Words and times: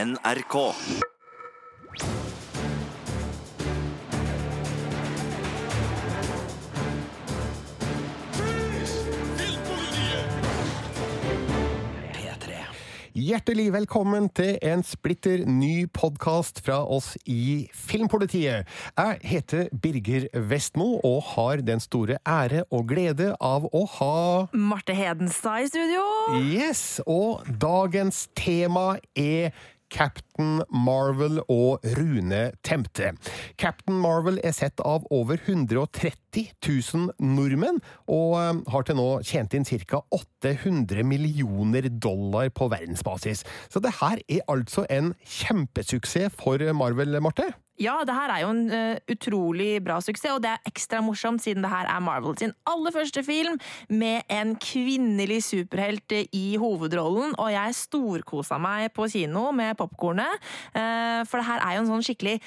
NRK. 0.00 0.56
Hjertelig 13.20 13.66
velkommen 13.74 14.30
til 14.32 14.54
en 14.64 14.80
splitter 14.86 15.42
ny 15.44 15.84
podkast 15.92 16.62
fra 16.64 16.78
oss 16.88 17.10
i 17.28 17.66
Filmpolitiet. 17.76 18.64
Jeg 18.96 19.18
heter 19.26 19.68
Birger 19.82 20.24
Vestmo 20.48 20.94
og 21.04 21.18
har 21.34 21.60
den 21.66 21.82
store 21.84 22.16
ære 22.24 22.62
og 22.70 22.86
glede 22.94 23.34
av 23.36 23.66
å 23.68 23.82
ha 23.98 24.16
Marte 24.56 24.96
Hedenstad 24.96 25.66
i 25.66 25.68
studio. 25.68 26.06
Yes! 26.40 27.02
Og 27.04 27.44
dagens 27.60 28.30
tema 28.38 28.94
er 29.12 29.52
Captain 29.90 30.62
Marvel 30.70 31.40
og 31.50 31.84
Rune 31.98 32.42
Temte. 32.66 33.12
Captain 33.60 33.98
Marvel 34.00 34.40
er 34.46 34.54
sett 34.56 34.80
av 34.86 35.06
over 35.14 35.40
130 35.42 36.50
000 36.62 37.10
nordmenn, 37.20 37.80
og 38.10 38.36
eh, 38.40 38.52
har 38.72 38.86
til 38.86 39.00
nå 39.00 39.08
tjent 39.26 39.56
inn 39.56 39.66
ca. 39.66 40.02
800 40.14 41.04
millioner 41.06 41.90
dollar 41.90 42.52
på 42.54 42.70
verdensbasis. 42.72 43.44
Så 43.68 43.82
det 43.82 43.96
her 44.00 44.22
er 44.28 44.46
altså 44.50 44.86
en 44.90 45.14
kjempesuksess 45.26 46.38
for 46.40 46.62
Marvel, 46.76 47.18
Marte. 47.22 47.50
Ja, 47.80 48.00
det 48.04 48.12
her 48.12 48.32
er 48.34 48.42
jo 48.44 48.50
en 48.52 48.64
uh, 48.68 48.96
utrolig 49.08 49.70
bra 49.84 50.00
suksess, 50.04 50.34
og 50.34 50.42
det 50.44 50.52
er 50.52 50.68
ekstra 50.68 51.00
morsomt 51.04 51.40
siden 51.40 51.64
det 51.64 51.72
her 51.72 51.88
er 51.88 52.02
Marvel 52.04 52.36
sin 52.36 52.52
aller 52.68 52.92
første 52.92 53.24
film 53.24 53.56
med 53.88 54.28
en 54.28 54.52
kvinnelig 54.60 55.40
superhelt 55.48 56.12
eh, 56.12 56.26
i 56.36 56.58
hovedrollen, 56.60 57.32
og 57.40 57.48
jeg 57.54 57.78
storkosa 57.78 58.60
meg 58.60 58.90
på 58.96 59.08
kino 59.12 59.48
med 59.56 59.78
popkornet, 59.80 60.44
uh, 60.76 61.24
for 61.24 61.40
det 61.40 61.48
her 61.48 61.64
er 61.64 61.78
jo 61.78 61.86
en 61.86 61.90
sånn 61.94 62.06
skikkelig 62.10 62.38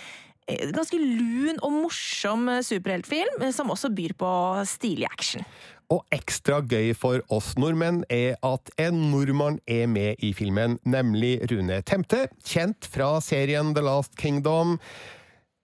Ganske 0.44 0.98
lun 1.00 1.56
og 1.64 1.72
morsom 1.72 2.50
superheltfilm, 2.68 3.46
som 3.56 3.70
også 3.72 3.88
byr 3.96 4.12
på 4.20 4.32
stilig 4.68 5.06
action. 5.08 5.46
Og 5.94 6.02
ekstra 6.16 6.62
gøy 6.68 6.94
for 6.98 7.24
oss 7.34 7.54
nordmenn 7.60 8.02
er 8.12 8.36
at 8.44 8.72
en 8.82 8.98
nordmann 9.12 9.60
er 9.70 9.88
med 9.88 10.24
i 10.24 10.34
filmen, 10.36 10.80
nemlig 10.84 11.38
Rune 11.52 11.82
Temte, 11.86 12.26
kjent 12.44 12.88
fra 12.92 13.18
serien 13.22 13.74
The 13.76 13.84
Last 13.86 14.18
Kingdom. 14.20 14.80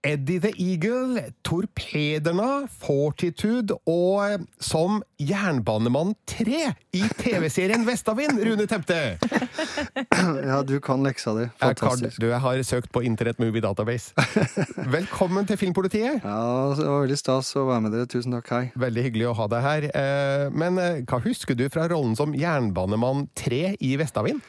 Eddie 0.02 0.40
the 0.40 0.54
Eagle, 0.56 1.20
Torpederna, 1.44 2.68
Fortitude 2.72 3.76
og 3.84 4.46
som 4.64 5.02
Jernbanemann 5.20 6.14
3 6.32 6.70
i 6.96 7.02
TV-serien 7.20 7.84
Vestavind, 7.88 8.40
Rune 8.48 8.68
Temte! 8.72 9.00
Ja, 10.50 10.62
du 10.64 10.78
kan 10.84 11.04
leksa 11.04 11.34
di. 11.36 11.44
Jeg, 11.48 11.60
kan, 11.60 11.76
Fantastisk. 11.76 12.20
du, 12.22 12.30
har 12.32 12.62
søkt 12.64 12.92
på 12.96 13.02
Internett 13.04 13.40
Movie 13.44 13.62
Database. 13.64 14.14
Velkommen 14.96 15.48
til 15.48 15.60
Filmpolitiet. 15.60 16.24
Ja, 16.24 16.40
det 16.78 16.88
var 16.88 17.04
veldig 17.04 17.20
stas 17.20 17.52
å 17.60 17.66
være 17.68 17.84
med 17.86 17.96
dere. 17.96 18.08
Tusen 18.12 18.36
takk. 18.38 18.50
Hei. 18.56 18.64
Veldig 18.80 19.04
hyggelig 19.10 19.28
å 19.32 19.36
ha 19.42 19.48
deg 19.52 19.66
her. 19.68 19.88
Eh, 19.92 20.46
Men 20.56 20.80
eh, 20.80 21.02
hva 21.08 21.20
husker 21.28 21.60
du 21.60 21.66
fra 21.72 21.88
rollen 21.92 22.16
som 22.20 22.36
Jernbanemann 22.36 23.28
3 23.40 23.76
i 23.84 23.94
Vestavind? 24.00 24.40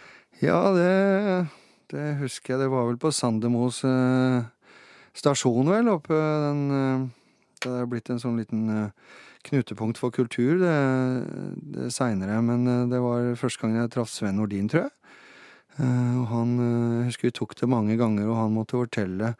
Ja, 0.42 0.60
det, 0.76 0.90
det 1.94 2.06
husker 2.22 2.54
jeg. 2.54 2.64
Det 2.64 2.70
var 2.74 2.86
vel 2.90 2.98
på 3.02 3.10
Sandemos 3.14 3.82
eh, 3.88 4.46
stasjon, 5.16 5.70
vel, 5.70 5.90
oppe 5.92 6.14
den 6.14 6.62
eh, 6.74 7.08
Det 7.64 7.72
er 7.82 7.90
blitt 7.90 8.10
en 8.12 8.22
sånn 8.22 8.38
liten 8.40 8.68
eh, 8.72 9.16
knutepunkt 9.48 9.98
for 10.00 10.12
kultur 10.14 10.60
det, 10.60 10.76
det 11.74 11.90
seinere. 11.94 12.40
Men 12.44 12.66
eh, 12.68 12.86
det 12.92 13.02
var 13.02 13.34
første 13.40 13.64
gang 13.64 13.78
jeg 13.80 13.92
traff 13.96 14.12
Sven 14.12 14.40
Nordin, 14.40 14.70
tror 14.70 14.88
jeg. 14.88 14.96
Og 15.80 16.24
han 16.28 16.50
Jeg 16.58 17.04
husker 17.06 17.28
vi 17.28 17.36
tok 17.38 17.54
det 17.56 17.68
mange 17.70 17.94
ganger, 17.96 18.26
og 18.28 18.36
han 18.36 18.52
måtte 18.52 18.76
fortelle 18.76 19.30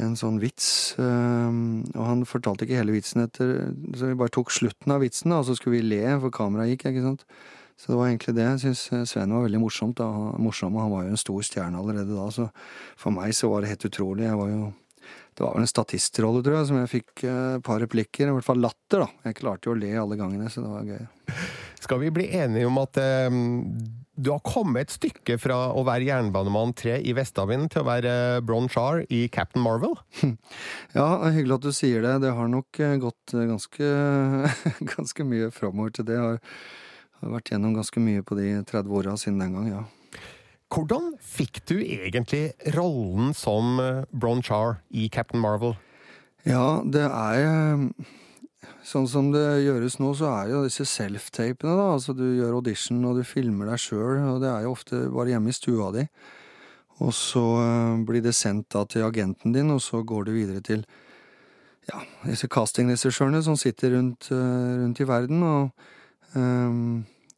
en 0.00 0.14
sånn 0.16 0.38
vits. 0.40 0.94
og 0.96 2.00
han 2.06 2.22
fortalte 2.24 2.64
ikke 2.64 2.78
hele 2.78 2.94
vitsen 2.94 3.24
etter 3.26 3.74
Så 3.98 4.08
vi 4.08 4.16
bare 4.16 4.32
tok 4.32 4.54
slutten 4.54 4.94
av 4.94 5.02
vitsen, 5.04 5.34
og 5.36 5.44
så 5.44 5.56
skulle 5.58 5.82
vi 5.82 5.90
le, 5.90 6.00
for 6.22 6.32
kameraet 6.32 6.72
gikk, 6.72 6.86
ikke 6.92 7.04
sant. 7.04 7.26
Så 7.76 7.92
det 7.92 7.98
var 7.98 8.08
egentlig 8.08 8.36
det. 8.38 8.46
Jeg 8.54 8.62
syns 8.62 9.10
Sven 9.10 9.34
var 9.36 9.44
veldig 9.44 9.60
morsomt. 9.60 9.98
Da. 10.00 10.08
Morsom, 10.40 10.78
og 10.78 10.86
han 10.86 10.94
var 10.94 11.04
jo 11.04 11.12
en 11.12 11.20
stor 11.20 11.44
stjerne 11.44 11.82
allerede 11.82 12.16
da, 12.16 12.30
så 12.32 12.48
for 12.96 13.12
meg 13.12 13.36
så 13.36 13.52
var 13.52 13.60
det 13.60 13.74
helt 13.74 13.88
utrolig. 13.90 14.30
Jeg 14.30 14.40
var 14.40 14.52
jo 14.54 14.72
Det 15.36 15.44
var 15.44 15.52
vel 15.52 15.66
en 15.66 15.68
statistrolle, 15.68 16.40
tror 16.44 16.58
jeg, 16.58 16.68
som 16.70 16.80
jeg 16.80 16.92
fikk 16.94 17.26
eh, 17.28 17.58
et 17.58 17.66
par 17.66 17.82
replikker. 17.82 18.30
I 18.30 18.36
hvert 18.38 18.46
fall 18.46 18.62
latter, 18.64 19.04
da. 19.04 19.28
Jeg 19.28 19.38
klarte 19.42 19.68
jo 19.68 19.76
å 19.76 19.78
le 19.78 19.92
alle 20.00 20.16
gangene, 20.16 20.48
så 20.52 20.64
det 20.64 20.72
var 20.72 20.88
gøy. 20.88 21.06
Skal 21.84 22.00
vi 22.00 22.14
bli 22.16 22.30
enige 22.38 22.70
om 22.70 22.80
at 22.80 22.98
eh, 23.02 23.36
du 24.16 24.30
har 24.32 24.40
kommet 24.40 24.86
et 24.86 24.94
stykke 24.94 25.36
fra 25.36 25.58
å 25.76 25.82
være 25.84 26.06
jernbanemann 26.08 26.72
3 26.76 26.96
i 27.04 27.12
Vestavind 27.16 27.68
til 27.72 27.82
å 27.82 27.88
være 27.90 28.12
eh, 28.38 28.38
Bron 28.40 28.68
Char 28.72 29.02
i 29.12 29.26
Captain 29.32 29.64
Marvel? 29.64 29.92
Ja, 30.96 31.28
hyggelig 31.28 31.58
at 31.58 31.66
du 31.66 31.72
sier 31.76 32.00
det. 32.04 32.14
Det 32.24 32.32
har 32.32 32.48
nok 32.48 32.80
eh, 32.80 32.96
gått 33.02 33.36
eh, 33.36 33.44
ganske, 33.50 33.90
ganske 34.94 35.28
mye 35.28 35.50
framover 35.52 35.92
til 35.98 36.08
det. 36.08 36.16
Jeg 36.16 36.24
har, 36.24 36.64
har 37.20 37.36
vært 37.36 37.52
gjennom 37.52 37.76
ganske 37.76 38.04
mye 38.06 38.24
på 38.24 38.40
de 38.40 38.48
30 38.72 38.96
åra 39.02 39.18
siden 39.20 39.44
den 39.44 39.58
gang, 39.58 39.68
ja. 39.74 39.84
Hvordan 40.72 41.12
fikk 41.22 41.60
du 41.70 41.76
egentlig 41.78 42.50
rollen 42.74 43.34
som 43.36 43.78
eh, 43.82 44.04
Bron 44.10 44.42
Char 44.42 44.80
i 44.90 45.06
Captain 45.12 45.40
Marvel? 45.40 45.76
Ja, 46.46 46.82
det 46.82 47.06
er 47.06 47.42
eh, 47.46 48.06
Sånn 48.86 49.06
som 49.10 49.28
det 49.34 49.62
gjøres 49.62 49.98
nå, 49.98 50.12
så 50.18 50.28
er 50.30 50.50
jo 50.50 50.64
disse 50.64 50.86
self-tapene, 50.86 51.74
da. 51.78 51.86
Altså 51.94 52.14
du 52.18 52.24
gjør 52.24 52.58
audition 52.58 53.04
og 53.06 53.18
du 53.18 53.22
filmer 53.26 53.70
deg 53.70 53.82
sjøl, 53.82 54.20
og 54.32 54.40
det 54.42 54.50
er 54.50 54.66
jo 54.66 54.72
ofte 54.74 55.04
bare 55.10 55.32
hjemme 55.32 55.50
i 55.50 55.56
stua 55.56 55.92
di. 55.94 56.06
Og 57.02 57.12
så 57.14 57.44
eh, 57.62 58.04
blir 58.08 58.24
det 58.24 58.34
sendt 58.34 58.70
da 58.74 58.82
til 58.90 59.06
agenten 59.06 59.54
din, 59.54 59.70
og 59.74 59.82
så 59.84 60.02
går 60.06 60.26
det 60.26 60.34
videre 60.34 60.62
til 60.66 60.86
ja, 61.86 62.02
disse 62.24 62.50
castingregissørene 62.50 63.42
som 63.46 63.58
sitter 63.58 63.94
rundt, 63.94 64.32
rundt 64.34 65.02
i 65.02 65.06
verden, 65.06 65.46
og 65.46 66.38
eh, 66.38 66.80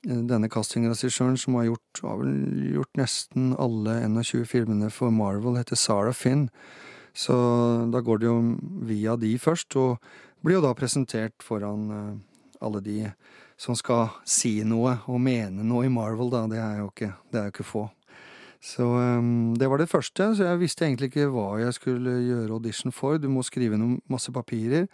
denne 0.06 0.50
castingregissøren 0.52 1.38
som 1.40 1.56
har 1.58 1.70
gjort, 1.70 2.02
har 2.04 2.22
gjort 2.74 3.00
nesten 3.00 3.50
alle 3.58 3.98
21 4.06 4.46
filmene 4.46 4.92
for 4.94 5.10
Marvel, 5.14 5.58
heter 5.58 5.78
Sarah 5.78 6.14
Finn. 6.14 6.48
Så 7.16 7.34
da 7.90 8.02
går 8.04 8.20
det 8.20 8.28
jo 8.28 8.38
via 8.86 9.16
de 9.18 9.32
først, 9.42 9.74
og 9.76 9.98
blir 10.44 10.58
jo 10.58 10.64
da 10.68 10.74
presentert 10.78 11.34
foran 11.42 11.90
eh, 11.90 12.16
alle 12.62 12.82
de 12.84 12.98
som 13.58 13.74
skal 13.74 14.12
si 14.22 14.60
noe 14.62 15.00
og 15.10 15.18
mene 15.22 15.66
noe 15.66 15.88
i 15.88 15.92
Marvel, 15.92 16.30
da. 16.30 16.44
Det 16.50 16.60
er 16.62 16.82
jo 16.82 16.90
ikke, 16.92 17.12
det 17.32 17.40
er 17.40 17.48
jo 17.48 17.54
ikke 17.56 17.66
få. 17.66 17.88
Så 18.62 18.86
um, 18.86 19.54
det 19.58 19.68
var 19.70 19.78
det 19.78 19.90
første, 19.90 20.32
så 20.34 20.46
jeg 20.46 20.60
visste 20.62 20.86
egentlig 20.86 21.10
ikke 21.12 21.28
hva 21.30 21.60
jeg 21.62 21.74
skulle 21.74 22.16
gjøre 22.26 22.54
audition 22.54 22.94
for. 22.94 23.18
Du 23.18 23.28
må 23.30 23.42
skrive 23.46 23.78
noen 23.78 23.98
masse 24.10 24.32
papirer. 24.34 24.86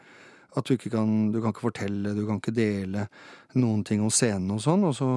At 0.54 0.66
du 0.66 0.74
ikke 0.76 0.92
kan 0.92 1.32
Du 1.32 1.40
kan 1.40 1.54
ikke 1.54 1.68
fortelle, 1.68 2.14
du 2.14 2.24
kan 2.26 2.38
ikke 2.38 2.54
dele 2.54 3.08
noen 3.54 3.84
ting 3.86 4.02
om 4.02 4.12
scenen 4.12 4.50
og 4.54 4.62
sånn. 4.62 4.84
Og 4.86 4.94
så 4.98 5.10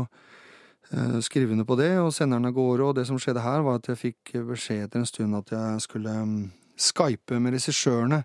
eh, 0.92 1.18
skrive 1.26 1.54
under 1.54 1.68
på 1.68 1.78
det, 1.80 1.94
og 2.02 2.14
sender 2.14 2.42
den 2.42 2.52
av 2.52 2.58
gårde. 2.58 2.90
Og 2.90 2.96
det 2.98 3.08
som 3.10 3.20
skjedde 3.22 3.46
her, 3.46 3.66
var 3.66 3.82
at 3.82 3.90
jeg 3.92 4.02
fikk 4.02 4.38
beskjed 4.50 4.88
etter 4.88 5.04
en 5.04 5.10
stund 5.10 5.38
at 5.38 5.54
jeg 5.54 5.82
skulle 5.86 6.14
um, 6.22 6.38
skype 6.78 7.40
med 7.42 7.58
regissørene. 7.58 8.24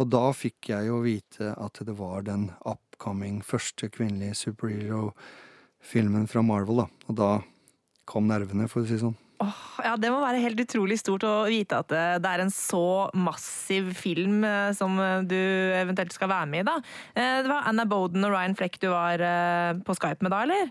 Og 0.00 0.08
da 0.08 0.24
fikk 0.34 0.72
jeg 0.72 0.88
jo 0.88 1.02
vite 1.04 1.52
at 1.52 1.82
det 1.84 1.94
var 1.98 2.24
den 2.26 2.50
upcoming 2.64 3.42
første 3.44 3.90
kvinnelige 3.92 4.38
superhero-filmen 4.46 6.28
fra 6.30 6.42
Marvel, 6.46 6.84
da. 6.84 6.86
Og 7.10 7.18
da 7.18 7.32
kom 8.08 8.30
nervene, 8.30 8.68
for 8.70 8.82
å 8.82 8.88
si 8.88 8.98
sånn. 9.00 9.18
Åh, 9.42 9.54
ja, 9.82 9.96
Det 9.98 10.10
må 10.12 10.20
være 10.22 10.38
helt 10.42 10.60
utrolig 10.62 10.98
stort 11.00 11.24
å 11.26 11.32
vite 11.50 11.80
at 11.82 11.88
det 11.90 12.02
det 12.22 12.30
er 12.30 12.42
en 12.44 12.52
så 12.54 13.10
massiv 13.18 13.88
film 13.98 14.44
eh, 14.46 14.70
som 14.76 14.94
eh, 15.02 15.24
du 15.26 15.38
eventuelt 15.74 16.14
skal 16.14 16.30
være 16.30 16.50
med 16.52 16.62
i. 16.62 16.66
da. 16.68 16.74
Eh, 17.16 17.38
Det 17.42 17.50
var 17.50 17.66
Anna 17.66 17.86
Boden 17.88 18.22
og 18.28 18.34
Ryan 18.34 18.54
Fleck 18.58 18.78
du 18.82 18.88
var 18.92 19.18
eh, 19.18 19.80
på 19.82 19.96
Skype 19.98 20.22
med 20.22 20.30
da, 20.34 20.42
eller? 20.46 20.70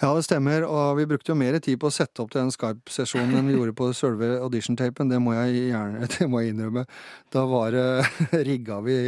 Ja, 0.00 0.10
det 0.16 0.24
stemmer, 0.24 0.64
og 0.64 0.96
vi 0.96 1.06
brukte 1.08 1.32
jo 1.32 1.38
mer 1.38 1.58
tid 1.60 1.76
på 1.80 1.88
å 1.88 1.92
sette 1.94 2.22
opp 2.22 2.30
til 2.32 2.42
den 2.42 2.52
Skype-sesjonen 2.54 3.36
enn 3.36 3.48
vi 3.50 3.56
gjorde 3.56 3.76
på 3.76 3.90
selve 3.96 4.30
audition-tapen, 4.40 5.10
det 5.12 5.20
må 5.20 5.34
jeg 5.36 5.70
gjerne 5.70 6.08
det 6.16 6.28
må 6.28 6.40
jeg 6.44 6.54
innrømme. 6.54 6.84
Da 7.32 7.46
var 7.48 7.72
det 7.76 8.44
rigga 8.48 8.80
vi 8.84 8.98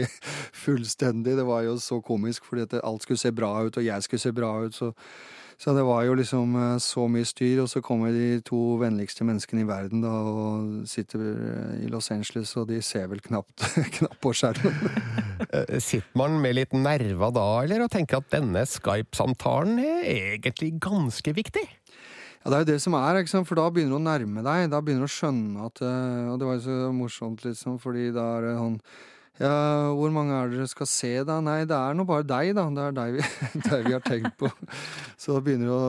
fullstendig, 0.65 1.37
det 1.37 1.47
var 1.49 1.65
jo 1.69 1.77
så 1.81 2.01
komisk 2.05 2.49
fordi 2.49 2.69
at 2.69 2.81
alt 2.83 3.05
skulle 3.05 3.21
se 3.21 3.33
bra 3.35 3.55
ut, 3.67 3.77
og 3.77 3.85
jeg 3.87 4.09
skulle 4.09 4.25
se 4.25 4.35
bra 4.37 4.55
ut, 4.65 4.77
så 4.77 4.93
så 5.63 5.71
det 5.77 5.85
var 5.87 6.03
jo 6.03 6.17
liksom 6.19 6.57
eh, 6.59 6.79
så 6.83 7.05
mye 7.07 7.27
styr, 7.29 7.61
og 7.63 7.69
så 7.71 7.79
kommer 7.85 8.11
de 8.11 8.41
to 8.43 8.59
vennligste 8.81 9.23
menneskene 9.23 9.63
i 9.63 9.69
verden 9.69 10.01
da, 10.03 10.11
og 10.11 10.89
sitter 10.91 11.23
eh, 11.23 11.85
i 11.85 11.91
Los 11.93 12.11
Angeles, 12.11 12.57
og 12.59 12.67
de 12.73 12.81
ser 12.83 13.07
vel 13.13 13.23
knapt, 13.23 13.63
knapt 13.99 14.19
på 14.23 14.35
skjermen. 14.35 14.81
Eh, 15.53 15.79
Sitter 15.83 16.17
man 16.17 16.37
med 16.41 16.55
litt 16.55 16.73
nerver 16.73 17.33
da, 17.35 17.45
eller, 17.65 17.83
og 17.85 17.91
tenker 17.93 18.21
at 18.21 18.29
denne 18.33 18.63
Skype-samtalen 18.69 19.81
er 19.83 20.07
egentlig 20.07 20.71
ganske 20.81 21.35
viktig? 21.35 21.65
Ja, 21.67 22.47
Det 22.47 22.55
er 22.55 22.63
jo 22.63 22.69
det 22.71 22.77
som 22.81 22.97
er, 22.97 23.19
for 23.45 23.59
da 23.59 23.67
begynner 23.75 23.99
du 23.99 23.99
å 23.99 24.05
nærme 24.07 24.45
deg. 24.47 24.71
Da 24.73 24.81
begynner 24.81 25.05
du 25.05 25.11
å 25.11 25.13
skjønne 25.13 25.67
at 25.67 25.83
Og 25.83 26.39
det 26.41 26.49
var 26.49 26.57
jo 26.57 26.65
så 26.65 26.79
morsomt, 26.95 27.45
liksom, 27.45 27.77
fordi 27.83 28.09
da 28.15 28.29
er 28.39 28.47
det 28.47 28.55
sånn 28.61 28.79
Ja, 29.41 29.93
hvor 29.97 30.13
mange 30.13 30.35
er 30.37 30.51
dere 30.53 30.67
skal 30.69 30.89
se, 30.91 31.13
da? 31.25 31.39
Nei, 31.41 31.63
det 31.69 31.77
er 31.77 31.97
nå 31.97 32.05
bare 32.09 32.27
deg, 32.29 32.51
da. 32.59 32.67
Det 32.69 32.83
er 32.85 32.99
deg 32.99 33.15
vi, 33.17 33.23
deg 33.69 33.87
vi 33.87 33.95
har 33.95 34.05
tenkt 34.05 34.37
på. 34.41 34.51
Så 35.17 35.37
da 35.37 35.45
begynner 35.45 35.71
du 35.71 35.77
å 35.77 35.87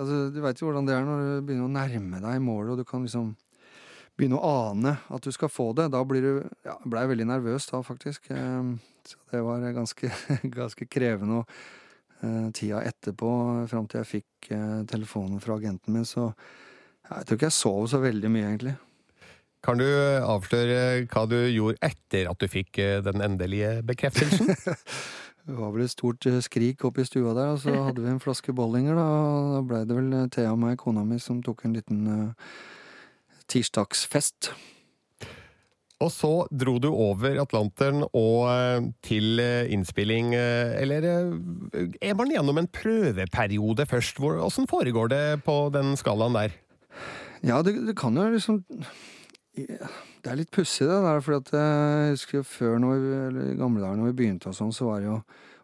Altså, 0.00 0.16
du 0.32 0.38
veit 0.40 0.56
jo 0.56 0.64
hvordan 0.64 0.86
det 0.88 0.94
er 0.96 1.02
når 1.04 1.18
du 1.20 1.46
begynner 1.46 1.66
å 1.66 1.72
nærme 1.74 2.20
deg 2.22 2.38
målet, 2.40 2.70
og 2.72 2.78
du 2.80 2.88
kan 2.88 3.02
liksom 3.04 3.34
begynne 4.16 4.38
å 4.38 4.52
ane 4.70 4.94
at 5.12 5.26
du 5.26 5.28
skal 5.36 5.52
få 5.52 5.70
det. 5.76 5.90
Da 5.92 6.00
blir 6.08 6.24
du 6.24 6.32
Ja, 6.64 6.78
blei 6.88 7.04
veldig 7.10 7.28
nervøs 7.28 7.68
da, 7.68 7.82
faktisk. 7.84 8.30
Eh, 8.32 8.72
så 9.04 9.20
det 9.30 9.44
var 9.44 9.66
ganske, 9.76 10.10
ganske 10.58 10.88
krevende. 10.88 11.42
Og 11.42 12.24
eh, 12.24 12.48
tida 12.56 12.82
etterpå, 12.88 13.30
fram 13.70 13.88
til 13.90 14.00
jeg 14.02 14.12
fikk 14.16 14.52
eh, 14.56 14.80
telefonen 14.88 15.40
fra 15.44 15.60
agenten 15.60 15.94
min, 15.94 16.08
så 16.08 16.30
jeg 17.10 17.26
tror 17.26 17.38
ikke 17.38 17.48
jeg 17.48 17.58
sov 17.58 17.84
så 17.90 18.00
veldig 18.02 18.30
mye, 18.32 18.48
egentlig. 18.52 18.76
Kan 19.64 19.80
du 19.80 19.86
avsløre 19.86 21.04
hva 21.10 21.26
du 21.28 21.36
gjorde 21.50 21.80
etter 21.84 22.30
at 22.30 22.40
du 22.40 22.48
fikk 22.48 22.80
eh, 22.80 23.00
den 23.04 23.20
endelige 23.24 23.80
bekreftelsen? 23.86 24.54
Det 25.50 25.56
var 25.56 25.72
vel 25.72 25.86
et 25.86 25.92
stort 25.92 26.26
eh, 26.28 26.40
skrik 26.44 26.84
oppe 26.84 27.02
i 27.02 27.08
stua 27.08 27.32
der, 27.34 27.54
og 27.54 27.62
så 27.62 27.72
hadde 27.86 28.04
vi 28.04 28.10
en 28.12 28.20
flaske 28.22 28.52
bollinger, 28.54 28.94
da. 28.94 29.06
Og 29.06 29.54
da 29.54 29.62
blei 29.66 29.80
det 29.88 29.96
vel 29.96 30.12
eh, 30.14 30.28
Thea 30.32 30.52
og 30.52 30.60
meg, 30.62 30.76
kona 30.78 31.04
mi, 31.06 31.18
som 31.18 31.40
tok 31.42 31.64
en 31.66 31.74
liten 31.74 32.04
uh, 32.06 32.52
tirsdagsfest. 33.50 34.52
Og 36.00 36.08
så 36.12 36.30
dro 36.48 36.78
du 36.80 36.88
over 36.88 37.36
Atlanteren 37.42 38.06
og 38.06 38.46
eh, 38.48 38.86
til 39.04 39.40
eh, 39.42 39.68
innspilling, 39.74 40.32
eh, 40.32 40.72
eller 40.80 41.04
eh, 41.04 41.98
er 42.00 42.16
man 42.16 42.32
gjennom 42.32 42.56
en 42.56 42.70
prøveperiode 42.72 43.84
først? 43.90 44.20
Åssen 44.46 44.68
foregår 44.70 45.12
det 45.12 45.24
på 45.44 45.58
den 45.74 45.92
skalaen 46.00 46.38
der? 46.38 46.56
Ja, 47.44 47.60
det, 47.60 47.76
det 47.84 47.98
kan 48.00 48.16
jo 48.16 48.30
liksom 48.32 48.62
Det 49.56 50.30
er 50.30 50.38
litt 50.38 50.50
pussig, 50.54 50.86
det 50.86 50.98
der, 51.04 51.22
for 51.24 51.36
jeg 51.36 52.10
husker 52.14 52.44
før, 52.46 52.78
når 52.82 53.06
eller 53.28 53.52
i 53.52 53.58
gamle 53.58 53.82
dager 53.82 53.98
når 53.98 54.12
vi 54.12 54.18
begynte 54.22 54.50
og 54.50 54.56
sånn, 54.56 54.74
så 54.74 54.86
var 54.86 55.00
det 55.00 55.10
jo 55.10 55.20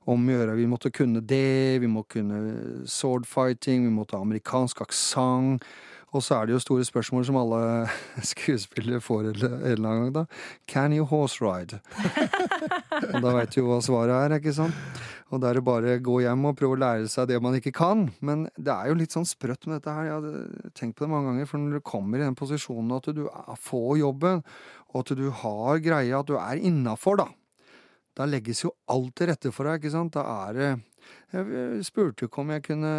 om 0.07 0.23
å 0.27 0.37
gjøre. 0.37 0.57
Vi 0.59 0.69
måtte 0.71 0.93
kunne 0.95 1.23
det, 1.23 1.81
vi 1.83 1.91
må 1.91 2.05
kunne 2.11 2.41
swordfighting, 2.91 3.87
vi 3.87 3.95
måtte 3.95 4.19
ha 4.19 4.27
amerikansk 4.27 4.83
aksent. 4.87 5.67
Og 6.15 6.23
så 6.23 6.39
er 6.39 6.47
det 6.47 6.55
jo 6.55 6.63
store 6.63 6.85
spørsmål 6.87 7.27
som 7.29 7.39
alle 7.41 7.61
skuespillere 8.33 9.03
får 9.05 9.27
en 9.27 9.35
eller 9.35 9.75
annen 9.75 10.05
gang, 10.07 10.13
da. 10.15 10.25
Can 10.71 10.95
you 10.95 11.05
horse 11.05 11.43
ride? 11.43 11.81
og 13.13 13.19
da 13.21 13.35
veit 13.35 13.53
du 13.53 13.61
jo 13.61 13.69
hva 13.69 13.81
svaret 13.85 14.15
er, 14.15 14.39
ikke 14.39 14.55
sant? 14.57 15.03
Og 15.35 15.41
da 15.43 15.51
er 15.51 15.59
det 15.59 15.67
bare 15.67 15.97
gå 15.99 16.21
hjem 16.23 16.45
og 16.47 16.55
prøve 16.59 16.77
å 16.77 16.79
lære 16.79 17.09
seg 17.11 17.27
det 17.31 17.41
man 17.43 17.57
ikke 17.59 17.73
kan. 17.75 18.05
Men 18.23 18.45
det 18.55 18.71
er 18.71 18.91
jo 18.93 18.99
litt 19.01 19.15
sånn 19.15 19.27
sprøtt 19.27 19.67
med 19.67 19.81
dette 19.81 19.95
her. 19.97 20.07
Jeg 20.07 20.21
har 20.23 20.75
tenkt 20.79 20.99
på 20.99 21.03
det 21.03 21.11
mange 21.11 21.33
ganger. 21.33 21.49
For 21.51 21.63
når 21.63 21.81
du 21.81 21.87
kommer 21.91 22.21
i 22.21 22.27
den 22.27 22.37
posisjonen 22.39 22.95
at 22.95 23.09
du 23.17 23.25
får 23.67 23.97
jobben, 24.05 24.45
og 24.93 25.01
at 25.03 25.17
du 25.19 25.27
har 25.43 25.83
greia, 25.83 26.21
at 26.21 26.31
du 26.31 26.37
er 26.39 26.63
innafor, 26.63 27.19
da. 27.25 27.27
Da 28.17 28.29
legges 28.29 28.63
jo 28.63 28.71
alt 28.93 29.17
til 29.19 29.29
rette 29.33 29.51
for 29.53 29.69
deg, 29.69 29.83
ikke 29.83 29.97
sant. 29.97 30.15
Da 30.15 30.23
er 30.47 30.61
det 30.61 30.71
Jeg 31.35 31.87
spurte 31.87 32.25
jo 32.25 32.31
ikke 32.31 32.43
om 32.43 32.55
jeg 32.55 32.63
kunne 32.67 32.93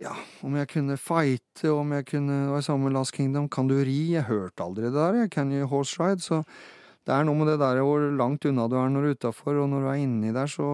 ja, 0.00 0.14
om 0.46 0.54
jeg 0.56 0.68
kunne 0.72 0.96
fighte, 0.96 1.68
om 1.68 1.90
jeg 1.92 2.06
kunne 2.08 2.36
Det 2.46 2.52
var 2.54 2.62
sammen 2.64 2.88
med 2.88 2.94
Last 2.96 3.12
Kingdom. 3.12 3.48
Kan 3.52 3.68
du 3.68 3.74
ri? 3.84 4.14
Jeg 4.14 4.28
hørte 4.28 4.64
aldri 4.64 4.88
det 4.88 4.94
der. 4.94 5.28
Can 5.28 5.52
you 5.52 5.66
horse 5.68 5.96
ride? 6.00 6.20
Så 6.20 6.42
det 7.08 7.14
er 7.16 7.24
noe 7.24 7.38
med 7.38 7.48
det 7.48 7.56
der 7.62 7.80
hvor 7.82 8.02
langt 8.18 8.44
unna 8.46 8.66
du 8.68 8.76
er 8.78 8.90
når 8.92 9.06
du 9.06 9.08
er 9.10 9.16
utafor, 9.16 9.56
og 9.62 9.70
når 9.72 9.86
du 9.86 9.88
er 9.92 10.02
inni 10.02 10.34
der, 10.36 10.50
så, 10.52 10.66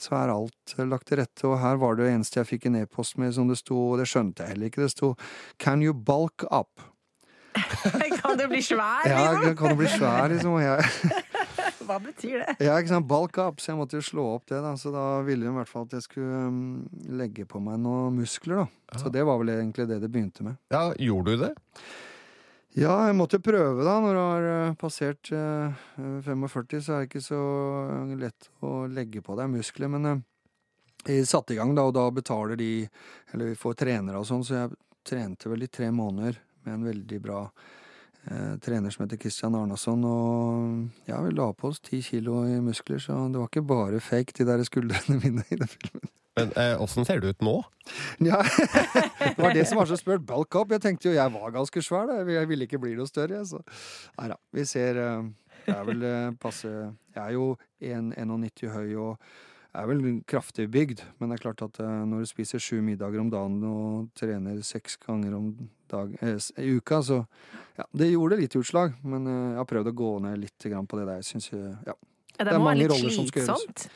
så 0.00 0.16
er 0.16 0.32
alt 0.32 0.74
lagt 0.90 1.06
til 1.10 1.20
rette. 1.20 1.44
Og 1.50 1.58
her 1.60 1.76
var 1.82 1.98
det 2.00 2.08
eneste 2.12 2.40
jeg 2.40 2.48
fikk 2.54 2.66
en 2.70 2.80
e-post 2.80 3.18
med 3.20 3.34
som 3.36 3.50
det 3.50 3.58
sto, 3.60 3.76
og 3.92 4.00
det 4.00 4.08
skjønte 4.10 4.42
jeg 4.46 4.54
heller 4.54 4.72
ikke, 4.72 4.82
det 4.86 4.94
sto 4.94 5.12
Can 5.60 5.84
you 5.84 5.92
bulk 5.94 6.46
up? 6.50 6.80
Kan 8.24 8.38
du 8.40 8.48
bli 8.50 8.62
svær, 8.64 9.04
Ja, 9.06 9.26
liksom? 9.36 9.52
kan 9.60 9.70
du 9.70 9.76
bli 9.78 9.86
svær, 9.92 10.24
liksom? 10.32 10.56
Og 10.56 10.62
jeg, 10.64 11.20
Hva 11.84 11.98
betyr 12.02 12.40
det? 12.40 12.54
Ja, 12.64 12.78
ikke 12.80 12.90
sant, 12.94 13.06
bulk 13.06 13.36
up, 13.38 13.60
så 13.62 13.70
jeg 13.70 13.78
måtte 13.78 14.00
jo 14.00 14.06
slå 14.08 14.24
opp 14.38 14.48
det, 14.50 14.58
da. 14.64 14.72
Så 14.80 14.90
da 14.94 15.04
ville 15.26 15.46
hun 15.46 15.54
i 15.54 15.60
hvert 15.60 15.70
fall 15.70 15.84
at 15.86 15.94
jeg 15.98 16.06
skulle 16.08 16.40
um, 16.48 16.64
legge 17.20 17.44
på 17.46 17.60
meg 17.62 17.78
noen 17.84 18.16
muskler, 18.18 18.64
da. 18.64 18.98
Så 19.04 19.12
det 19.12 19.22
var 19.28 19.38
vel 19.42 19.52
egentlig 19.58 19.86
det 19.92 20.00
det 20.02 20.10
begynte 20.10 20.46
med. 20.48 20.56
Ja, 20.74 20.88
gjorde 20.98 21.36
du 21.36 21.44
det? 21.44 21.52
Ja, 22.74 22.94
jeg 23.06 23.14
måtte 23.14 23.38
jo 23.38 23.44
prøve, 23.46 23.84
da. 23.86 23.92
Når 24.02 24.16
du 24.16 24.20
har 24.20 24.46
eh, 24.50 24.76
passert 24.78 25.28
eh, 25.30 25.82
45, 26.26 26.80
så 26.82 26.96
er 26.96 27.04
det 27.04 27.06
ikke 27.06 27.22
så 27.22 27.42
lett 28.18 28.48
å 28.66 28.72
legge 28.90 29.22
på 29.22 29.36
deg 29.38 29.52
muskler. 29.52 29.92
Men 29.94 30.08
eh, 30.10 30.24
jeg 31.06 31.28
satte 31.30 31.54
i 31.54 31.58
gang, 31.60 31.76
da, 31.78 31.84
og 31.86 31.94
da 31.94 32.08
betaler 32.10 32.58
de 32.58 32.88
Eller 33.30 33.52
vi 33.52 33.60
får 33.60 33.76
trenere 33.84 34.18
og 34.18 34.26
sånn, 34.26 34.42
så 34.42 34.56
jeg 34.56 34.74
trente 35.06 35.52
vel 35.52 35.66
i 35.66 35.70
tre 35.70 35.92
måneder 35.94 36.40
med 36.64 36.74
en 36.74 36.86
veldig 36.88 37.20
bra 37.22 37.44
eh, 37.44 37.83
trener 38.64 38.90
som 38.90 39.04
heter 39.04 39.20
Christian 39.20 39.54
Arnason. 39.58 40.04
Og 40.08 41.08
ja, 41.10 41.20
vi 41.24 41.32
la 41.36 41.50
på 41.52 41.70
oss 41.70 41.80
ti 41.84 42.00
kilo 42.02 42.42
i 42.48 42.60
muskler, 42.64 43.02
så 43.02 43.16
det 43.32 43.40
var 43.40 43.50
ikke 43.50 43.66
bare 43.68 44.00
fake, 44.00 44.36
de 44.38 44.46
der 44.48 44.64
skuldrene 44.64 45.20
mine 45.24 45.44
i 45.50 45.60
den 45.60 45.70
filmen. 45.70 46.12
Men 46.34 46.50
eh, 46.58 47.04
ser 47.06 47.20
du 47.22 47.28
ut 47.30 47.42
nå? 47.46 47.54
Ja, 48.28 48.40
Det 48.42 49.38
var 49.38 49.54
det 49.54 49.66
som 49.68 49.78
var 49.78 49.86
så 49.86 49.96
spurt. 49.96 50.26
Bulk 50.26 50.54
up. 50.58 50.72
Jeg 50.74 50.82
tenkte 50.82 51.08
jo 51.08 51.14
jeg 51.14 51.32
var 51.32 51.54
ganske 51.54 51.82
svær. 51.82 52.08
Da. 52.10 52.24
Jeg 52.26 52.48
ville 52.50 52.66
ikke 52.66 52.80
bli 52.82 52.96
noe 52.98 53.06
større. 53.06 53.38
jeg, 53.38 53.46
Så. 53.46 53.62
Nei 54.18 54.28
da. 54.32 54.38
Vi 54.52 54.64
ser 54.66 54.98
eh, 54.98 55.30
Jeg 55.68 55.76
er 55.76 55.86
vel 55.88 56.02
eh, 56.02 56.30
passe 56.40 56.68
Jeg 56.68 57.20
er 57.22 57.36
jo 57.36 57.54
1,91 57.80 58.72
høy 58.74 58.96
og 58.98 59.28
er 59.74 59.86
vel 59.90 60.02
kraftig 60.26 60.68
bygd. 60.70 61.04
Men 61.18 61.30
det 61.30 61.38
er 61.38 61.44
klart 61.46 61.62
at 61.66 61.80
eh, 61.82 62.02
når 62.10 62.24
du 62.24 62.30
spiser 62.30 62.62
sju 62.62 62.80
middager 62.82 63.22
om 63.22 63.30
dagen 63.30 63.62
og 63.70 64.10
trener 64.18 64.58
seks 64.66 64.98
ganger 65.06 65.38
om 65.38 65.52
dag, 65.90 66.16
eh, 66.20 66.36
i 66.62 66.76
uka, 66.78 67.02
så 67.02 67.24
ja, 67.76 67.84
Det 67.90 68.12
gjorde 68.12 68.38
litt 68.38 68.54
utslag. 68.56 68.94
Men 69.02 69.26
eh, 69.26 69.50
jeg 69.54 69.62
har 69.62 69.70
prøvd 69.70 69.90
å 69.90 69.96
gå 69.98 70.12
ned 70.26 70.38
litt 70.44 70.68
grann 70.70 70.86
på 70.86 71.00
det 71.00 71.08
der. 71.08 71.22
Jeg 71.22 71.30
synes, 71.32 71.50
ja. 71.86 71.96
Det 72.34 72.46
det 72.48 72.54
er 72.54 72.62
mange 72.62 72.88
roller 72.90 73.14
som 73.14 73.26
skal 73.30 73.46
gjøres. 73.46 73.90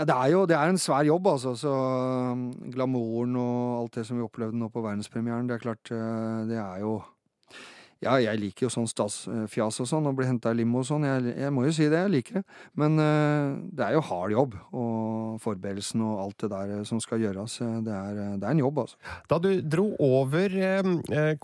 Ja, 0.00 0.06
det 0.08 0.14
er 0.16 0.28
jo 0.32 0.44
det 0.48 0.56
er 0.56 0.70
en 0.72 0.80
svær 0.80 1.04
jobb, 1.04 1.26
altså. 1.28 1.54
Så 1.58 1.70
um, 1.70 2.46
glamouren 2.72 3.36
og 3.36 3.82
alt 3.82 3.98
det 3.98 4.06
som 4.08 4.16
vi 4.16 4.24
opplevde 4.24 4.56
nå 4.56 4.70
på 4.72 4.82
verdenspremieren, 4.84 5.48
det 5.50 5.58
er 5.58 5.64
klart, 5.64 5.90
eh, 5.92 6.46
det 6.48 6.56
er 6.56 6.80
jo 6.84 6.94
Ja, 8.00 8.14
jeg 8.16 8.38
liker 8.40 8.64
jo 8.64 8.70
sånn 8.72 8.86
stasfjas 8.88 9.76
og 9.82 9.88
sånn, 9.90 10.06
og 10.08 10.14
bli 10.16 10.24
henta 10.24 10.54
i 10.54 10.56
limo 10.56 10.80
og 10.80 10.86
sånn. 10.88 11.02
Jeg, 11.04 11.34
jeg 11.36 11.52
må 11.52 11.66
jo 11.66 11.72
si 11.76 11.84
det, 11.92 11.98
jeg 12.06 12.12
liker 12.14 12.38
det. 12.38 12.42
Men 12.80 12.96
eh, 12.96 13.50
det 13.76 13.84
er 13.84 13.96
jo 13.98 14.00
hard 14.08 14.32
jobb, 14.32 14.54
og 14.72 15.34
forberedelsen 15.44 16.00
og 16.06 16.22
alt 16.22 16.38
det 16.46 16.50
der 16.54 16.72
eh, 16.78 16.84
som 16.88 17.02
skal 17.04 17.20
gjøres. 17.26 17.58
eh, 17.60 17.74
Det 17.84 17.92
er, 17.98 18.22
det 18.40 18.46
er 18.48 18.54
en 18.54 18.62
jobb, 18.64 18.80
altså. 18.86 18.96
Da 19.28 19.36
du 19.44 19.50
dro 19.60 19.90
over, 20.00 20.56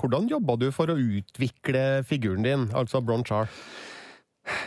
hvordan 0.00 0.31
jobba 0.32 0.56
du 0.64 0.70
for 0.73 0.88
å 0.88 0.97
utvikle 0.97 1.85
figuren 2.08 2.49
din, 2.49 2.67
altså 2.73 3.05
Bronchar? 3.05 3.52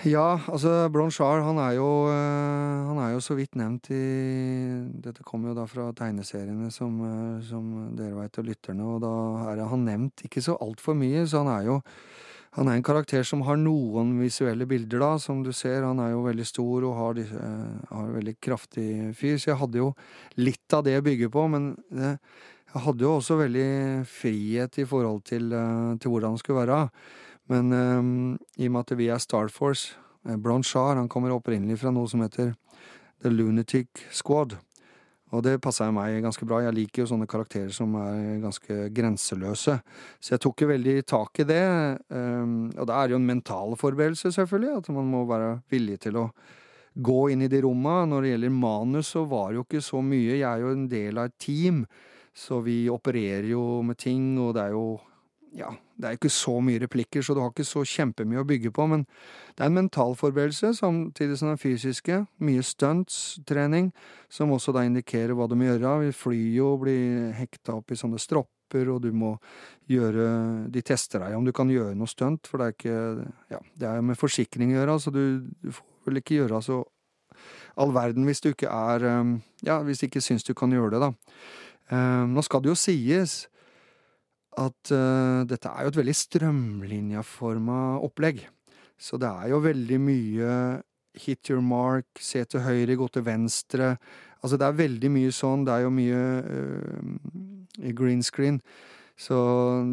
Ja, 0.04 0.42
altså 0.52 0.90
Blanchard, 0.92 1.42
han 1.46 1.60
er 1.64 1.78
jo 1.78 1.88
eh, 2.12 2.88
Han 2.90 2.98
er 3.00 3.14
jo 3.14 3.22
så 3.24 3.36
vidt 3.38 3.56
nevnt 3.60 3.88
i 3.96 4.00
Dette 5.06 5.24
kommer 5.24 5.52
jo 5.52 5.60
da 5.62 5.66
fra 5.72 5.90
tegneseriene, 5.96 6.68
som, 6.72 6.98
eh, 7.08 7.46
som 7.48 7.70
dere 7.96 8.18
veit, 8.18 8.40
og 8.42 8.50
lytterne, 8.50 8.84
og 8.84 9.00
da 9.06 9.14
er 9.54 9.64
han 9.72 9.86
nevnt 9.88 10.26
ikke 10.28 10.44
så 10.44 10.58
altfor 10.60 10.98
mye, 11.00 11.24
så 11.28 11.46
han 11.46 11.54
er 11.54 11.70
jo 11.70 11.78
han 12.58 12.66
er 12.68 12.80
en 12.80 12.84
karakter 12.84 13.22
som 13.24 13.44
har 13.46 13.60
noen 13.62 14.16
visuelle 14.18 14.66
bilder, 14.68 15.00
da, 15.00 15.10
som 15.22 15.44
du 15.46 15.52
ser. 15.54 15.84
Han 15.86 16.00
er 16.02 16.16
jo 16.16 16.24
veldig 16.26 16.48
stor 16.50 16.88
og 16.88 16.96
har, 16.98 17.20
eh, 17.22 17.94
har 17.94 18.10
veldig 18.16 18.34
kraftig 18.42 18.88
fyr, 19.16 19.38
så 19.38 19.52
jeg 19.52 19.60
hadde 19.62 19.80
jo 19.80 19.92
litt 20.42 20.74
av 20.74 20.84
det 20.84 20.98
å 20.98 21.06
bygge 21.06 21.30
på, 21.30 21.46
men 21.54 21.76
jeg 21.94 22.84
hadde 22.84 23.06
jo 23.06 23.14
også 23.20 23.38
veldig 23.38 23.70
frihet 24.10 24.82
i 24.82 24.88
forhold 24.90 25.24
til, 25.30 25.54
til 26.02 26.12
hvordan 26.12 26.36
det 26.36 26.42
skulle 26.42 26.66
være. 26.66 26.82
Men 27.50 27.74
eh, 27.74 28.64
i 28.64 28.70
og 28.70 28.76
med 28.76 28.86
at 28.86 28.98
vi 29.00 29.10
er 29.10 29.22
Star 29.22 29.50
Force 29.54 29.96
eh, 30.28 30.38
Blanchard 30.38 31.00
han 31.00 31.12
kommer 31.12 31.34
opprinnelig 31.36 31.80
fra 31.82 31.94
noe 31.94 32.10
som 32.10 32.24
heter 32.26 32.54
The 33.24 33.32
Lunatic 33.34 34.06
Squad. 34.16 34.58
Og 35.30 35.44
det 35.46 35.60
passer 35.62 35.92
meg 35.94 36.24
ganske 36.24 36.46
bra. 36.48 36.64
Jeg 36.66 36.74
liker 36.74 37.04
jo 37.04 37.10
sånne 37.12 37.28
karakterer 37.30 37.70
som 37.74 37.94
er 38.02 38.40
ganske 38.42 38.88
grenseløse. 38.96 39.76
Så 40.18 40.34
jeg 40.34 40.42
tok 40.42 40.64
jo 40.64 40.70
veldig 40.72 40.96
tak 41.10 41.44
i 41.44 41.50
det. 41.50 41.66
eh, 42.10 42.56
og 42.80 42.88
da 42.90 42.96
er 42.96 43.10
det 43.10 43.18
jo 43.18 43.22
en 43.22 43.30
mental 43.30 43.76
forberedelse, 43.78 44.34
selvfølgelig. 44.38 44.80
At 44.82 44.90
man 44.96 45.12
må 45.12 45.26
være 45.30 45.60
villig 45.70 46.00
til 46.06 46.18
å 46.22 46.30
gå 46.96 47.20
inn 47.34 47.46
i 47.46 47.52
de 47.52 47.62
romma. 47.66 48.06
Når 48.10 48.26
det 48.26 48.32
gjelder 48.34 48.56
manus, 48.58 49.14
så 49.14 49.26
var 49.30 49.52
det 49.52 49.60
jo 49.60 49.68
ikke 49.68 49.86
så 49.86 50.02
mye. 50.06 50.40
Jeg 50.40 50.48
er 50.50 50.64
jo 50.64 50.74
en 50.74 50.88
del 50.90 51.22
av 51.22 51.30
et 51.30 51.38
team, 51.42 51.84
så 52.34 52.62
vi 52.66 52.82
opererer 52.90 53.52
jo 53.52 53.84
med 53.86 54.00
ting, 54.02 54.34
og 54.42 54.56
det 54.58 54.66
er 54.66 54.78
jo 54.78 54.88
ja, 55.58 55.70
det 55.98 56.06
er 56.06 56.14
jo 56.14 56.20
ikke 56.20 56.32
så 56.34 56.54
mye 56.64 56.82
replikker, 56.84 57.24
så 57.26 57.34
du 57.34 57.42
har 57.42 57.50
ikke 57.52 57.66
så 57.68 57.82
kjempemye 57.88 58.42
å 58.42 58.48
bygge 58.48 58.72
på, 58.76 58.86
men 58.92 59.06
det 59.56 59.64
er 59.64 59.72
en 59.72 59.80
mental 59.80 60.16
forberedelse 60.20 60.76
samtidig 60.78 61.40
som 61.40 61.52
den 61.52 61.62
fysiske. 61.62 62.22
Mye 62.46 62.64
stunts-trening, 62.66 63.90
som 64.32 64.54
også 64.54 64.76
da 64.76 64.86
indikerer 64.88 65.36
hva 65.38 65.50
du 65.50 65.58
må 65.60 65.70
gjøre. 65.70 65.96
Vi 66.06 66.16
flyr 66.16 66.56
jo 66.60 66.74
og 66.76 66.86
blir 66.86 67.34
hekta 67.38 67.80
opp 67.80 67.92
i 67.92 68.00
sånne 68.00 68.22
stropper, 68.22 68.94
og 68.94 69.02
du 69.02 69.10
må 69.16 69.34
gjøre 69.90 70.70
De 70.70 70.82
tester 70.86 71.24
deg 71.24 71.34
om 71.34 71.46
du 71.48 71.50
kan 71.56 71.72
gjøre 71.74 71.98
noe 71.98 72.10
stunt, 72.10 72.46
for 72.46 72.62
det 72.62 72.68
er 72.68 72.76
ikke 72.78 73.00
Ja, 73.56 73.62
det 73.82 73.90
er 73.90 74.06
med 74.06 74.20
forsikring 74.20 74.76
å 74.76 74.82
gjøre, 74.82 75.00
så 75.02 75.14
du, 75.14 75.24
du 75.66 75.72
får 75.74 76.12
vel 76.12 76.22
ikke 76.22 76.42
gjøre 76.44 76.62
så 76.62 76.84
all 77.80 77.94
verden 77.96 78.28
hvis 78.28 78.44
du 78.44 78.52
ikke 78.52 78.70
er 78.70 79.06
um, 79.22 79.40
Ja, 79.66 79.80
hvis 79.82 80.04
du 80.04 80.06
ikke 80.10 80.22
syns 80.22 80.46
du 80.46 80.54
kan 80.54 80.72
gjøre 80.74 80.94
det, 80.94 81.02
da. 81.02 81.14
Um, 81.90 82.36
nå 82.36 82.44
skal 82.46 82.62
det 82.62 82.70
jo 82.70 82.78
sies 82.78 83.48
at 84.58 84.92
uh, 84.96 85.46
dette 85.48 85.70
er 85.70 85.86
jo 85.86 85.92
et 85.92 86.00
veldig 86.00 86.16
strømlinjeforma 86.18 87.80
opplegg. 88.06 88.42
Så 89.00 89.20
det 89.22 89.30
er 89.30 89.52
jo 89.54 89.62
veldig 89.64 90.00
mye 90.02 90.54
hit 91.20 91.50
your 91.52 91.62
mark, 91.64 92.08
se 92.20 92.44
til 92.46 92.64
høyre, 92.64 92.98
gå 93.00 93.08
til 93.14 93.26
venstre. 93.26 93.94
Altså 94.44 94.60
det 94.60 94.68
er 94.68 94.80
veldig 94.80 95.12
mye 95.12 95.36
sånn. 95.36 95.66
Det 95.68 95.76
er 95.76 95.86
jo 95.86 95.94
mye 95.94 96.24
uh, 96.46 97.92
green 97.96 98.24
screen. 98.26 98.60
Så 99.20 99.38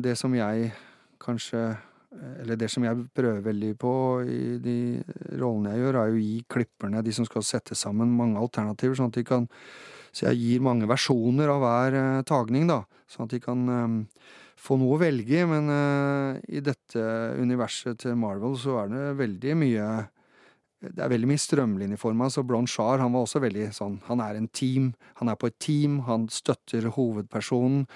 det 0.03 0.17
som 0.19 0.35
jeg 0.37 0.73
kanskje 1.23 1.77
Eller 2.41 2.57
det 2.57 2.71
som 2.71 2.85
jeg 2.87 3.09
prøver 3.13 3.43
veldig 3.45 3.73
på 3.77 3.91
i 4.25 4.57
de 4.63 5.03
rollene 5.37 5.75
jeg 5.75 5.83
gjør, 5.83 5.97
er 6.01 6.07
jo 6.09 6.15
å 6.17 6.23
gi 6.23 6.37
klipperne, 6.49 7.03
de 7.05 7.13
som 7.13 7.27
skal 7.27 7.45
sette 7.45 7.77
sammen, 7.77 8.15
mange 8.17 8.39
alternativer, 8.41 8.95
sånn 8.97 9.11
at 9.11 9.19
de 9.19 9.25
kan 9.27 9.49
Så 10.17 10.31
jeg 10.31 10.39
gir 10.41 10.63
mange 10.65 10.89
versjoner 10.89 11.51
av 11.53 11.61
hver 11.61 11.97
uh, 11.99 12.23
tagning, 12.25 12.71
da. 12.71 12.87
Sånn 13.11 13.27
at 13.27 13.35
de 13.35 13.41
kan 13.43 13.69
um, 13.69 13.99
få 14.67 14.77
noe 14.81 14.97
å 14.97 15.01
velge 15.01 15.41
i. 15.41 15.47
Men 15.49 15.71
uh, 15.71 16.43
i 16.51 16.63
dette 16.65 17.07
universet 17.39 18.03
til 18.03 18.19
Marvel 18.21 18.59
så 18.61 18.83
er 18.83 18.93
det 18.93 19.09
veldig 19.23 19.57
mye 19.63 19.89
det 20.87 21.01
er 21.01 21.09
veldig 21.09 21.29
mye 21.31 21.41
strømlinjeforma, 21.41 22.29
så 22.31 22.43
Blanchard 22.45 23.01
han 23.01 23.15
var 23.15 23.25
også 23.25 23.41
veldig 23.43 23.71
sånn 23.75 23.95
Han 24.11 24.21
er 24.21 24.37
en 24.37 24.47
team. 24.53 24.91
Han 25.19 25.31
er 25.33 25.39
på 25.41 25.49
et 25.49 25.57
team. 25.63 26.03
Han 26.07 26.29
støtter 26.31 26.91
hovedpersonen. 26.93 27.87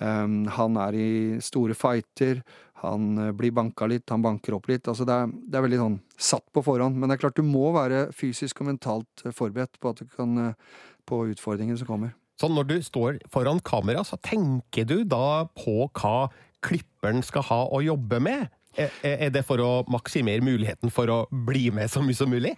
Um, 0.00 0.46
han 0.48 0.78
er 0.80 0.96
i 0.96 1.10
store 1.44 1.74
fighter. 1.76 2.40
Han 2.84 3.18
uh, 3.18 3.32
blir 3.36 3.52
banka 3.52 3.88
litt, 3.90 4.08
han 4.08 4.24
banker 4.24 4.56
opp 4.56 4.70
litt. 4.70 4.88
Altså 4.88 5.04
det, 5.04 5.16
er, 5.16 5.34
det, 5.34 5.58
er, 5.58 5.66
veldig 5.66 5.82
sånn 5.82 5.98
satt 6.30 6.46
på 6.54 6.64
forhånd. 6.64 6.96
Men 6.96 7.10
det 7.10 7.18
er 7.18 7.24
klart 7.26 7.36
du 7.36 7.44
må 7.44 7.74
være 7.76 8.06
fysisk 8.16 8.62
og 8.62 8.70
mentalt 8.70 9.26
forberedt 9.36 9.76
på 9.82 9.92
at 9.92 10.00
du 10.00 10.08
kan 10.14 10.38
uh, 10.40 10.80
på 11.10 11.24
utfordringene 11.34 11.82
som 11.82 11.90
kommer. 11.90 12.14
Så 12.40 12.48
når 12.48 12.70
du 12.70 12.78
står 12.84 13.20
foran 13.32 13.60
kamera, 13.60 14.04
så 14.06 14.16
tenker 14.24 14.88
du 14.88 15.02
da 15.04 15.44
på 15.52 15.84
hva 15.92 16.30
klipperen 16.64 17.20
skal 17.24 17.44
ha 17.50 17.60
å 17.68 17.82
jobbe 17.84 18.20
med? 18.24 18.48
Er 18.78 19.32
det 19.34 19.42
for 19.48 19.60
å 19.60 19.70
maksimere 19.90 20.44
muligheten 20.46 20.92
for 20.94 21.10
å 21.10 21.20
bli 21.30 21.68
med 21.74 21.90
så 21.90 22.02
mye 22.04 22.16
som 22.16 22.30
mulig? 22.30 22.52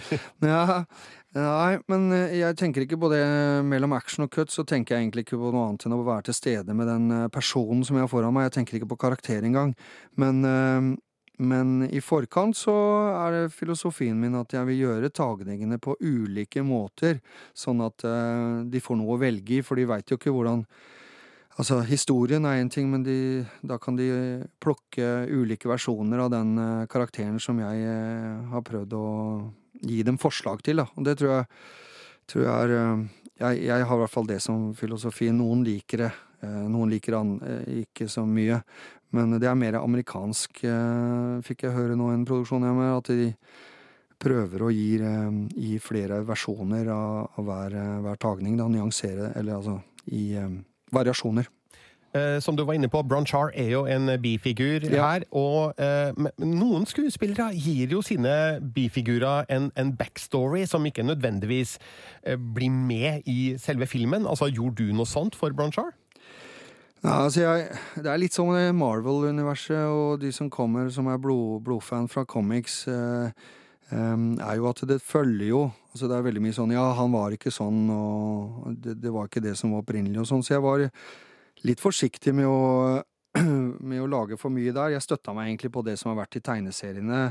ja, 0.46 0.84
nei, 1.34 1.72
men 1.90 2.06
eh, 2.14 2.36
jeg 2.38 2.56
tenker 2.60 2.84
ikke 2.84 3.00
på 3.02 3.10
det 3.10 3.24
mellom 3.66 3.96
action 3.96 4.28
og 4.28 4.30
cut. 4.32 4.52
Så 4.54 4.62
tenker 4.68 4.94
jeg 4.94 5.04
egentlig 5.04 5.26
ikke 5.26 5.40
på 5.40 5.50
noe 5.50 5.66
annet 5.72 5.88
enn 5.88 5.96
å 5.96 6.04
være 6.06 6.28
til 6.28 6.38
stede 6.38 6.76
med 6.76 6.88
den 6.88 7.10
eh, 7.10 7.26
personen 7.34 7.82
som 7.84 7.98
jeg 7.98 8.06
har 8.06 8.12
foran 8.12 8.36
meg. 8.36 8.46
Jeg 8.46 8.60
tenker 8.60 8.78
ikke 8.78 8.92
på 8.94 9.00
karakter 9.08 9.42
engang. 9.42 9.74
Men, 10.22 10.40
eh, 10.46 10.94
men 11.36 11.86
i 11.92 12.00
forkant 12.00 12.56
så 12.56 12.74
er 13.12 13.34
det 13.34 13.54
filosofien 13.54 14.16
min 14.20 14.38
at 14.38 14.54
jeg 14.56 14.68
vil 14.70 14.82
gjøre 14.86 15.12
tagningene 15.14 15.78
på 15.82 15.96
ulike 16.00 16.64
måter, 16.64 17.20
sånn 17.56 17.82
at 17.84 18.06
uh, 18.08 18.62
de 18.64 18.82
får 18.82 19.00
noe 19.00 19.16
å 19.16 19.20
velge 19.20 19.58
i, 19.58 19.64
for 19.64 19.76
de 19.76 19.88
veit 19.88 20.12
jo 20.12 20.20
ikke 20.20 20.34
hvordan 20.34 20.66
Altså, 21.56 21.78
historien 21.88 22.44
er 22.44 22.58
én 22.60 22.68
ting, 22.68 22.90
men 22.92 23.00
de, 23.00 23.40
da 23.64 23.78
kan 23.80 23.96
de 23.96 24.10
plukke 24.60 25.06
ulike 25.24 25.70
versjoner 25.70 26.20
av 26.20 26.28
den 26.34 26.50
uh, 26.60 26.84
karakteren 26.92 27.38
som 27.40 27.56
jeg 27.62 27.86
uh, 27.88 28.50
har 28.50 28.64
prøvd 28.66 28.92
å 28.92 29.06
gi 29.80 30.02
dem 30.04 30.18
forslag 30.20 30.60
til, 30.66 30.82
da. 30.82 30.84
Og 31.00 31.06
det 31.08 31.14
tror 31.16 31.32
jeg, 31.32 31.46
tror 32.28 32.44
jeg 32.44 32.52
er 32.52 32.74
jeg, 33.36 33.66
jeg, 33.66 33.84
har 33.88 33.96
i 33.96 34.00
hvert 34.00 34.12
fall 34.12 34.28
det 34.28 34.38
som 34.44 34.70
filosofi. 34.76 35.28
Noen 35.34 35.64
liker 35.66 36.06
det, 36.06 36.12
noen 36.42 36.90
liker 36.92 37.16
han 37.16 37.36
ikke 37.80 38.08
så 38.12 38.26
mye. 38.28 38.60
Men 39.14 39.38
det 39.40 39.48
er 39.48 39.58
mer 39.58 39.78
amerikansk, 39.80 40.64
eh, 40.64 41.40
fikk 41.46 41.66
jeg 41.66 41.76
høre 41.76 41.96
nå 41.96 42.10
i 42.10 42.18
en 42.18 42.26
produksjon 42.28 42.66
hjemme, 42.66 42.92
at 42.98 43.10
de 43.14 43.32
prøver 44.18 44.64
å 44.64 44.70
gi, 44.72 44.96
eh, 45.00 45.42
gi 45.54 45.78
flere 45.78 46.22
versjoner 46.26 46.88
av, 46.92 47.30
av 47.38 47.44
hver, 47.44 47.76
eh, 47.76 48.00
hver, 48.02 48.16
tagning. 48.16 48.56
Da, 48.56 48.68
nyansere, 48.68 49.32
eller 49.36 49.60
altså 49.60 49.80
i 50.12 50.34
variasjoner. 50.92 51.48
Som 52.40 52.56
du 52.56 52.62
var 52.64 52.72
inne 52.72 52.88
på, 52.88 53.02
Bronchar 53.04 53.50
er 53.52 53.74
jo 53.74 53.82
en 53.84 54.08
bifigur 54.22 54.80
ja. 54.88 55.02
her. 55.04 55.24
Og 55.36 55.74
eh, 55.76 56.14
noen 56.40 56.86
skuespillere 56.88 57.50
gir 57.52 57.92
jo 57.92 58.00
sine 58.00 58.56
bifigurer 58.72 59.44
en, 59.52 59.68
en 59.76 59.90
backstory 59.92 60.64
som 60.64 60.86
ikke 60.88 61.04
nødvendigvis 61.04 61.76
eh, 62.24 62.38
blir 62.38 62.70
med 62.72 63.28
i 63.28 63.58
selve 63.60 63.84
filmen. 63.84 64.24
Altså, 64.24 64.48
Gjorde 64.48 64.86
du 64.86 64.94
noe 64.96 65.04
sånt 65.04 65.36
for 65.36 65.52
Bronchar? 65.52 65.92
Ja, 67.06 67.20
altså 67.22 67.44
jeg, 67.44 67.66
det 68.02 68.08
er 68.10 68.18
litt 68.18 68.34
som 68.34 68.48
Marvel-universet 68.50 69.84
og 69.94 70.16
de 70.18 70.32
som 70.34 70.48
kommer 70.50 70.88
som 70.90 71.06
er 71.06 71.20
blod, 71.22 71.60
blodfan 71.62 72.08
fra 72.10 72.24
comics, 72.26 72.80
eh, 72.90 73.28
eh, 73.94 74.24
er 74.42 74.56
jo 74.58 74.66
at 74.72 74.82
det 74.90 74.96
følger 75.04 75.52
jo 75.52 75.60
altså 75.92 76.10
Det 76.10 76.16
er 76.16 76.24
veldig 76.26 76.42
mye 76.44 76.56
sånn 76.56 76.74
Ja, 76.74 76.88
han 76.98 77.14
var 77.14 77.32
ikke 77.32 77.52
sånn, 77.54 77.86
og 77.94 78.74
det, 78.82 78.96
det 79.00 79.12
var 79.14 79.30
ikke 79.30 79.44
det 79.44 79.54
som 79.56 79.72
var 79.72 79.84
opprinnelig, 79.84 80.18
og 80.20 80.26
sånn. 80.28 80.42
Så 80.44 80.56
jeg 80.56 80.64
var 80.66 80.82
litt 81.64 81.80
forsiktig 81.80 82.34
med 82.34 82.50
å 82.50 82.58
med 83.88 84.02
å 84.02 84.08
lage 84.10 84.36
for 84.40 84.50
mye 84.52 84.74
der. 84.74 84.96
Jeg 84.96 85.04
støtta 85.04 85.32
meg 85.36 85.50
egentlig 85.50 85.70
på 85.72 85.84
det 85.86 85.94
som 86.00 86.10
har 86.10 86.18
vært 86.24 86.38
i 86.40 86.44
tegneseriene, 86.44 87.22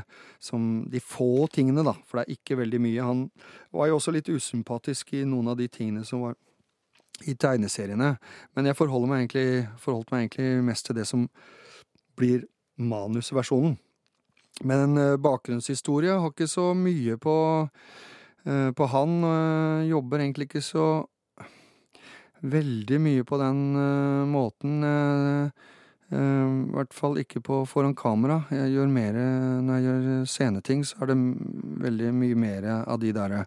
som 0.42 0.86
de 0.90 1.02
få 1.02 1.46
tingene, 1.52 1.84
da, 1.86 1.94
for 2.06 2.20
det 2.20 2.26
er 2.26 2.40
ikke 2.40 2.58
veldig 2.62 2.80
mye. 2.82 3.06
Han 3.06 3.22
var 3.76 3.90
jo 3.90 4.00
også 4.00 4.14
litt 4.14 4.30
usympatisk 4.32 5.14
i 5.18 5.24
noen 5.28 5.52
av 5.52 5.60
de 5.60 5.68
tingene 5.68 6.06
som 6.06 6.24
var 6.24 6.38
i 7.24 7.34
tegneseriene. 7.38 8.16
Men 8.54 8.68
jeg 8.68 8.76
meg 9.08 9.24
egentlig, 9.24 9.66
forholdt 9.80 10.12
meg 10.12 10.26
egentlig 10.26 10.64
mest 10.66 10.88
til 10.88 10.98
det 10.98 11.06
som 11.08 11.26
blir 12.18 12.44
manusversjonen. 12.76 13.76
Men 14.64 14.82
en 14.86 15.00
uh, 15.00 15.20
bakgrunnshistorie 15.20 16.16
har 16.16 16.32
ikke 16.32 16.48
så 16.48 16.70
mye 16.76 17.18
på, 17.20 17.36
uh, 18.48 18.70
på 18.76 18.90
han. 18.92 19.16
Jobber 19.88 20.24
egentlig 20.24 20.50
ikke 20.50 20.64
så 20.64 20.88
veldig 22.46 23.00
mye 23.00 23.24
på 23.26 23.38
den 23.40 23.60
måten. 24.28 24.84
I 24.86 26.18
hvert 26.76 26.92
fall 26.94 27.16
ikke 27.18 27.40
på 27.42 27.62
foran 27.66 27.96
kamera. 27.96 28.42
Jeg 28.52 28.74
gjør 28.76 28.92
mer, 28.92 29.16
Når 29.64 29.74
jeg 29.74 29.84
gjør 29.86 30.26
sceneting, 30.30 30.84
så 30.84 31.00
er 31.00 31.10
det 31.10 31.16
veldig 31.82 32.12
mye 32.14 32.36
mer 32.38 32.68
av 32.84 33.00
de 33.02 33.10
derre 33.16 33.46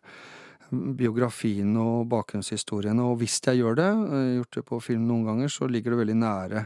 biografien 0.71 1.73
og 1.79 2.07
bakgrunnshistoriene. 2.11 3.03
Og 3.05 3.19
hvis 3.21 3.39
jeg 3.45 3.61
gjør 3.61 3.79
det, 3.79 3.89
gjort 4.37 4.57
det 4.57 4.65
på 4.69 4.79
film 4.83 5.07
noen 5.09 5.27
ganger, 5.27 5.51
så 5.53 5.69
ligger 5.69 5.95
det 5.95 6.01
veldig 6.03 6.17
nære 6.21 6.65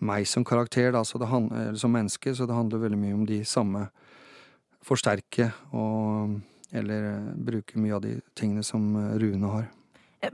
meg 0.00 0.24
som 0.28 0.44
karakter, 0.48 0.94
da, 0.94 1.02
eller 1.04 1.76
som 1.76 1.92
menneske, 1.92 2.32
så 2.32 2.46
det 2.48 2.56
handler 2.56 2.86
veldig 2.86 3.00
mye 3.00 3.16
om 3.18 3.26
de 3.28 3.42
samme 3.44 3.88
forsterke 4.84 5.50
og 5.76 6.38
eller 6.72 7.34
bruke 7.34 7.80
mye 7.82 7.96
av 7.96 8.02
de 8.04 8.14
tingene 8.38 8.62
som 8.64 8.94
Rune 9.18 9.52
har. 9.52 9.66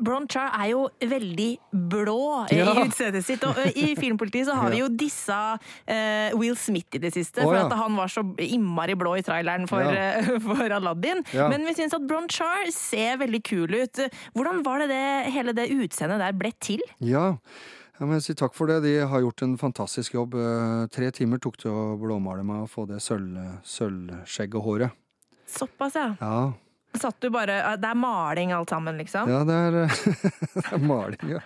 Bronchar 0.02 0.50
er 0.58 0.70
jo 0.72 0.80
veldig 0.98 1.48
blå 1.92 2.46
ja. 2.50 2.72
i 2.72 2.86
utseendet 2.86 3.26
sitt. 3.26 3.44
Og 3.46 3.60
i 3.78 3.92
Filmpolitiet 4.00 4.48
så 4.48 4.56
har 4.58 4.74
vi 4.74 4.80
jo 4.82 4.90
dissa 4.90 5.38
uh, 5.56 6.36
Will 6.38 6.56
Smith 6.58 6.98
i 6.98 7.02
det 7.02 7.12
siste, 7.14 7.44
oh, 7.44 7.50
for 7.52 7.60
at 7.60 7.76
han 7.78 7.98
var 7.98 8.10
så 8.12 8.24
innmari 8.42 8.96
blå 8.98 9.16
i 9.20 9.24
traileren 9.26 9.68
for, 9.70 9.86
uh, 9.86 10.32
for 10.48 10.76
Aladdin. 10.80 11.22
Men 11.36 11.66
vi 11.68 11.76
syns 11.78 11.96
at 11.96 12.06
Bronchar 12.08 12.70
ser 12.74 13.22
veldig 13.22 13.42
kul 13.46 13.78
ut. 13.78 14.04
Hvordan 14.34 14.62
var 14.66 14.82
det, 14.82 14.90
det 14.92 15.32
hele 15.34 15.54
det 15.56 15.70
utseendet 15.74 16.22
der 16.22 16.36
ble 16.36 16.52
til? 16.62 16.82
Ja, 17.04 17.32
jeg 17.96 18.10
må 18.10 18.18
si 18.20 18.34
takk 18.36 18.52
for 18.56 18.68
det. 18.68 18.82
De 18.84 18.92
har 19.08 19.22
gjort 19.24 19.42
en 19.46 19.56
fantastisk 19.60 20.18
jobb. 20.18 20.36
Eh, 20.36 20.84
tre 20.92 21.08
timer 21.16 21.40
tok 21.40 21.56
det 21.62 21.72
å 21.72 21.94
blåmale 22.00 22.44
meg 22.44 22.66
og 22.66 22.72
få 22.72 22.84
det 22.90 23.00
sølvskjegget 23.00 24.58
og 24.60 24.66
håret. 24.66 25.02
Såpass, 25.48 25.96
ja. 25.96 26.10
ja. 26.20 26.40
Satt 27.00 27.18
du 27.22 27.28
bare 27.34 27.58
Det 27.80 27.88
er 27.88 27.98
maling 27.98 28.52
alt 28.56 28.70
sammen, 28.72 28.98
liksom? 29.00 29.30
Ja, 29.30 29.42
det 29.46 29.56
er, 29.56 29.76
det 30.54 30.64
er 30.72 30.82
maling, 30.82 31.32
ja. 31.36 31.42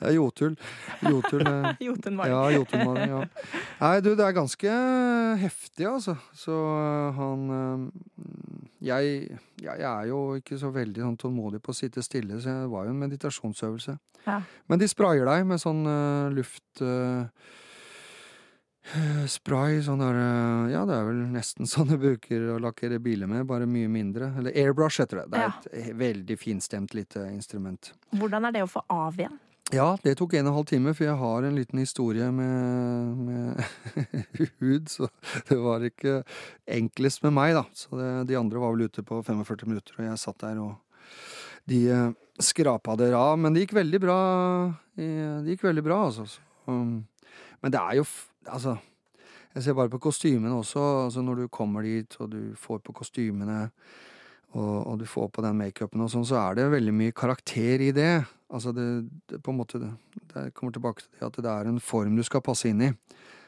Det 0.00 0.10
er 0.10 0.16
jotull. 0.16 0.56
Jotul. 1.02 1.46
Jotunmaling. 1.88 2.34
Ja, 2.34 2.42
jotunmaling, 2.56 3.14
ja. 3.16 3.22
Nei, 3.80 3.94
du, 4.04 4.12
det 4.18 4.26
er 4.26 4.36
ganske 4.36 4.76
heftig, 5.42 5.86
altså. 5.88 6.16
Så 6.36 6.58
han 7.18 7.48
jeg, 8.82 9.38
jeg, 9.62 9.80
er 9.86 10.06
jo 10.10 10.22
ikke 10.40 10.58
så 10.58 10.72
veldig 10.74 11.04
sånn 11.04 11.18
tålmodig 11.20 11.62
på 11.62 11.74
å 11.74 11.76
sitte 11.76 12.02
stille, 12.02 12.40
så 12.42 12.62
det 12.64 12.70
var 12.72 12.88
jo 12.88 12.94
en 12.94 13.02
meditasjonsøvelse. 13.02 13.96
Ja. 14.26 14.40
Men 14.70 14.82
de 14.82 14.90
sprayer 14.90 15.26
deg 15.28 15.48
med 15.48 15.62
sånn 15.62 15.84
luft... 16.34 16.82
Spray, 19.30 19.78
sånn 19.86 20.02
der 20.02 20.16
Ja, 20.72 20.82
det 20.88 20.96
er 20.96 21.06
vel 21.06 21.22
nesten 21.32 21.68
sånn 21.70 21.92
du 21.92 21.96
bruker 22.02 22.50
å 22.54 22.58
lakkere 22.62 22.98
biler 23.02 23.30
med, 23.30 23.46
bare 23.48 23.68
mye 23.70 23.90
mindre. 23.92 24.32
Eller 24.40 24.56
airbrush 24.64 25.04
heter 25.04 25.22
det. 25.22 25.30
Det 25.32 25.40
er 25.40 25.48
ja. 25.48 25.54
et 25.84 25.96
veldig 26.02 26.36
finstemt 26.40 26.96
lite 26.98 27.24
instrument. 27.30 27.92
Hvordan 28.18 28.48
er 28.48 28.58
det 28.58 28.66
å 28.66 28.70
få 28.70 28.84
av 28.92 29.18
igjen? 29.20 29.38
Ja, 29.72 29.94
det 30.02 30.18
tok 30.18 30.34
en 30.36 30.48
og 30.48 30.50
en 30.50 30.56
halv 30.58 30.66
time, 30.68 30.92
for 30.92 31.06
jeg 31.06 31.16
har 31.16 31.44
en 31.48 31.54
liten 31.56 31.78
historie 31.80 32.26
med, 32.34 33.20
med 33.24 33.62
hud, 34.60 34.90
så 34.92 35.08
det 35.48 35.56
var 35.62 35.86
ikke 35.86 36.18
enklest 36.66 37.22
med 37.24 37.32
meg, 37.38 37.54
da. 37.56 37.62
Så 37.72 37.96
det, 37.96 38.10
de 38.28 38.36
andre 38.36 38.60
var 38.60 38.74
vel 38.74 38.90
ute 38.90 39.04
på 39.06 39.22
45 39.24 39.70
minutter, 39.70 39.96
og 39.96 40.10
jeg 40.10 40.20
satt 40.20 40.42
der 40.44 40.60
og 40.60 40.74
De 41.70 41.78
uh, 41.94 42.10
skrapa 42.42 42.96
det 42.98 43.12
av, 43.14 43.38
men 43.38 43.54
det 43.54 43.64
gikk 43.64 43.76
veldig 43.78 44.02
bra. 44.02 44.18
Det 44.98 45.54
gikk 45.54 45.64
veldig 45.70 45.86
bra, 45.86 46.02
altså. 46.10 46.26
Um, 46.66 47.04
men 47.62 47.72
det 47.72 47.80
er 47.80 48.00
jo 48.00 48.06
Altså, 48.46 48.76
jeg 49.54 49.62
ser 49.62 49.76
bare 49.78 49.92
på 49.92 50.00
kostymene 50.02 50.54
også. 50.56 50.82
Altså 51.06 51.22
når 51.22 51.42
du 51.42 51.48
kommer 51.52 51.82
dit, 51.86 52.16
og 52.20 52.30
du 52.32 52.54
får 52.58 52.82
på 52.86 52.94
kostymene, 52.96 53.70
og, 54.52 54.86
og 54.86 55.00
du 55.00 55.06
får 55.08 55.28
på 55.32 55.44
den 55.44 55.58
makeupen 55.60 56.04
og 56.04 56.10
sånn, 56.12 56.26
så 56.28 56.40
er 56.42 56.58
det 56.58 56.70
veldig 56.72 56.94
mye 56.96 57.16
karakter 57.16 57.84
i 57.84 57.92
det. 57.96 58.24
Altså 58.52 58.72
det, 58.76 58.86
det 59.30 59.40
på 59.44 59.52
en 59.52 59.60
måte 59.62 59.80
det, 59.80 60.50
kommer 60.52 60.74
tilbake 60.74 61.04
til 61.04 61.12
det 61.16 61.28
at 61.28 61.38
det 61.40 61.52
er 61.52 61.70
en 61.70 61.80
form 61.80 62.18
du 62.18 62.24
skal 62.26 62.44
passe 62.44 62.68
inn 62.68 62.82
i. 62.84 62.90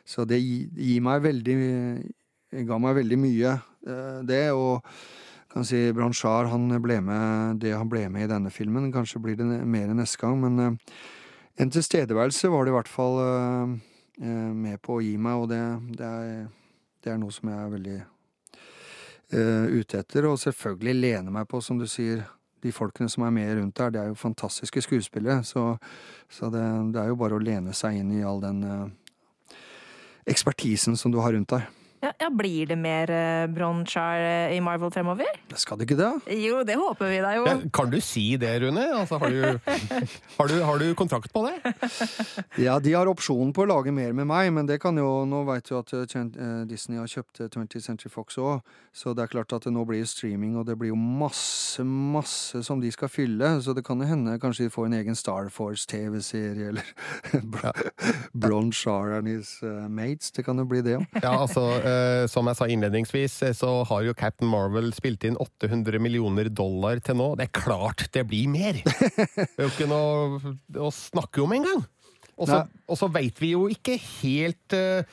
Så 0.05 0.25
det 0.29 0.41
gir 0.41 1.01
meg 1.05 1.25
veldig 1.25 1.57
ga 2.63 2.79
meg 2.79 2.99
veldig 3.01 3.19
mye, 3.19 3.59
eh, 3.89 4.21
det. 4.29 4.47
Og 4.55 4.85
kan 5.55 5.67
si 5.67 5.81
Branchard, 5.95 6.51
han 6.51 6.69
ble 6.83 6.99
med 7.05 7.61
det 7.63 7.75
han 7.77 7.91
ble 7.91 8.07
med 8.13 8.27
i 8.27 8.31
denne 8.31 8.53
filmen. 8.53 8.93
Kanskje 8.95 9.23
blir 9.23 9.39
det 9.39 9.47
mer 9.47 9.93
neste 9.95 10.21
gang, 10.23 10.39
men 10.43 10.61
eh, 10.61 10.95
en 11.63 11.71
tilstedeværelse 11.71 12.51
var 12.51 12.65
det 12.65 12.75
i 12.75 12.79
hvert 12.79 12.91
fall 12.91 13.21
Eh, 13.25 13.77
med 14.23 14.79
på 14.85 14.99
å 14.99 15.03
gi 15.03 15.17
meg, 15.19 15.41
og 15.43 15.49
det, 15.51 15.63
det, 15.99 16.07
er, 16.07 16.45
Det 17.03 17.11
er 17.13 17.19
noe 17.19 17.35
som 17.35 17.49
jeg 17.51 17.59
er 17.59 17.73
veldig 17.73 17.97
eh, 19.35 19.67
ute 19.75 20.01
etter, 20.01 20.29
og 20.29 20.39
selvfølgelig 20.41 20.95
lene 21.01 21.35
meg 21.35 21.49
på, 21.51 21.61
som 21.65 21.79
du 21.81 21.87
sier, 21.91 22.25
de 22.65 22.73
folkene 22.73 23.11
som 23.13 23.27
er 23.27 23.33
med 23.35 23.51
rundt 23.59 23.77
der. 23.77 23.91
Det 23.93 24.01
er 24.01 24.11
jo 24.13 24.17
fantastiske 24.17 24.83
skuespillere, 24.87 25.43
så, 25.45 25.75
så 26.33 26.49
det, 26.53 26.65
det, 26.95 27.03
er 27.03 27.11
jo 27.13 27.19
bare 27.21 27.37
å 27.37 27.43
lene 27.43 27.75
seg 27.77 28.01
inn 28.01 28.13
i 28.17 28.25
all 28.25 28.41
den 28.41 28.63
eh, 28.65 29.57
ekspertisen 30.33 30.97
som 30.97 31.13
du 31.13 31.21
har 31.21 31.37
rundt 31.37 31.53
deg. 31.53 31.69
Ja, 32.05 32.13
ja, 32.21 32.31
Blir 32.31 32.67
det 32.67 32.77
mer 32.77 33.11
uh, 33.11 33.47
Bronchar 33.55 34.51
i 34.53 34.61
Marvel 34.61 34.91
fremover? 34.93 35.29
Skal 35.57 35.79
det 35.79 35.87
ikke 35.89 35.97
det? 35.97 36.37
Jo, 36.37 36.61
det 36.67 36.77
håper 36.77 37.09
vi 37.09 37.21
da 37.25 37.31
jo. 37.37 37.45
Ja, 37.49 37.55
kan 37.73 37.93
du 37.93 37.97
si 38.05 38.35
det, 38.41 38.59
Rune? 38.61 38.85
Altså, 38.93 39.19
har, 39.23 39.33
du, 39.33 39.59
har, 40.39 40.51
du, 40.51 40.57
har, 40.69 40.83
du, 40.83 40.95
kontrakt 40.99 41.33
på 41.33 41.47
det? 41.47 41.73
Ja, 42.61 42.77
de 42.83 42.93
har 42.93 43.09
opsjonen 43.09 43.55
på 43.57 43.65
å 43.65 43.71
lage 43.71 43.95
mer 43.95 44.13
med 44.17 44.29
meg, 44.29 44.51
men 44.53 44.69
det 44.69 44.81
kan 44.83 44.99
jo 45.01 45.13
Nå 45.29 45.45
veit 45.47 45.69
du 45.69 45.77
at 45.79 45.93
Disney 46.69 46.99
har 46.99 47.09
kjøpt 47.09 47.41
20th 47.47 47.85
Century 47.85 48.11
Fox 48.13 48.37
òg, 48.41 48.61
så 48.93 49.15
det 49.17 49.25
er 49.25 49.33
klart 49.33 49.55
at 49.57 49.65
det 49.65 49.73
nå 49.73 49.85
blir 49.89 50.05
streaming, 50.09 50.59
og 50.61 50.67
det 50.69 50.77
blir 50.79 50.93
jo 50.93 50.99
masse, 50.99 51.85
masse 51.85 52.61
som 52.67 52.83
de 52.83 52.91
skal 52.93 53.09
fylle, 53.13 53.55
så 53.65 53.73
det 53.77 53.85
kan 53.87 54.03
jo 54.03 54.09
hende 54.11 54.37
kanskje 54.43 54.67
de 54.67 54.75
får 54.75 54.91
en 54.91 54.99
egen 54.99 55.17
Star 55.19 55.49
Force-TV-serie, 55.55 56.75
eller 56.75 58.35
Bronchar 58.45 59.17
and 59.19 59.31
his 59.31 59.57
uh, 59.63 59.87
mates. 59.89 60.35
Det 60.35 60.45
kan 60.45 60.61
jo 60.61 60.69
bli 60.69 60.83
det 60.85 60.99
òg. 60.99 61.09
Ja, 61.23 61.37
altså 61.47 61.65
Eh, 61.85 61.94
som 62.31 62.49
jeg 62.51 62.59
sa 62.59 62.69
innledningsvis, 62.71 63.37
eh, 63.47 63.55
så 63.57 63.71
har 63.89 64.05
jo 64.07 64.17
Captain 64.19 64.51
Marvel 64.51 64.93
spilt 64.97 65.27
inn 65.29 65.39
800 65.41 66.01
millioner 66.03 66.51
dollar 66.53 67.03
til 67.05 67.19
nå. 67.21 67.33
Det 67.41 67.49
er 67.49 67.55
klart 67.57 68.07
det 68.15 68.27
blir 68.31 68.51
mer! 68.53 68.81
Det 68.85 69.47
er 69.59 69.67
jo 69.67 69.73
ikke 69.73 69.91
noe 69.91 70.57
å 70.81 70.91
snakke 70.95 71.45
om 71.45 71.55
engang! 71.57 71.85
Og 72.35 72.99
så 72.99 73.09
veit 73.15 73.39
vi 73.39 73.53
jo 73.53 73.69
ikke 73.71 73.95
helt 74.01 74.75
uh, 74.75 75.07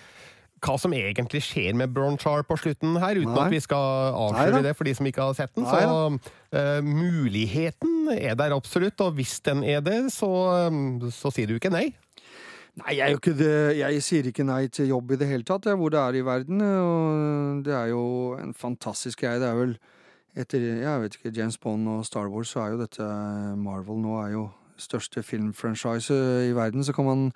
hva 0.62 0.76
som 0.82 0.94
egentlig 0.94 1.42
skjer 1.46 1.76
med 1.78 1.94
Bronchar 1.94 2.44
på 2.50 2.58
slutten 2.60 2.98
her, 3.02 3.18
uten 3.18 3.34
Nei. 3.34 3.46
at 3.46 3.54
vi 3.54 3.62
skal 3.64 4.18
avsløre 4.18 4.62
det 4.66 4.76
for 4.78 4.90
de 4.90 4.94
som 4.98 5.10
ikke 5.10 5.26
har 5.26 5.38
sett 5.38 5.54
den. 5.58 5.66
Nei, 5.66 5.82
så 5.82 6.58
uh, 6.58 6.82
muligheten 6.86 8.12
er 8.14 8.38
der 8.38 8.56
absolutt, 8.58 9.02
og 9.02 9.18
hvis 9.18 9.40
den 9.46 9.66
er 9.66 9.82
det, 9.86 10.04
så, 10.14 10.30
um, 10.70 11.12
så 11.14 11.34
sier 11.34 11.50
du 11.50 11.58
ikke 11.58 11.74
nei. 11.74 11.90
Nei, 12.82 12.98
jeg, 12.98 13.18
jeg, 13.78 14.04
sier 14.04 14.28
ikke 14.30 14.46
nei 14.48 14.66
til 14.74 14.92
jobb 14.92 15.14
i 15.14 15.20
det 15.22 15.30
hele 15.30 15.48
tatt, 15.48 15.70
hvor 15.78 15.94
det 15.94 16.00
er 16.02 16.20
i 16.20 16.26
verden. 16.26 16.62
Og 16.62 17.66
det 17.66 17.76
er 17.78 17.92
jo 17.94 18.04
en 18.42 18.54
fantastisk 18.58 19.24
greie. 19.24 19.40
Det 19.42 19.50
er 19.50 19.60
vel 19.60 19.76
etter 20.40 20.64
jeg 20.64 21.04
vet 21.04 21.18
ikke, 21.18 21.34
James 21.36 21.58
Bond 21.60 21.90
og 21.92 22.06
Star 22.08 22.30
Wars, 22.32 22.54
så 22.54 22.64
er 22.64 22.74
jo 22.74 22.82
dette 22.86 23.08
Marvel 23.60 24.00
nå 24.00 24.16
er 24.22 24.32
jo 24.38 24.48
største 24.80 25.24
filmfranchise 25.26 26.16
i 26.48 26.56
verden. 26.56 26.86
Så 26.88 26.96
kan 26.96 27.06
man 27.06 27.28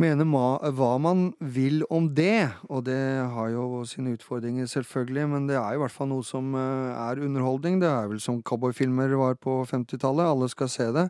mene 0.00 0.24
hva 0.24 0.92
man 1.02 1.30
vil 1.42 1.82
om 1.90 2.08
det, 2.14 2.48
og 2.70 2.86
det 2.86 3.00
har 3.34 3.50
jo 3.52 3.82
sine 3.88 4.14
utfordringer, 4.16 4.68
selvfølgelig, 4.70 5.26
men 5.28 5.48
det 5.50 5.58
er 5.58 5.74
i 5.74 5.80
hvert 5.82 5.92
fall 5.92 6.08
noe 6.12 6.24
som 6.24 6.54
eh, 6.54 6.94
er 6.94 7.20
underholdning. 7.26 7.80
Det 7.82 7.90
er 7.90 8.08
vel 8.12 8.22
som 8.22 8.42
cowboyfilmer 8.42 9.16
var 9.18 9.36
på 9.36 9.60
50-tallet. 9.68 10.30
Alle 10.30 10.48
skal 10.52 10.70
se 10.72 10.88
det. 10.94 11.08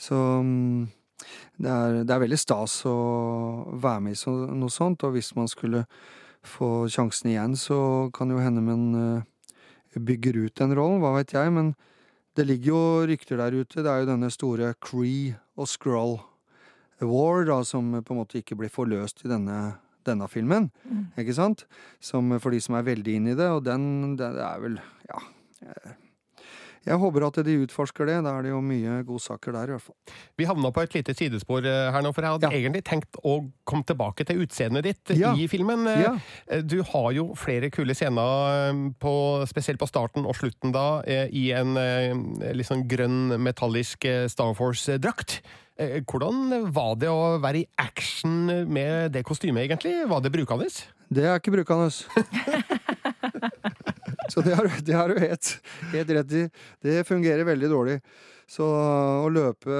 Så 0.00 0.16
mm, 0.16 0.88
det 1.56 1.72
er, 1.72 2.02
det 2.04 2.12
er, 2.12 2.22
veldig 2.22 2.38
stas 2.40 2.78
å 2.88 2.96
være 3.72 4.04
med 4.04 4.16
i 4.16 4.20
så, 4.20 4.34
noe 4.52 4.72
sånt, 4.72 5.04
og 5.06 5.16
hvis 5.16 5.32
man 5.38 5.48
skulle 5.50 5.86
få 6.46 6.86
sjansen 6.92 7.32
igjen, 7.32 7.56
så 7.58 7.78
kan 8.14 8.30
jo 8.30 8.42
hende 8.42 8.62
man 8.62 8.84
uh, 8.94 9.24
bygger 9.96 10.44
ut 10.44 10.60
den 10.60 10.76
rollen, 10.76 11.00
hva 11.02 11.16
vet 11.16 11.34
jeg, 11.34 11.52
men 11.54 11.72
det 12.36 12.46
ligger 12.46 12.68
jo 12.74 12.82
rykter 13.08 13.40
der 13.40 13.56
ute. 13.56 13.80
Det 13.80 13.88
er 13.88 14.02
jo 14.02 14.10
denne 14.10 14.28
store 14.30 14.74
Cree 14.84 15.34
og 15.56 15.70
Scroll 15.72 16.18
War, 17.00 17.44
da, 17.48 17.62
som 17.64 17.94
på 17.96 18.14
en 18.14 18.20
måte 18.20 18.40
ikke 18.40 18.58
blir 18.60 18.72
forløst 18.72 19.24
i 19.24 19.32
denne, 19.32 19.78
denne 20.06 20.28
filmen, 20.32 20.70
mm. 20.84 21.04
ikke 21.20 21.36
sant? 21.36 21.64
Som 22.00 22.36
for 22.40 22.52
de 22.52 22.60
som 22.62 22.76
er 22.76 22.86
veldig 22.86 23.16
inn 23.18 23.30
i 23.32 23.36
det, 23.36 23.48
og 23.52 23.64
den, 23.64 24.16
det 24.20 24.30
er 24.36 24.60
vel, 24.62 24.78
ja 25.08 25.22
eh, 25.64 25.96
jeg 26.86 27.00
håper 27.02 27.26
at 27.26 27.40
de 27.46 27.56
utforsker 27.64 28.08
det. 28.08 28.16
Da 28.24 28.36
er 28.36 28.46
det 28.46 28.52
jo 28.52 28.60
mye 28.64 29.00
godsaker 29.06 29.54
der, 29.56 29.70
i 29.70 29.74
hvert 29.74 29.84
fall. 29.88 30.16
Vi 30.38 30.46
havna 30.48 30.70
på 30.74 30.84
et 30.84 30.94
lite 30.94 31.14
sidespor 31.18 31.66
eh, 31.66 31.90
her 31.94 32.04
nå, 32.04 32.12
for 32.14 32.26
jeg 32.26 32.36
hadde 32.36 32.50
ja. 32.50 32.60
egentlig 32.60 32.84
tenkt 32.86 33.18
å 33.26 33.38
komme 33.66 33.86
tilbake 33.88 34.26
til 34.28 34.44
utseendet 34.44 34.86
ditt 34.86 35.14
ja. 35.18 35.34
i 35.34 35.48
filmen. 35.50 35.86
Eh, 35.90 36.04
ja. 36.06 36.14
Du 36.62 36.78
har 36.92 37.10
jo 37.16 37.28
flere 37.38 37.70
kule 37.74 37.96
scener, 37.96 38.70
eh, 38.70 38.82
på, 39.02 39.14
spesielt 39.50 39.82
på 39.82 39.90
starten 39.90 40.26
og 40.26 40.38
slutten 40.38 40.74
da, 40.74 41.02
i 41.06 41.48
en 41.56 41.74
litt 41.76 42.68
sånn 42.68 42.86
grønn, 42.88 43.36
metallisk 43.42 44.06
Star 44.30 44.54
Force-drakt. 44.56 45.40
Hvordan 46.08 46.70
var 46.72 46.94
det 47.00 47.10
å 47.12 47.36
være 47.42 47.64
i 47.64 47.66
action 47.80 48.46
med 48.70 49.12
det 49.12 49.24
kostymet, 49.28 49.66
egentlig? 49.66 49.98
Var 50.08 50.22
det 50.24 50.32
brukende? 50.32 50.70
Det 51.12 51.26
er 51.26 51.40
ikke 51.42 51.52
brukende. 51.58 51.90
Så 54.32 54.42
det 54.46 54.56
har, 54.58 54.70
det 54.86 54.96
har 54.96 55.12
du 55.12 55.20
helt, 55.20 55.52
helt 55.92 56.10
rett 56.18 56.32
i. 56.32 56.46
Det 56.82 57.04
fungerer 57.08 57.46
veldig 57.48 57.70
dårlig. 57.70 58.00
Så 58.46 58.62
å 58.62 59.26
løpe 59.32 59.74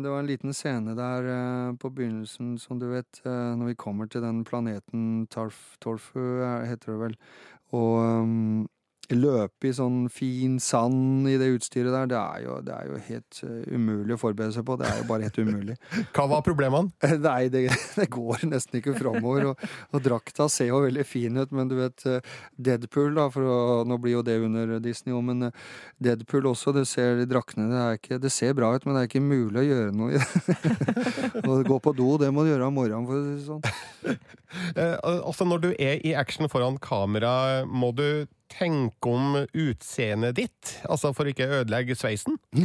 Det 0.00 0.08
var 0.08 0.22
en 0.22 0.28
liten 0.30 0.54
scene 0.56 0.94
der 0.96 1.26
eh, 1.28 1.72
på 1.76 1.90
begynnelsen, 1.92 2.54
som 2.60 2.78
du 2.80 2.86
vet, 2.88 3.20
eh, 3.26 3.50
når 3.58 3.74
vi 3.74 3.80
kommer 3.82 4.08
til 4.08 4.24
den 4.24 4.40
planeten 4.48 5.26
Torfu, 5.32 6.22
heter 6.64 6.94
det 6.94 7.00
vel. 7.02 7.18
Og 7.76 7.98
um, 8.00 8.62
løpe 9.16 9.68
i 9.68 9.74
sånn 9.74 10.06
fin 10.12 10.58
sand 10.62 11.28
i 11.30 11.36
det 11.40 11.48
utstyret 11.56 11.92
der, 11.92 12.08
det 12.10 12.18
er 12.18 12.44
jo, 12.44 12.56
det 12.64 12.74
er 12.74 12.88
jo 12.90 12.98
helt 13.08 13.40
uh, 13.46 13.74
umulig 13.74 14.16
å 14.16 14.20
forberede 14.20 14.56
seg 14.56 14.66
på. 14.68 14.76
Det 14.80 14.88
er 14.88 15.00
jo 15.00 15.06
bare 15.08 15.28
helt 15.28 15.40
umulig. 15.40 15.76
Hva 16.16 16.26
var 16.30 16.44
problemene? 16.46 16.92
Nei, 17.26 17.46
det, 17.52 17.64
det, 17.96 18.08
går 18.12 18.46
nesten 18.50 18.80
ikke 18.80 18.96
framover. 18.98 19.52
Og, 19.52 19.64
og, 19.90 20.02
drakta 20.04 20.48
ser 20.52 20.70
jo 20.72 20.82
veldig 20.84 21.06
fin 21.08 21.38
ut, 21.40 21.54
men 21.54 21.70
du 21.70 21.76
vet 21.78 22.06
uh, 22.08 22.34
Deadpool, 22.56 23.14
da, 23.18 23.28
for 23.34 23.46
å, 23.46 23.58
nå 23.88 23.98
blir 24.02 24.18
jo 24.18 24.26
det 24.26 24.38
under 24.42 24.76
Disney 24.82 25.16
òg, 25.16 25.24
men 25.30 25.48
uh, 25.48 25.72
Deadpool 26.02 26.50
også, 26.52 26.74
du 26.76 26.82
ser 26.88 27.20
de 27.20 27.28
draktene 27.30 27.70
det, 27.72 27.86
ikke, 28.00 28.20
det 28.22 28.32
ser 28.34 28.56
bra 28.58 28.72
ut, 28.74 28.86
men 28.86 28.96
det 28.96 29.04
er 29.04 29.10
ikke 29.10 29.24
mulig 29.24 29.62
å 29.62 29.66
gjøre 29.66 29.96
noe 29.96 30.12
i 30.12 30.20
det. 30.20 31.40
Å 31.52 31.56
gå 31.66 31.76
på 31.82 31.92
do, 31.96 32.12
det 32.20 32.30
må 32.34 32.44
du 32.44 32.52
gjøre 32.52 32.68
om 32.68 32.76
morgenen, 32.76 33.08
for 33.08 33.18
å 33.18 33.24
si 33.24 33.32
det 33.36 33.46
sånn. 33.48 33.62
altså, 35.02 35.46
når 35.48 35.62
du 35.64 35.70
er 35.74 36.00
i 36.06 36.14
action 36.18 36.48
foran 36.52 36.78
kamera, 36.82 37.64
må 37.66 37.90
du 37.96 38.06
tenke 38.52 39.10
om 39.10 39.36
utseendet 39.42 40.36
ditt? 40.38 40.72
Altså 40.88 41.12
for 41.16 41.28
ikke 41.30 41.48
å 41.48 41.60
ødelegge 41.62 41.96
sveisen? 41.98 42.38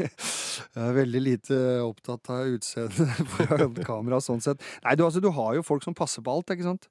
jeg 0.00 0.84
er 0.84 0.96
veldig 0.96 1.22
lite 1.22 1.58
opptatt 1.84 2.32
av 2.32 2.50
utseendet 2.56 3.24
foran 3.36 3.76
kamera, 3.90 4.20
sånn 4.24 4.42
sett. 4.44 4.62
Nei, 4.84 4.96
du, 4.96 5.06
altså, 5.06 5.22
du 5.22 5.30
har 5.36 5.56
jo 5.58 5.66
folk 5.66 5.86
som 5.86 5.96
passer 5.96 6.24
på 6.24 6.34
alt, 6.34 6.52
ikke 6.54 6.68
sant? 6.68 6.90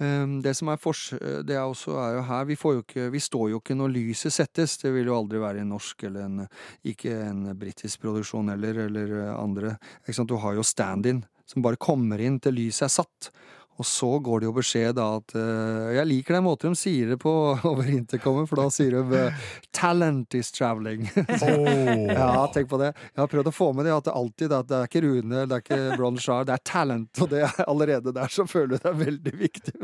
Ehm, 0.00 0.38
det 0.44 0.54
som 0.56 0.70
er 0.72 0.80
fors 0.80 1.10
det 1.44 1.56
er 1.56 1.66
også 1.66 1.96
er 2.00 2.14
jo 2.16 2.22
her, 2.30 2.46
vi, 2.48 2.56
jo 2.56 2.84
ikke, 2.84 3.08
vi, 3.12 3.20
står 3.20 3.50
jo 3.52 3.60
ikke 3.60 3.76
når 3.76 3.94
lyset 3.96 4.36
settes. 4.36 4.78
Det 4.80 4.92
vil 4.94 5.10
jo 5.10 5.18
aldri 5.18 5.42
være 5.42 5.64
en 5.64 5.72
norsk 5.74 6.06
eller 6.08 6.26
en, 6.26 6.46
ikke 6.88 7.14
en 7.26 7.44
britisk 7.60 8.00
produksjon 8.04 8.52
heller, 8.54 8.86
eller 8.86 9.16
andre. 9.34 9.76
Du 10.24 10.36
har 10.40 10.56
jo 10.56 10.66
stand-in, 10.66 11.24
som 11.44 11.64
bare 11.64 11.80
kommer 11.80 12.20
inn 12.22 12.40
til 12.40 12.56
lyset 12.56 12.88
er 12.88 12.94
satt. 13.00 13.32
Og 13.80 13.86
så 13.88 14.08
går 14.20 14.42
det 14.42 14.48
jo 14.48 14.54
beskjed 14.58 14.96
da 14.98 15.06
at 15.16 15.32
uh, 15.38 15.88
Jeg 15.94 16.08
liker 16.10 16.36
den 16.36 16.44
måten 16.44 16.74
de 16.74 16.78
sier 16.78 17.14
det 17.14 17.16
på 17.22 17.32
over 17.70 17.88
intercomen, 17.88 18.48
for 18.50 18.60
da 18.60 18.66
sier 18.72 18.98
de 18.98 19.22
uh, 19.30 19.46
'talent 19.72 20.36
is 20.36 20.52
traveling'. 20.52 21.06
oh. 21.16 22.04
Ja, 22.10 22.44
tenk 22.52 22.68
på 22.68 22.80
det. 22.82 22.92
Jeg 23.14 23.22
har 23.22 23.30
prøvd 23.32 23.52
å 23.52 23.54
få 23.54 23.70
med 23.76 23.88
det 23.88 23.96
at 23.96 24.08
det 24.10 24.16
alltid 24.20 24.56
at 24.56 24.68
det 24.68 24.80
er 24.80 24.90
ikke 24.90 25.04
Rune, 25.06 25.44
det 25.48 25.56
er 25.56 25.64
ikke 25.64 25.80
Bronchard, 25.96 26.48
det 26.50 26.58
er 26.58 26.64
talent. 26.66 27.22
Og 27.24 27.32
det 27.32 27.44
er 27.46 27.62
allerede 27.66 28.14
der 28.16 28.32
så 28.32 28.46
føler 28.48 28.74
du 28.74 28.78
det 28.80 28.90
er 28.90 28.98
veldig 29.00 29.36
viktig. 29.40 29.74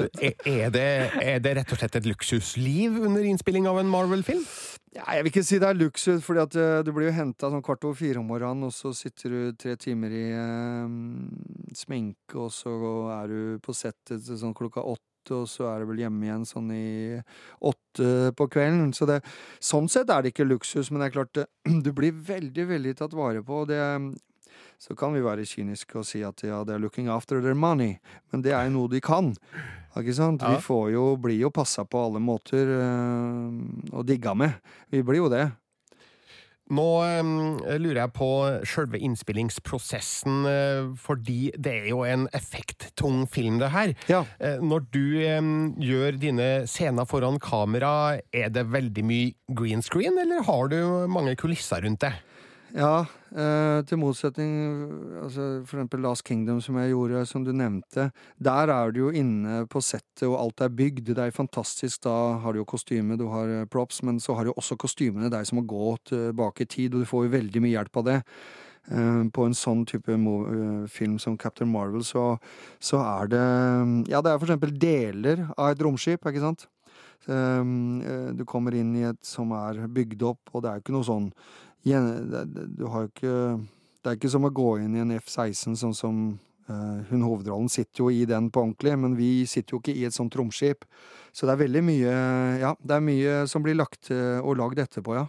Er 0.47 0.73
det, 0.75 0.89
er 1.23 1.41
det 1.45 1.57
rett 1.61 1.73
og 1.73 1.81
slett 1.81 1.97
et 2.01 2.09
luksusliv 2.09 3.01
under 3.01 3.25
innspilling 3.25 3.69
av 3.71 3.81
en 3.81 3.91
Marvel-film? 3.91 4.45
Ja, 4.97 5.05
jeg 5.13 5.27
vil 5.27 5.33
ikke 5.35 5.45
si 5.45 5.59
det 5.61 5.69
er 5.69 5.77
luksus, 5.77 6.29
at 6.41 6.55
uh, 6.57 6.79
du 6.85 6.89
blir 6.97 7.11
jo 7.11 7.17
henta 7.19 7.51
sånn 7.53 7.65
kvart 7.65 7.85
over 7.85 7.99
fire 7.99 8.23
om 8.23 8.31
morgenen, 8.31 8.65
og 8.65 8.73
så 8.73 8.95
sitter 8.97 9.35
du 9.35 9.41
tre 9.61 9.75
timer 9.77 10.15
i 10.15 10.23
eh, 10.33 10.95
sminke, 11.77 12.39
og 12.41 12.49
så 12.55 12.73
er 13.19 13.29
du 13.29 13.41
på 13.61 13.75
settet 13.77 14.25
sånn 14.25 14.55
klokka 14.57 14.81
åtte, 14.81 15.35
og 15.37 15.51
så 15.51 15.67
er 15.69 15.83
du 15.83 15.91
vel 15.91 16.01
hjemme 16.05 16.25
igjen 16.25 16.47
sånn 16.49 16.71
i 16.73 16.87
åtte 17.69 18.33
på 18.39 18.47
kvelden. 18.55 18.95
Så 18.97 19.09
det, 19.11 19.19
sånn 19.61 19.91
sett 19.93 20.13
er 20.15 20.23
det 20.25 20.33
ikke 20.33 20.49
luksus, 20.49 20.89
men 20.89 21.03
det 21.03 21.11
er 21.11 21.17
klart, 21.19 21.45
du 21.85 21.93
blir 21.93 22.17
veldig, 22.31 22.69
veldig 22.73 22.97
tatt 23.03 23.19
vare 23.19 23.45
på. 23.45 23.65
og 23.67 23.73
Det, 23.73 23.83
så 24.79 24.97
kan 24.99 25.15
vi 25.17 25.25
være 25.25 25.47
kyniske 25.49 25.99
og 25.99 26.07
si 26.09 26.23
at 26.27 26.43
ja, 26.45 26.61
er 26.61 26.79
'looking 26.79 27.09
after 27.09 27.41
their 27.41 27.55
money', 27.55 27.99
men 28.33 28.43
det 28.43 28.53
er 28.53 28.65
jo 28.65 28.77
noe 28.77 28.89
de 28.89 29.01
kan. 29.01 29.35
Ikke 29.97 30.17
sant? 30.17 30.43
Ja. 30.45 30.57
Vi 30.57 30.65
får 30.65 30.91
jo, 30.93 31.05
blir 31.21 31.39
jo 31.41 31.53
passa 31.55 31.87
på 31.89 32.07
alle 32.09 32.21
måter 32.21 32.69
øh, 32.69 33.95
og 33.97 34.05
digga 34.09 34.35
med. 34.37 34.59
Vi 34.93 35.01
blir 35.07 35.25
jo 35.25 35.31
det. 35.33 35.47
Nå 36.67 36.85
øh, 37.07 37.77
lurer 37.79 38.01
jeg 38.03 38.13
på 38.13 38.29
sjølve 38.67 38.99
innspillingsprosessen, 38.99 40.47
øh, 40.51 40.97
fordi 40.99 41.53
det 41.55 41.73
er 41.73 41.89
jo 41.93 42.03
en 42.05 42.27
effekttung 42.35 43.23
film, 43.31 43.61
det 43.63 43.71
her. 43.71 43.95
Ja. 44.11 44.25
Når 44.61 44.85
du 44.93 45.05
gjør 45.81 46.19
dine 46.21 46.67
scener 46.67 47.07
foran 47.07 47.39
kamera, 47.39 48.19
er 48.35 48.51
det 48.51 48.67
veldig 48.73 49.05
mye 49.07 49.33
green 49.57 49.83
screen, 49.83 50.19
eller 50.19 50.43
har 50.43 50.69
du 50.69 51.07
mange 51.09 51.37
kulisser 51.37 51.87
rundt 51.87 52.03
det? 52.03 52.13
Ja, 52.75 53.07
eh, 53.31 53.79
til 53.87 54.01
motsetning 54.01 54.51
altså 55.23 55.63
For 55.69 55.79
eksempel 55.79 56.03
Last 56.03 56.25
Kingdom, 56.27 56.59
som 56.61 56.77
jeg 56.81 56.91
gjorde, 56.91 57.23
som 57.31 57.45
du 57.47 57.53
nevnte. 57.55 58.11
Der 58.43 58.73
er 58.73 58.91
du 58.91 59.05
jo 59.05 59.13
inne 59.15 59.63
på 59.71 59.81
settet, 59.81 60.27
og 60.27 60.39
alt 60.41 60.65
er 60.67 60.75
bygd. 60.75 61.15
Det 61.15 61.23
er 61.23 61.31
fantastisk. 61.31 62.03
Da 62.03 62.39
har 62.43 62.53
du 62.53 62.61
jo 62.61 62.69
kostyme, 62.69 63.17
du 63.17 63.29
har 63.31 63.49
eh, 63.49 63.67
props, 63.71 64.03
men 64.03 64.19
så 64.21 64.35
har 64.35 64.45
du 64.45 64.53
også 64.57 64.77
kostymene 64.77 65.31
deg 65.31 65.47
som 65.47 65.61
må 65.61 65.67
gå 65.67 65.97
tilbake 66.11 66.67
i 66.67 66.71
tid, 66.71 66.95
og 66.95 67.05
du 67.05 67.11
får 67.11 67.27
jo 67.27 67.37
veldig 67.39 67.63
mye 67.63 67.77
hjelp 67.77 68.03
av 68.03 68.09
det. 68.11 68.21
Eh, 68.91 69.23
på 69.35 69.47
en 69.47 69.57
sånn 69.57 69.87
type 69.87 70.15
eh, 70.15 70.87
film 70.91 71.19
som 71.23 71.39
Captain 71.39 71.71
Marvel, 71.71 72.05
så, 72.07 72.37
så 72.79 73.03
er 73.03 73.31
det 73.31 73.45
Ja, 74.11 74.21
det 74.23 74.33
er 74.33 74.39
for 74.39 74.47
eksempel 74.47 74.75
deler 74.75 75.47
av 75.57 75.73
et 75.73 75.87
romskip, 75.87 76.27
ikke 76.27 76.43
sant? 76.43 76.67
Du 77.27 78.43
kommer 78.47 78.75
inn 78.77 78.93
i 78.99 79.07
et 79.09 79.19
som 79.27 79.51
er 79.57 79.81
bygd 79.91 80.23
opp, 80.29 80.53
og 80.53 80.63
det 80.63 80.71
er 80.71 80.77
jo 80.77 80.85
ikke 80.85 80.95
noe 80.95 81.09
sånn 81.09 81.31
du 81.87 82.87
har 82.91 83.05
jo 83.05 83.11
ikke 83.13 83.37
Det 84.03 84.11
er 84.11 84.19
ikke 84.19 84.31
som 84.31 84.47
å 84.47 84.55
gå 84.55 84.79
inn 84.83 84.97
i 84.97 85.03
en 85.03 85.15
F-16 85.19 85.77
sånn 85.79 85.95
som 85.95 86.19
uh, 86.71 86.99
hun 87.11 87.25
hovedrollen 87.27 87.69
sitter 87.71 88.05
jo 88.05 88.11
i 88.11 88.25
den 88.29 88.51
på 88.51 88.63
ordentlig, 88.63 88.95
men 89.03 89.17
vi 89.19 89.47
sitter 89.51 89.75
jo 89.75 89.81
ikke 89.83 89.95
i 89.99 90.05
et 90.07 90.15
sånt 90.15 90.35
romskip. 90.39 90.85
Så 91.35 91.47
det 91.47 91.57
er 91.57 91.65
veldig 91.65 91.83
mye 91.83 92.13
Ja, 92.63 92.75
det 92.79 92.95
er 92.95 93.03
mye 93.03 93.41
som 93.51 93.67
blir 93.67 93.75
lagt 93.75 94.13
uh, 94.15 94.39
og 94.47 94.61
lagd 94.61 94.79
etterpå, 94.79 95.17
ja. 95.19 95.27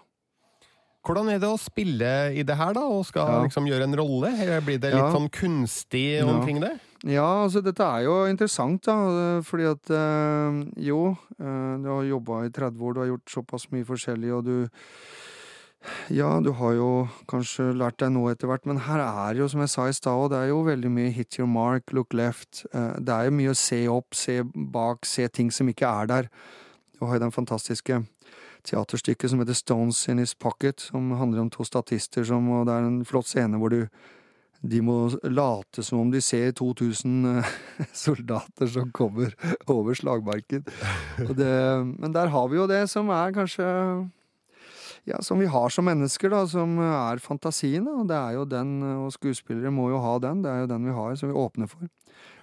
Hvordan 1.08 1.32
er 1.32 1.42
det 1.42 1.50
å 1.50 1.58
spille 1.58 2.12
i 2.36 2.44
det 2.46 2.58
her, 2.60 2.76
da, 2.76 2.84
og 2.86 3.06
skal 3.08 3.32
ja. 3.32 3.42
liksom 3.48 3.66
gjøre 3.70 3.88
en 3.88 3.98
rolle? 3.98 4.32
Blir 4.66 4.78
det 4.78 4.92
litt 4.92 5.02
ja. 5.02 5.14
sånn 5.14 5.30
kunstig 5.32 6.20
omkring 6.22 6.60
det? 6.62 6.74
Ja, 7.06 7.44
altså 7.44 7.62
dette 7.62 7.86
er 7.86 8.08
jo 8.08 8.26
interessant, 8.26 8.88
da. 8.88 9.40
Fordi 9.46 9.70
at 9.70 9.92
øh, 9.94 10.62
jo, 10.82 11.16
øh, 11.40 11.74
du 11.84 11.90
har 11.92 12.04
jobba 12.10 12.44
i 12.46 12.52
30 12.52 12.84
år, 12.84 12.94
du 12.94 13.00
har 13.00 13.12
gjort 13.12 13.34
såpass 13.38 13.72
mye 13.72 13.86
forskjellig, 13.86 14.34
og 14.34 14.46
du 14.46 14.68
ja, 16.10 16.40
du 16.44 16.52
har 16.58 16.74
jo 16.76 16.90
kanskje 17.30 17.70
lært 17.78 18.00
deg 18.02 18.12
noe 18.12 18.34
etter 18.34 18.50
hvert, 18.50 18.66
men 18.68 18.82
her 18.88 19.00
er 19.04 19.38
jo, 19.40 19.48
som 19.48 19.62
jeg 19.64 19.72
sa 19.72 19.86
i 19.88 19.96
stad, 19.96 20.32
det 20.34 20.40
er 20.40 20.50
jo 20.50 20.66
veldig 20.66 20.90
mye 20.92 21.14
hit 21.16 21.38
your 21.38 21.48
mark, 21.48 21.94
look 21.96 22.16
left. 22.18 22.66
Eh, 22.74 22.98
det 23.00 23.14
er 23.14 23.30
jo 23.30 23.38
mye 23.38 23.54
å 23.54 23.58
se 23.58 23.80
opp, 23.92 24.18
se 24.18 24.42
bak, 24.44 25.08
se 25.08 25.28
ting 25.30 25.54
som 25.54 25.70
ikke 25.70 25.88
er 25.88 26.10
der. 26.12 26.30
Du 26.98 27.06
har 27.06 27.18
jo 27.20 27.28
den 27.28 27.36
fantastiske 27.36 28.02
teaterstykket 28.68 29.32
som 29.32 29.40
heter 29.44 29.56
Stones 29.56 30.02
in 30.12 30.20
His 30.20 30.34
Pocket, 30.36 30.82
som 30.90 31.14
handler 31.20 31.46
om 31.46 31.52
to 31.54 31.64
statister 31.64 32.26
som 32.28 32.50
Og 32.52 32.66
det 32.68 32.74
er 32.74 32.88
en 32.88 33.06
flott 33.06 33.30
scene 33.30 33.62
hvor 33.62 33.72
du 33.72 33.86
de 34.62 34.82
må 34.82 34.98
late 35.24 35.84
som 35.86 36.02
om 36.02 36.12
de 36.12 36.22
ser 36.24 36.52
2000 36.58 37.30
eh, 37.30 37.56
soldater 38.06 38.70
som 38.72 38.92
kommer 38.96 39.34
over 39.70 39.98
slagmarken. 39.98 40.66
Det, 41.38 41.56
men 41.98 42.14
der 42.16 42.34
har 42.34 42.48
vi 42.52 42.60
jo 42.60 42.70
det 42.70 42.86
som 42.92 43.12
er 43.14 43.36
kanskje 43.36 43.68
ja, 45.08 45.22
som 45.24 45.40
vi 45.40 45.48
har 45.48 45.70
som 45.72 45.86
mennesker, 45.88 46.34
da, 46.34 46.42
som 46.52 46.74
er 46.84 47.22
fantasien. 47.24 47.86
Da. 47.88 48.04
Det 48.10 48.18
er 48.18 48.34
jo 48.36 48.48
den, 48.50 48.74
og 49.06 49.14
skuespillere 49.16 49.72
må 49.72 49.88
jo 49.94 50.02
ha 50.04 50.18
den. 50.20 50.42
Det 50.44 50.52
er 50.52 50.66
jo 50.66 50.72
den 50.74 50.90
vi 50.90 50.96
har, 50.98 51.14
som 51.16 51.32
vi 51.32 51.38
åpner 51.40 51.70
for. 51.72 51.88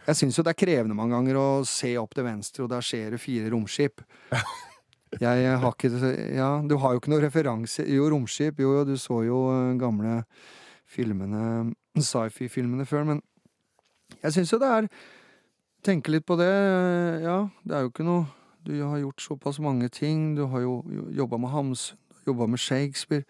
Jeg 0.05 0.16
syns 0.16 0.38
jo 0.38 0.44
det 0.44 0.55
er 0.55 0.61
krevende 0.61 0.96
mange 0.96 1.16
ganger 1.16 1.37
å 1.40 1.48
se 1.68 1.94
opp 2.00 2.16
til 2.16 2.24
venstre, 2.27 2.64
og 2.64 2.72
der 2.72 2.85
skjer 2.85 3.14
det 3.14 3.20
fire 3.20 3.53
romskip. 3.53 4.00
Jeg 5.20 5.59
har 5.62 5.77
ikke 5.77 6.11
Ja, 6.35 6.48
du 6.64 6.74
har 6.83 6.94
jo 6.94 6.98
ikke 6.98 7.12
noen 7.12 7.22
referanse 7.22 7.85
Jo, 7.87 8.09
romskip. 8.11 8.59
Jo, 8.59 8.81
du 8.88 8.96
så 8.98 9.20
jo 9.22 9.44
eh, 9.53 9.77
gamle 9.79 10.22
filmene, 10.94 11.74
sci-fi-filmene 11.98 12.87
før, 12.88 13.11
men 13.11 13.20
jeg 14.20 14.38
syns 14.38 14.54
jo 14.54 14.62
det 14.62 14.72
er 14.78 14.88
Tenke 15.85 16.14
litt 16.14 16.24
på 16.24 16.33
det. 16.40 16.48
Ja, 17.20 17.42
det 17.61 17.74
er 17.76 17.83
jo 17.85 17.90
ikke 17.90 18.07
noe 18.07 18.22
Du 18.64 18.70
har 18.72 18.96
gjort 19.02 19.20
såpass 19.20 19.59
mange 19.61 19.90
ting. 19.92 20.30
Du 20.33 20.46
har 20.48 20.62
jo 20.64 20.78
jobba 21.12 21.37
med 21.37 21.52
Hamsun 21.52 21.98
jobba 22.26 22.48
med 22.48 22.61
Shakespeare, 22.61 23.24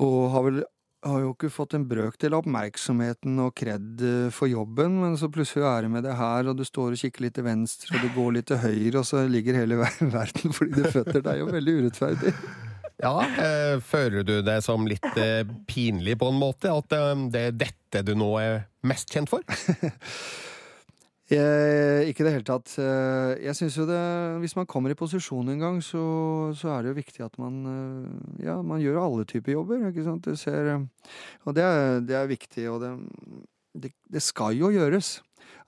og 0.00 0.30
har 0.34 0.46
vel 0.48 0.62
har 1.04 1.20
jo 1.20 1.32
ikke 1.34 1.50
fått 1.52 1.74
en 1.76 1.82
brøkdel 1.84 2.32
av 2.32 2.46
oppmerksomheten 2.46 3.36
og 3.44 3.50
kred 3.60 4.00
eh, 4.00 4.30
for 4.32 4.48
jobben, 4.48 4.94
men 5.02 5.18
så 5.20 5.28
plutselig 5.28 5.66
er 5.68 5.84
du 5.84 5.90
med 5.92 6.06
det 6.06 6.14
her, 6.16 6.48
og 6.48 6.56
du 6.56 6.64
står 6.64 6.94
og 6.94 7.02
kikker 7.02 7.26
litt 7.26 7.34
til 7.36 7.44
venstre, 7.44 7.90
og 7.92 8.06
du 8.06 8.14
går 8.14 8.30
litt 8.38 8.48
til 8.48 8.62
høyre, 8.62 9.02
og 9.02 9.04
så 9.10 9.26
ligger 9.28 9.58
hele 9.60 9.82
verden 10.16 10.56
fordi 10.56 10.78
du 10.78 10.88
føtter. 10.88 11.20
Er 11.20 11.42
jo 11.42 11.50
veldig 11.52 11.76
urettferdig. 11.82 12.32
Ja, 13.02 13.14
øh, 13.26 13.82
føler 13.82 14.22
du 14.22 14.36
det 14.46 14.60
som 14.62 14.86
litt 14.86 15.18
øh, 15.18 15.42
pinlig 15.66 16.18
på 16.20 16.30
en 16.30 16.38
måte, 16.38 16.70
at 16.70 16.94
øh, 16.94 17.26
det 17.34 17.46
er 17.48 17.56
dette 17.66 18.04
du 18.06 18.14
nå 18.18 18.30
er 18.38 18.66
mest 18.86 19.10
kjent 19.10 19.32
for? 19.32 19.42
Jeg, 21.32 22.10
ikke 22.10 22.20
i 22.20 22.26
det 22.26 22.32
hele 22.34 22.44
tatt. 22.44 22.74
Eh, 22.76 23.30
jeg 23.46 23.56
syns 23.56 23.78
jo 23.78 23.86
det 23.88 24.00
Hvis 24.42 24.56
man 24.58 24.66
kommer 24.68 24.92
i 24.92 24.98
posisjon 24.98 25.48
en 25.48 25.62
gang, 25.62 25.78
så, 25.80 26.02
så, 26.52 26.68
er 26.74 26.82
det 26.84 26.90
jo 26.90 26.98
viktig 26.98 27.24
at 27.24 27.38
man 27.40 27.62
eh, 27.70 28.44
Ja, 28.44 28.58
man 28.60 28.82
gjør 28.82 29.00
alle 29.00 29.24
typer 29.24 29.54
jobber, 29.54 29.86
ikke 29.88 30.04
sant. 30.04 30.28
Du 30.28 30.36
ser 30.36 30.68
eh, 30.74 30.84
Og 31.48 31.56
det 31.56 31.64
er, 31.64 32.02
det 32.04 32.18
er 32.18 32.28
viktig, 32.28 32.66
og 32.68 32.84
det, 32.84 32.92
det, 33.72 33.92
det, 34.12 34.22
skal 34.22 34.52
jo 34.58 34.68
gjøres. 34.74 35.22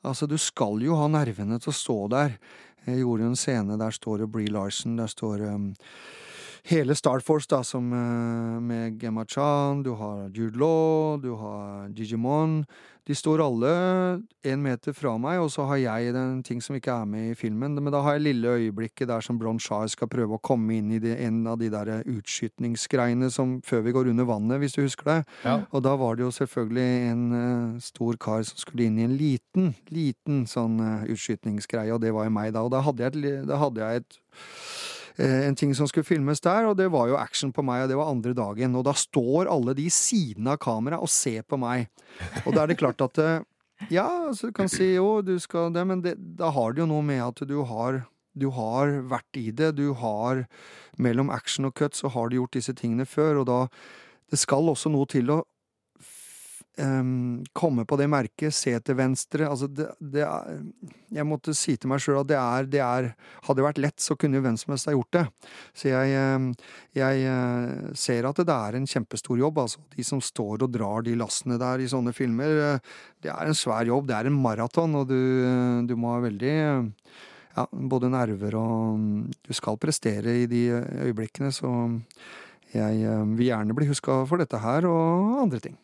Altså, 0.05 0.29
du 0.29 0.37
skal 0.37 0.85
jo 0.85 0.99
ha 1.01 1.09
nervene 1.09 1.57
til 1.63 1.73
å 1.73 1.79
stå 1.81 1.99
der. 2.13 2.37
Jeg 2.85 3.01
gjorde 3.01 3.25
jo 3.25 3.33
en 3.33 3.41
scene, 3.41 3.81
der 3.81 3.97
står 3.97 4.23
det 4.23 4.31
Bree 4.37 4.53
Larson, 4.53 5.01
der 5.01 5.09
står 5.11 5.41
um, 5.49 5.71
hele 6.67 6.95
Star 6.99 7.23
Force, 7.25 7.49
da, 7.51 7.63
som 7.65 7.93
uh, 7.93 8.61
med 8.63 9.03
Gemma 9.03 9.25
Chan, 9.29 9.83
du 9.87 9.95
har 9.99 10.29
Jude 10.35 10.59
Law, 10.59 11.17
du 11.23 11.33
har 11.41 11.89
Digimon 11.89 12.65
de 13.07 13.15
står 13.15 13.39
alle 13.39 13.69
én 14.43 14.59
meter 14.59 14.95
fra 14.95 15.13
meg, 15.23 15.39
og 15.39 15.51
så 15.55 15.63
har 15.71 15.79
jeg 15.79 16.15
den 16.17 16.41
ting 16.47 16.59
som 16.63 16.75
ikke 16.75 16.91
er 16.91 17.07
med 17.07 17.29
i 17.31 17.37
filmen. 17.39 17.77
Men 17.79 17.95
da 17.95 18.01
har 18.03 18.17
jeg 18.17 18.25
lille 18.25 18.55
øyeblikket 18.59 19.07
der 19.07 19.23
som 19.23 19.39
Bron 19.39 19.61
Shah 19.63 19.85
skal 19.93 20.11
prøve 20.11 20.35
å 20.35 20.43
komme 20.43 20.75
inn 20.75 20.91
i 20.91 20.99
det, 21.03 21.15
en 21.23 21.39
av 21.47 21.61
de 21.61 21.69
der 21.71 22.03
utskytningsgreiene 22.03 23.31
som 23.31 23.61
før 23.67 23.85
vi 23.87 23.95
går 23.95 24.11
under 24.11 24.27
vannet, 24.27 24.59
hvis 24.59 24.75
du 24.75 24.83
husker 24.83 25.13
det. 25.13 25.19
Ja. 25.45 25.61
Og 25.71 25.85
da 25.87 25.95
var 26.01 26.19
det 26.19 26.27
jo 26.27 26.33
selvfølgelig 26.35 27.13
en 27.13 27.25
uh, 27.31 27.79
stor 27.85 28.19
kar 28.27 28.43
som 28.49 28.59
skulle 28.59 28.89
inn 28.89 28.99
i 28.99 29.07
en 29.07 29.15
liten, 29.21 29.71
liten 29.95 30.43
sånn 30.51 30.83
uh, 30.83 31.07
utskytningsgreie, 31.07 31.95
og 31.95 32.03
det 32.03 32.11
var 32.17 32.27
jo 32.27 32.35
meg 32.35 32.57
da. 32.59 32.67
Og 32.67 32.75
da 32.75 32.83
hadde 32.89 33.07
jeg 33.07 33.15
et, 33.15 33.47
da 33.47 33.63
hadde 33.63 33.87
jeg 33.87 34.03
et 34.03 34.21
Eh, 34.37 34.86
en 35.23 35.57
ting 35.57 35.75
som 35.75 35.89
skulle 35.89 36.05
filmes 36.05 36.43
der, 36.45 36.67
og 36.69 36.77
det 36.77 36.91
var 36.93 37.09
jo 37.09 37.17
action 37.17 37.53
på 37.55 37.65
meg, 37.65 37.85
og 37.85 37.93
det 37.93 37.97
var 37.97 38.11
andre 38.13 38.35
dagen. 38.37 38.75
Og 38.77 38.85
da 38.85 38.93
står 38.97 39.49
alle 39.53 39.77
de 39.79 39.87
siden 39.93 40.49
av 40.53 40.59
kameraet 40.61 41.03
og 41.03 41.13
ser 41.13 41.47
på 41.49 41.59
meg. 41.61 41.89
Og 42.45 42.53
da 42.53 42.65
er 42.65 42.73
det 42.73 42.81
klart 42.83 43.01
at 43.05 43.23
eh, 43.23 43.39
Ja, 43.93 44.09
så 44.33 44.49
du 44.49 44.57
kan 44.57 44.71
si 44.73 44.95
jo, 44.95 45.21
du 45.21 45.35
skal 45.41 45.73
det, 45.73 45.85
men 45.89 46.03
det, 46.05 46.15
da 46.39 46.49
har 46.53 46.73
det 46.73 46.85
jo 46.85 46.91
noe 46.91 47.05
med 47.05 47.21
at 47.25 47.43
du 47.49 47.59
har 47.69 48.05
du 48.37 48.51
har 48.53 48.91
vært 49.09 49.39
i 49.41 49.51
det. 49.51 49.75
Du 49.79 49.95
har 49.97 50.45
Mellom 51.01 51.29
action 51.33 51.69
og 51.69 51.75
cut 51.77 51.97
så 51.97 52.09
har 52.13 52.29
du 52.29 52.39
gjort 52.39 52.57
disse 52.57 52.73
tingene 52.77 53.05
før, 53.09 53.43
og 53.43 53.47
da 53.49 53.61
Det 54.31 54.39
skal 54.41 54.69
også 54.69 54.91
noe 54.91 55.07
til 55.07 55.31
å 55.31 55.43
um, 56.81 57.45
komme 57.57 57.85
på 57.89 57.99
det 58.01 58.07
merket, 58.11 58.55
se 58.55 58.73
til 58.85 58.97
venstre 58.99 59.47
Altså, 59.49 59.69
det, 59.69 59.89
det 60.01 60.25
er 60.27 60.61
Jeg 61.15 61.27
måtte 61.29 61.55
si 61.57 61.77
til 61.77 61.91
meg 61.91 62.03
sjøl 62.03 62.21
at 62.21 62.31
det 62.31 62.39
er, 62.41 62.69
det 62.71 62.83
er 62.85 63.11
Hadde 63.47 63.59
det 63.61 63.67
vært 63.67 63.83
lett, 63.83 64.03
så 64.03 64.17
kunne 64.19 64.43
hvem 64.45 64.59
som 64.61 64.75
helst 64.75 64.89
ha 64.91 64.95
gjort 64.95 65.13
det. 65.17 65.25
Så 65.77 65.91
jeg, 65.93 66.55
jeg 66.97 67.27
eh, 67.31 67.93
ser 67.97 68.27
at 68.29 68.41
det 68.43 68.57
er 68.57 68.79
en 68.79 68.89
kjempestor 68.91 69.39
jobb, 69.39 69.61
altså. 69.63 69.83
De 69.95 70.05
som 70.07 70.23
står 70.25 70.65
og 70.67 70.73
drar 70.75 71.07
de 71.07 71.15
lassene 71.19 71.59
der 71.61 71.85
i 71.85 71.89
sånne 71.91 72.15
filmer, 72.17 72.59
eh, 72.65 72.97
det 73.23 73.31
er 73.33 73.47
en 73.47 73.57
svær 73.57 73.87
jobb. 73.87 74.09
Det 74.11 74.17
er 74.19 74.31
en 74.31 74.41
maraton, 74.43 74.99
og 74.99 75.07
du, 75.13 75.21
du 75.87 75.95
må 76.01 76.17
ha 76.17 76.25
veldig 76.27 76.57
ja, 77.57 77.67
både 77.71 78.11
nerver 78.13 78.59
og 78.61 79.31
Du 79.47 79.55
skal 79.57 79.79
prestere 79.81 80.43
i 80.43 80.51
de 80.51 80.67
øyeblikkene, 81.07 81.53
så 81.55 81.71
jeg 82.75 83.07
eh, 83.07 83.25
vil 83.39 83.51
gjerne 83.51 83.77
bli 83.77 83.89
huska 83.89 84.25
for 84.29 84.43
dette 84.43 84.61
her 84.61 84.89
og 84.91 85.43
andre 85.45 85.63
ting. 85.63 85.79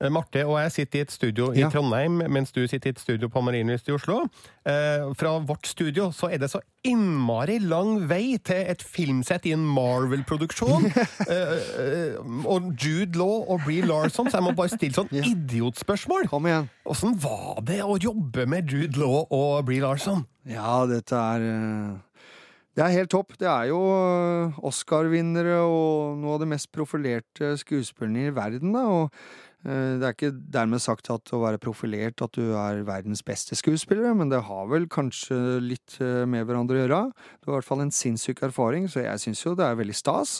Eh, 0.00 0.08
Marte 0.08 0.46
og 0.48 0.56
jeg 0.62 0.72
sitter 0.72 0.98
i 0.98 1.04
et 1.04 1.12
studio 1.12 1.50
i 1.52 1.60
ja. 1.60 1.68
Trondheim, 1.72 2.22
mens 2.32 2.54
du 2.56 2.62
sitter 2.64 2.88
i 2.88 2.94
et 2.94 3.00
studio 3.00 3.28
på 3.28 3.42
Marienlyst 3.44 3.90
i 3.90 3.92
Oslo. 3.92 4.22
Eh, 4.64 5.04
fra 5.20 5.34
vårt 5.44 5.68
studio 5.68 6.08
så 6.16 6.30
er 6.32 6.40
det 6.40 6.48
så 6.52 6.62
innmari 6.88 7.58
lang 7.60 8.06
vei 8.08 8.38
til 8.40 8.64
et 8.72 8.80
filmsett 8.80 9.44
i 9.50 9.52
en 9.52 9.66
Marvel-produksjon. 9.76 10.88
eh, 11.34 12.16
og 12.48 12.70
Jude 12.80 13.20
Law 13.20 13.44
og 13.52 13.60
Bree 13.66 13.84
Larson, 13.84 14.30
så 14.30 14.40
jeg 14.40 14.48
må 14.48 14.54
bare 14.56 14.72
stille 14.72 14.96
sånn 14.96 15.12
idiotspørsmål. 15.20 16.30
Kom 16.32 16.48
igjen. 16.48 16.70
Åssen 16.88 17.18
var 17.20 17.60
det 17.68 17.82
å 17.84 17.98
jobbe 18.00 18.48
med 18.48 18.72
Jude 18.72 18.96
Law 19.02 19.26
og 19.28 19.66
Bree 19.68 19.84
Larson? 19.84 20.24
Ja, 20.48 20.86
dette 20.88 21.20
er. 21.34 21.44
Det 22.78 22.86
er 22.86 22.94
helt 22.94 23.10
topp. 23.12 23.34
Det 23.36 23.48
er 23.50 23.68
jo 23.68 23.82
Oscar-vinnere 24.64 25.58
og 25.66 26.16
noe 26.22 26.38
av 26.38 26.40
de 26.40 26.48
mest 26.54 26.70
profilerte 26.72 27.52
skuespillerne 27.60 28.30
i 28.30 28.34
verden. 28.34 28.72
Da. 28.72 28.86
Og 28.88 29.49
det 30.00 30.06
er 30.06 30.14
ikke 30.14 30.32
dermed 30.54 30.80
sagt 30.80 31.10
at 31.12 31.32
å 31.36 31.42
være 31.42 31.60
profilert 31.60 32.22
at 32.24 32.32
du 32.32 32.54
er 32.56 32.80
verdens 32.88 33.20
beste 33.26 33.58
skuespiller, 33.58 34.14
men 34.16 34.32
det 34.32 34.40
har 34.46 34.70
vel 34.70 34.86
kanskje 34.88 35.36
litt 35.60 35.98
eh, 36.00 36.24
med 36.24 36.46
hverandre 36.48 36.78
å 36.78 36.80
gjøre. 36.80 37.00
Du 37.42 37.50
har 37.50 37.58
i 37.58 37.58
hvert 37.58 37.68
fall 37.68 37.84
en 37.84 37.92
sinnssyk 37.92 38.40
erfaring, 38.48 38.88
så 38.88 39.04
jeg 39.04 39.20
syns 39.20 39.44
jo 39.44 39.52
det 39.58 39.66
er 39.66 39.76
veldig 39.76 39.98
stas. 39.98 40.38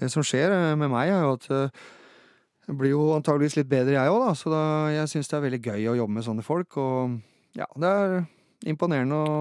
Det 0.00 0.10
som 0.10 0.26
skjer 0.26 0.50
eh, 0.56 0.74
med 0.80 0.90
meg, 0.90 1.12
er 1.14 1.22
jo 1.28 1.36
at 1.38 1.46
jeg 1.50 2.78
blir 2.78 2.94
jo 2.96 3.06
antageligvis 3.14 3.60
litt 3.60 3.70
bedre, 3.70 3.96
jeg 3.96 4.10
òg, 4.10 4.24
da. 4.26 4.34
Så 4.38 4.50
da, 4.50 4.64
jeg 4.94 5.10
syns 5.14 5.30
det 5.30 5.38
er 5.38 5.46
veldig 5.46 5.62
gøy 5.64 5.88
å 5.92 5.96
jobbe 6.02 6.16
med 6.18 6.26
sånne 6.26 6.46
folk. 6.46 6.80
Og 6.82 7.16
ja, 7.58 7.70
det 7.78 7.94
er 8.02 8.18
imponerende 8.70 9.18
å, 9.18 9.38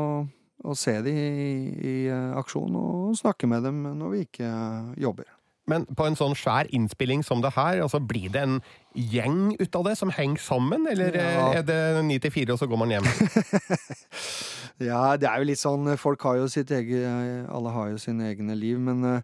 å 0.69 0.77
se 0.77 0.95
dem 1.05 1.17
i, 1.17 1.49
i, 1.81 1.97
aksjon 2.37 2.77
og 2.77 3.17
snakke 3.19 3.49
med 3.49 3.65
dem 3.65 3.83
når 3.99 4.15
vi 4.15 4.23
ikke 4.27 4.53
jobber. 5.01 5.38
Men 5.69 5.85
på 5.95 6.07
en 6.09 6.17
sånn 6.17 6.35
svær 6.37 6.69
innspilling 6.75 7.21
som 7.25 7.43
det 7.45 7.53
her, 7.55 7.81
altså 7.85 8.01
blir 8.01 8.31
det 8.33 8.41
en 8.45 8.57
gjeng 8.97 9.53
ut 9.59 9.75
av 9.77 9.85
det 9.85 9.95
som 9.99 10.09
henger 10.13 10.41
sammen, 10.41 10.87
eller 10.89 11.13
eh, 11.13 11.35
Ja. 11.37 11.45
er 11.59 11.63
det 11.67 11.79
ni 12.07 12.17
til 12.19 12.33
fire, 12.33 12.55
og 12.55 12.59
så 12.61 12.67
går 12.69 12.81
man 12.81 12.95
hjem? 12.97 13.07
Ja, 14.79 15.17
det 15.19 15.27
er 15.27 15.41
jo 15.41 15.47
litt 15.49 15.59
sånn 15.59 15.89
Folk 15.99 16.21
har 16.23 16.37
jo 16.39 16.45
sitt 16.47 16.69
eget 16.71 17.49
Alle 17.51 17.71
har 17.75 17.89
jo 17.91 17.97
sine 17.99 18.29
egne 18.31 18.55
liv, 18.55 18.77
men 18.79 19.03
uh, 19.03 19.19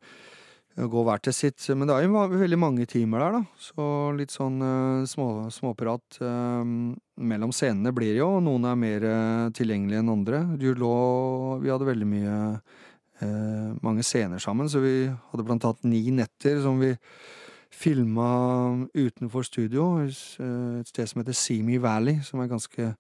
går 0.75 1.05
hver 1.07 1.21
til 1.23 1.31
sitt. 1.35 1.63
Men 1.71 1.87
det 1.87 1.95
er 1.95 2.03
jo 2.03 2.25
veldig 2.33 2.59
mange 2.59 2.85
timer 2.91 3.23
der, 3.23 3.37
da. 3.37 3.61
Så 3.63 3.85
litt 4.17 4.33
sånn 4.35 4.57
uh, 4.59 5.05
små, 5.07 5.47
småprat 5.55 6.19
uh, 6.19 6.67
mellom 7.15 7.53
scenene 7.55 7.93
blir 7.95 8.11
det 8.11 8.19
jo. 8.19 8.33
Noen 8.43 8.67
er 8.67 8.75
mer 8.79 9.05
eh, 9.07 9.45
tilgjengelige 9.55 10.01
enn 10.03 10.11
andre. 10.11 10.41
Du 10.59 10.67
lå 10.75 10.95
Vi 11.63 11.71
hadde 11.71 11.87
veldig 11.87 12.07
mye 12.11 12.33
eh, 12.33 12.81
mange 13.21 14.03
scener 14.03 14.37
sammen, 14.43 14.67
så 14.69 14.79
vi 14.83 15.07
hadde 15.31 15.45
blant 15.47 15.63
annet 15.63 15.83
ni 15.87 16.01
netter 16.11 16.61
som 16.61 16.79
vi 16.81 16.95
filma 17.75 18.87
utenfor 18.95 19.43
studio, 19.43 19.99
eh, 20.03 20.79
et 20.79 20.87
sted 20.87 21.07
som 21.07 21.21
heter 21.21 21.33
Simi 21.35 21.77
Valley, 21.77 22.19
som 22.23 22.39
er 22.39 22.47
ganske 22.47 22.95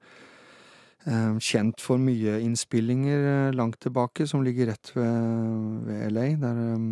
eh, 1.07 1.35
kjent 1.39 1.79
for 1.79 1.97
mye 2.01 2.39
innspillinger 2.43 3.49
eh, 3.49 3.51
langt 3.55 3.79
tilbake, 3.79 4.27
som 4.27 4.43
ligger 4.43 4.67
rett 4.73 4.91
ved, 4.95 5.85
ved 5.87 6.11
LA. 6.11 6.25
Der 6.41 6.59
eh, 6.63 6.87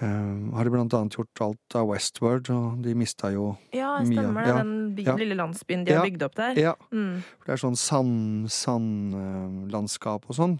eh, 0.00 0.56
har 0.56 0.64
de 0.64 0.70
blant 0.74 0.94
annet 0.98 1.14
gjort 1.18 1.44
alt 1.46 1.76
av 1.78 1.86
Westward, 1.92 2.50
og 2.50 2.82
de 2.82 2.94
mista 2.98 3.30
jo 3.34 3.52
Ja, 3.76 3.98
Mye, 4.02 4.16
stemmer 4.18 4.46
ja. 4.48 4.56
Den 4.62 4.94
det. 4.96 5.04
Den 5.06 5.18
lille 5.22 5.36
landsbyen 5.38 5.84
de 5.86 5.94
har 5.94 6.06
bygd 6.06 6.22
opp 6.26 6.34
der. 6.40 6.58
Ja, 6.58 6.74
Mm. 6.90 7.22
det 7.46 7.52
er 7.54 7.62
sånn 7.62 7.76
sand- 7.78 8.50
sandlandskap 8.50 10.26
og 10.28 10.34
sånn. 10.36 10.58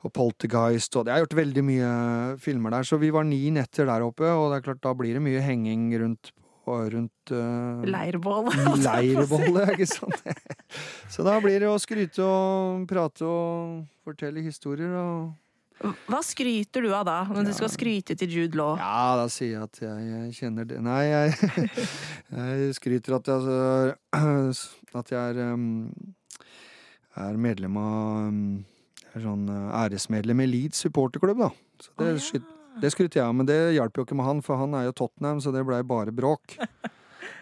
Og 0.00 0.12
Poltergeist, 0.16 0.96
og 0.96 1.06
Jeg 1.06 1.12
har 1.12 1.24
gjort 1.26 1.36
veldig 1.36 1.62
mye 1.66 1.88
filmer 2.40 2.72
der. 2.72 2.86
Så 2.88 2.96
vi 2.96 3.10
var 3.12 3.26
ni 3.28 3.50
netter 3.52 3.84
der 3.84 4.04
oppe, 4.06 4.30
og 4.32 4.48
det 4.48 4.60
er 4.60 4.68
klart 4.70 4.84
da 4.86 4.94
blir 4.96 5.18
det 5.18 5.24
mye 5.24 5.42
henging 5.44 5.90
rundt 6.00 6.32
rundt 6.70 7.32
uh, 7.32 7.82
Leirbålet. 7.84 8.54
Leirbolle, 8.84 9.66
ikke 9.74 9.86
sant? 9.88 10.22
Så 11.12 11.24
da 11.26 11.38
blir 11.42 11.60
det 11.62 11.70
å 11.70 11.78
skryte 11.80 12.24
og 12.24 12.86
prate 12.90 13.26
og 13.26 13.86
fortelle 14.06 14.44
historier 14.44 14.92
og 14.94 15.90
Hva 16.10 16.20
skryter 16.24 16.84
du 16.84 16.92
av 16.94 17.06
da, 17.08 17.18
når 17.26 17.50
du 17.50 17.52
skal 17.56 17.72
skryte 17.72 18.16
til 18.20 18.36
Jude 18.36 18.60
Law? 18.60 18.76
Ja, 18.78 19.16
da 19.18 19.26
sier 19.32 19.56
jeg 19.56 19.66
at 19.66 19.82
jeg, 19.82 20.08
jeg 20.12 20.34
kjenner 20.38 20.68
det 20.68 20.80
Nei, 20.84 21.02
jeg, 21.08 21.52
jeg 22.38 22.74
skryter 22.78 23.18
at 23.18 23.30
jeg, 23.32 23.94
altså, 24.20 24.68
at 25.00 25.14
jeg 25.14 25.40
er, 25.46 25.54
er 27.24 27.40
medlem 27.48 27.80
av 27.80 28.42
er 29.14 29.24
sånn 29.24 29.48
uh, 29.50 29.74
æresmedlem 29.82 30.44
i 30.44 30.48
Leeds 30.48 30.84
supporterklubb, 30.86 31.42
da. 31.42 31.50
Så 31.80 31.92
det, 31.98 32.14
oh, 32.14 32.30
ja. 32.36 32.78
det 32.82 32.92
skryter 32.94 33.22
jeg 33.22 33.26
av, 33.26 33.36
men 33.36 33.48
det 33.48 33.58
hjalp 33.76 33.98
jo 33.98 34.06
ikke 34.06 34.18
med 34.18 34.28
han, 34.28 34.42
for 34.46 34.60
han 34.60 34.76
er 34.78 34.88
jo 34.88 34.96
Tottenham, 35.02 35.42
så 35.42 35.52
det 35.54 35.66
blei 35.68 35.82
bare 35.86 36.14
bråk. 36.14 36.58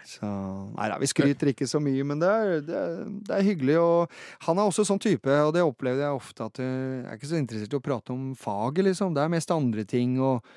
Så 0.09 0.25
Nei 0.25 0.87
da, 0.89 0.97
vi 1.01 1.07
skryter 1.09 1.51
ikke 1.51 1.67
så 1.69 1.81
mye, 1.83 2.05
men 2.07 2.21
det 2.21 2.29
er, 2.29 2.63
det, 2.65 2.79
er, 2.79 3.03
det 3.27 3.35
er 3.35 3.45
hyggelig. 3.45 3.75
Og 3.81 4.47
han 4.47 4.57
er 4.57 4.69
også 4.69 4.85
sånn 4.87 5.01
type, 5.01 5.35
og 5.45 5.53
det 5.55 5.65
opplevde 5.65 6.05
jeg 6.05 6.17
ofte, 6.17 6.47
at 6.49 6.61
eh, 6.63 6.71
jeg 6.71 7.05
er 7.05 7.19
ikke 7.19 7.29
så 7.29 7.39
interessert 7.39 7.75
i 7.75 7.79
å 7.79 7.85
prate 7.85 8.15
om 8.15 8.25
faget, 8.39 8.87
liksom. 8.89 9.13
Det 9.15 9.23
er 9.23 9.33
mest 9.35 9.53
andre 9.53 9.85
ting, 9.89 10.17
og 10.23 10.49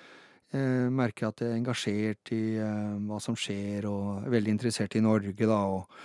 eh, 0.57 0.88
merker 0.88 1.29
at 1.29 1.44
jeg 1.44 1.53
er 1.53 1.61
engasjert 1.61 2.33
i 2.33 2.42
eh, 2.64 2.94
hva 3.09 3.20
som 3.22 3.37
skjer, 3.38 3.88
og 3.90 4.22
er 4.22 4.37
veldig 4.38 4.57
interessert 4.57 4.96
i 4.96 5.05
Norge, 5.05 5.37
da, 5.44 5.61
og, 5.77 6.01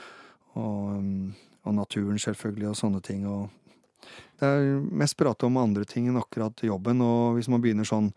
og, 0.57 0.97
um, 0.97 1.31
og 1.63 1.79
naturen, 1.79 2.19
selvfølgelig, 2.19 2.71
og 2.73 2.81
sånne 2.81 3.03
ting. 3.05 3.23
Og 3.31 3.47
det 4.39 4.47
er 4.47 4.81
mest 5.03 5.17
prate 5.17 5.47
om 5.47 5.57
andre 5.61 5.85
ting 5.89 6.07
enn 6.11 6.19
akkurat 6.19 6.61
jobben, 6.65 7.01
og 7.01 7.37
hvis 7.37 7.49
man 7.49 7.63
begynner 7.63 7.87
sånn 7.87 8.11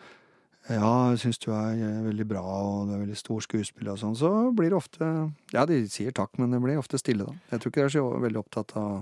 ja, 0.69 0.91
jeg 1.15 1.23
syns 1.23 1.41
du 1.41 1.49
er 1.57 1.79
eh, 1.81 2.03
veldig 2.05 2.27
bra, 2.29 2.43
og 2.45 2.91
du 2.91 2.93
er 2.95 3.01
veldig 3.01 3.17
stor 3.19 3.41
skuespiller 3.43 3.95
og 3.95 3.99
sånn, 4.03 4.19
så 4.19 4.29
blir 4.55 4.71
det 4.71 4.77
ofte 4.79 5.07
Ja, 5.55 5.65
de 5.67 5.81
sier 5.91 6.13
takk, 6.15 6.37
men 6.39 6.53
det 6.53 6.61
blir 6.63 6.79
ofte 6.79 7.01
stille, 7.01 7.25
da. 7.27 7.33
Jeg 7.55 7.63
tror 7.63 7.73
ikke 7.73 7.81
de 7.81 7.87
er 7.89 7.95
så 7.97 8.05
veldig 8.27 8.43
opptatt 8.43 8.77
av 8.77 8.91
å 8.93 9.01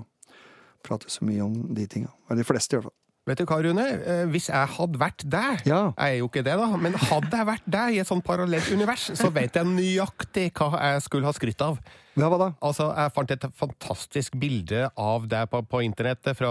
prate 0.87 1.11
så 1.11 1.27
mye 1.27 1.43
om 1.43 1.57
de 1.75 1.85
tinga. 1.91 2.09
De 2.31 2.45
fleste, 2.47 2.73
i 2.73 2.79
hvert 2.79 2.87
fall. 2.87 2.95
Vet 3.29 3.41
du 3.41 3.45
hva, 3.45 3.59
Rune? 3.61 3.83
Eh, 3.99 4.23
Hvis 4.31 4.47
jeg 4.49 4.69
hadde 4.77 4.97
vært 5.01 5.25
deg 5.29 5.67
Ja. 5.67 5.81
Jeg 5.99 6.15
er 6.15 6.17
jo 6.23 6.29
ikke 6.31 6.41
det, 6.47 6.55
da, 6.57 6.69
men 6.81 6.95
hadde 6.97 7.29
jeg 7.35 7.49
vært 7.51 7.67
deg 7.75 7.97
i 7.97 7.99
et 8.01 8.09
sånn 8.09 8.23
parallelt 8.25 8.71
univers, 8.73 9.09
så 9.19 9.29
vet 9.35 9.59
jeg 9.59 9.67
nøyaktig 9.69 10.47
hva 10.57 10.71
jeg 10.79 11.03
skulle 11.05 11.29
ha 11.29 11.35
skrytt 11.35 11.61
av. 11.61 11.77
Ja, 12.17 12.27
hva 12.27 12.37
da? 12.41 12.47
Altså, 12.65 12.87
Jeg 12.97 13.11
fant 13.15 13.31
et 13.31 13.43
fantastisk 13.55 14.33
bilde 14.41 14.87
av 14.99 15.27
deg 15.29 15.49
på, 15.51 15.61
på 15.69 15.81
internettet 15.85 16.35
fra, 16.35 16.49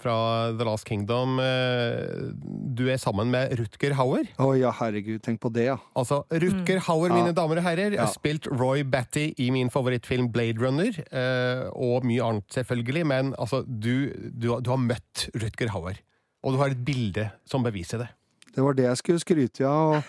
fra 0.00 0.14
The 0.56 0.64
Last 0.66 0.86
Kingdom. 0.88 1.36
Eh, 1.42 2.32
Du 2.78 2.86
er 2.90 2.96
sammen 2.98 3.30
med 3.30 3.52
Rutger 3.58 3.92
Hauer. 3.98 4.24
Å 4.40 4.48
ja, 4.58 4.70
herregud, 4.72 5.20
tenk 5.22 5.40
på 5.42 5.50
det, 5.52 5.66
ja. 5.68 5.76
Altså, 5.98 6.22
Rutger 6.32 6.80
Hauer, 6.88 7.10
mine 7.12 7.32
Ja. 7.32 7.36
damer 7.36 7.58
og 7.60 7.64
herrer, 7.68 7.92
Ja. 7.94 8.06
spilt 8.06 8.46
Roy 8.50 8.82
Batty 8.82 9.34
i 9.38 9.50
min 9.50 9.68
favorittfilm 9.70 10.30
Blade 10.32 10.58
Runner, 10.58 10.92
eh, 11.12 11.68
og 11.74 12.04
mye 12.04 12.22
annet, 12.24 12.48
selvfølgelig, 12.54 13.04
men 13.06 13.34
altså, 13.38 13.62
du, 13.66 14.08
du, 14.32 14.60
du 14.60 14.70
har 14.70 14.78
møtt 14.78 15.28
Rutger 15.34 15.68
Hauer. 15.74 15.98
Og 16.44 16.52
du 16.54 16.58
har 16.58 16.70
et 16.70 16.84
bilde 16.84 17.30
som 17.44 17.62
beviser 17.62 17.98
det. 17.98 18.08
Det 18.54 18.62
var 18.64 18.74
det 18.74 18.84
jeg 18.88 18.96
skulle 18.96 19.20
skryte 19.22 19.66
av. 19.66 19.96
Og 19.98 20.04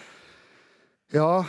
ja, 1.10 1.44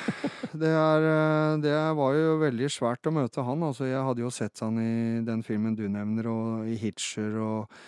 det, 0.56 0.72
er, 0.72 1.06
eh, 1.06 1.54
det 1.60 1.76
var 1.98 2.14
jo 2.16 2.36
veldig 2.40 2.68
svært 2.72 3.08
å 3.08 3.12
møte 3.12 3.44
han. 3.44 3.64
Altså, 3.66 3.88
jeg 3.90 4.04
hadde 4.06 4.24
jo 4.24 4.32
sett 4.32 4.62
han 4.64 4.78
i 4.80 5.20
den 5.26 5.44
filmen 5.44 5.76
du 5.76 5.84
nevner, 5.92 6.30
og 6.32 6.70
i 6.70 6.78
Hitcher 6.80 7.36
og 7.40 7.80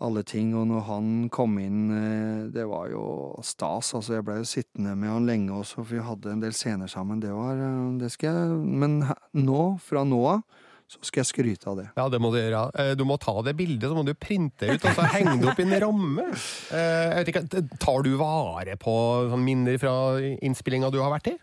alle 0.00 0.22
ting. 0.26 0.54
Og 0.56 0.68
når 0.70 0.86
han 0.86 1.10
kom 1.34 1.58
inn, 1.60 1.82
eh, 1.92 2.46
det 2.54 2.64
var 2.70 2.88
jo 2.92 3.04
stas. 3.44 3.92
Altså, 3.98 4.16
jeg 4.16 4.26
blei 4.26 4.40
sittende 4.48 4.96
med 4.96 5.12
han 5.12 5.28
lenge 5.28 5.52
også, 5.52 5.82
for 5.82 5.98
vi 5.98 6.06
hadde 6.06 6.32
en 6.32 6.44
del 6.44 6.56
scener 6.56 6.88
sammen. 6.88 7.20
Det 7.20 7.34
var 7.34 7.60
eh, 7.60 7.98
Det 8.00 8.12
skal 8.14 8.34
jeg 8.34 8.58
Men 8.80 9.02
nå, 9.48 9.62
fra 9.84 10.04
nå 10.08 10.22
av, 10.32 10.64
så 10.88 10.98
skal 11.04 11.20
jeg 11.20 11.28
skryte 11.28 11.68
av 11.68 11.76
det. 11.76 11.86
Ja, 11.98 12.06
det 12.08 12.18
må 12.24 12.30
du 12.32 12.38
gjøre. 12.40 12.62
Eh, 12.80 12.94
Du 12.96 13.04
må 13.04 13.18
ta 13.20 13.34
det 13.44 13.52
bildet, 13.58 13.90
så 13.90 13.94
må 13.98 14.04
du 14.08 14.14
printe 14.16 14.70
ut, 14.70 14.80
og 14.88 14.94
så 14.96 15.04
henge 15.12 15.34
det 15.42 15.50
opp 15.52 15.60
i 15.60 15.66
en 15.66 15.74
ramme. 15.84 16.24
Eh, 16.72 17.04
Jeg 17.12 17.26
vet 17.26 17.32
ikke, 17.34 17.62
Tar 17.78 18.02
du 18.06 18.14
vare 18.16 18.76
på 18.80 18.94
minner 19.36 19.76
fra 19.78 19.92
innspillinga 20.40 20.90
du 20.90 20.98
har 21.02 21.12
vært 21.12 21.34
i? 21.34 21.36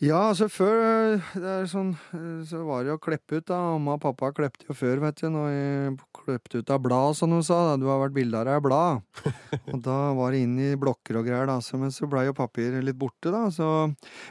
Ja, 0.00 0.30
altså 0.30 0.46
før 0.48 1.18
eh, 1.20 1.66
sånn, 1.68 1.90
eh, 2.16 2.38
så 2.48 2.62
var 2.64 2.86
det 2.86 2.94
å 2.94 3.00
kleppe 3.04 3.36
ut, 3.36 3.44
da. 3.50 3.58
Mamma 3.74 3.98
og 3.98 4.00
pappa 4.00 4.30
klepte 4.32 4.64
jo 4.70 4.72
før, 4.72 5.02
vet 5.02 5.18
du. 5.20 5.26
Når 5.34 5.50
jeg 5.52 5.90
klepte 6.16 6.62
ut 6.62 6.72
av 6.72 6.80
blad, 6.86 7.18
som 7.18 7.34
de 7.34 7.42
sa. 7.44 7.58
da. 7.68 7.74
Du 7.76 7.84
har 7.90 8.00
vært 8.00 8.14
bilder 8.16 8.48
av 8.48 8.48
deg 8.48 8.62
blad. 8.64 9.02
og 9.74 9.82
da 9.84 9.98
var 10.16 10.32
det 10.32 10.40
inn 10.46 10.56
i 10.56 10.70
blokker 10.80 11.20
og 11.20 11.28
greier, 11.28 11.44
da. 11.52 11.58
Så, 11.60 11.76
men 11.76 11.92
så 11.92 12.08
blei 12.08 12.24
jo 12.30 12.36
papir 12.38 12.80
litt 12.80 12.96
borte, 12.96 13.28
da. 13.28 13.42
Så, 13.52 13.68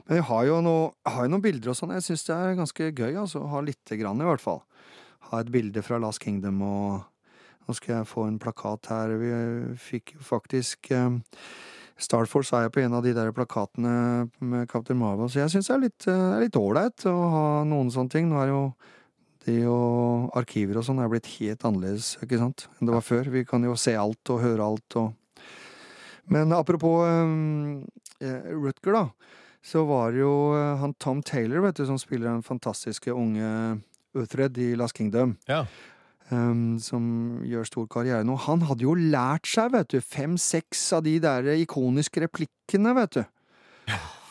men 0.07 0.17
jeg 0.17 0.25
har 0.31 0.49
jo, 0.49 0.57
noe, 0.65 0.89
har 1.05 1.27
jo 1.27 1.35
noen 1.35 1.45
bilder 1.45 1.75
og 1.75 1.77
sånn. 1.77 1.93
Jeg 1.99 2.07
syns 2.07 2.25
det 2.31 2.39
er 2.39 2.59
ganske 2.63 2.89
gøy, 2.89 3.13
altså. 3.27 3.45
Ha 3.53 3.61
lite 3.69 4.01
grann, 4.01 4.25
i 4.25 4.31
hvert 4.31 4.41
fall. 4.41 4.63
Ha 5.29 5.43
et 5.43 5.53
bilde 5.53 5.85
fra 5.85 6.01
Last 6.01 6.25
Kingdom 6.25 6.65
og 6.65 7.05
Nå 7.69 7.75
skal 7.77 7.99
jeg 7.99 8.09
få 8.09 8.23
en 8.25 8.39
plakat 8.41 8.87
her. 8.89 9.11
Vi 9.21 9.27
fikk 9.77 10.15
jo 10.15 10.23
faktisk 10.25 10.89
eh, 10.89 11.19
Starforce 11.99 12.55
er 12.55 12.65
jeg 12.65 12.73
på 12.75 12.83
en 12.83 12.95
av 12.95 13.03
de 13.03 13.11
der 13.15 13.33
plakatene 13.35 14.29
med 14.39 14.69
Captain 14.71 14.99
Marvel, 14.99 15.29
så 15.31 15.43
jeg 15.43 15.53
syns 15.53 15.69
eh, 15.73 15.81
det 16.07 16.13
er 16.15 16.45
litt 16.45 16.59
ålreit 16.59 17.05
å 17.11 17.15
ha 17.33 17.43
noen 17.67 17.91
sånne 17.91 18.13
ting. 18.13 18.29
Nå 18.31 18.39
er 18.39 18.53
jo 18.53 18.61
det 19.45 19.59
og 19.71 20.31
arkiver 20.39 20.79
og 20.79 20.85
sånn 20.87 21.01
er 21.03 21.11
blitt 21.11 21.29
helt 21.37 21.63
annerledes 21.67 22.13
ikke 22.23 22.39
sant, 22.41 22.67
enn 22.77 22.89
det 22.89 22.95
var 22.95 23.05
før. 23.05 23.31
Vi 23.33 23.43
kan 23.47 23.63
jo 23.67 23.75
se 23.79 23.95
alt 23.99 24.31
og 24.31 24.43
høre 24.43 24.65
alt 24.65 24.99
og 24.99 25.15
Men 26.29 26.51
apropos 26.53 27.07
um, 27.09 27.81
Rutger, 28.21 28.93
da. 28.93 29.05
Så 29.65 29.81
var 29.89 30.13
jo 30.13 30.53
han 30.77 30.93
Tom 31.01 31.23
Taylor, 31.25 31.63
vet 31.65 31.79
du, 31.79 31.87
som 31.87 31.97
spiller 31.97 32.29
den 32.29 32.43
fantastiske 32.45 33.11
unge 33.11 33.79
Uthred 34.13 34.57
i 34.57 34.75
Last 34.75 34.97
Kingdom 34.97 35.37
Ja. 35.49 35.65
Um, 36.33 36.77
som 36.81 37.03
gjør 37.47 37.67
stor 37.67 37.87
karriere 37.91 38.25
nå. 38.27 38.37
Han 38.47 38.65
hadde 38.69 38.85
jo 38.85 38.95
lært 38.97 39.49
seg, 39.49 39.73
vet 39.75 39.91
du, 39.93 39.99
fem-seks 40.03 40.81
av 40.97 41.05
de 41.07 41.17
der 41.23 41.51
ikoniske 41.57 42.23
replikkene, 42.25 42.95
vet 42.97 43.19
du. 43.19 43.23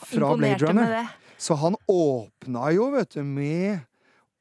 Fra 0.09 0.33
Blade 0.39 0.63
Runner. 0.65 1.13
Så 1.39 1.55
han 1.61 1.77
åpna 1.91 2.73
jo, 2.75 2.91
vet 2.97 3.15
du, 3.15 3.23
med 3.23 3.85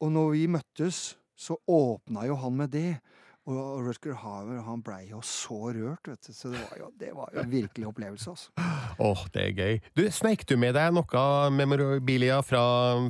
Og 0.01 0.11
når 0.13 0.27
vi 0.35 0.43
møttes, 0.53 1.17
så 1.33 1.55
åpna 1.65 2.27
jo 2.27 2.35
han 2.37 2.53
med 2.53 2.69
det. 2.69 2.99
Og 3.47 3.85
Rutger 3.85 4.17
Haver 4.19 4.59
han 4.65 4.81
blei 4.83 5.05
jo 5.07 5.21
så 5.23 5.69
rørt, 5.71 6.09
vet 6.09 6.27
du. 6.27 6.33
Så 6.35 6.51
det 6.51 6.59
var 6.59 6.81
jo, 6.81 6.89
det 6.99 7.13
var 7.15 7.31
jo 7.31 7.39
en 7.45 7.51
virkelig 7.51 7.87
opplevelse, 7.87 8.33
altså. 8.33 8.67
Åh, 8.99 9.21
det 9.31 9.45
er 9.45 9.55
gøy. 9.55 9.79
Du, 9.95 10.03
Sneik 10.11 10.43
du 10.49 10.57
med 10.59 10.75
deg 10.75 10.91
noe 10.97 11.23
memorabilia 11.55 12.41
fra, 12.43 12.61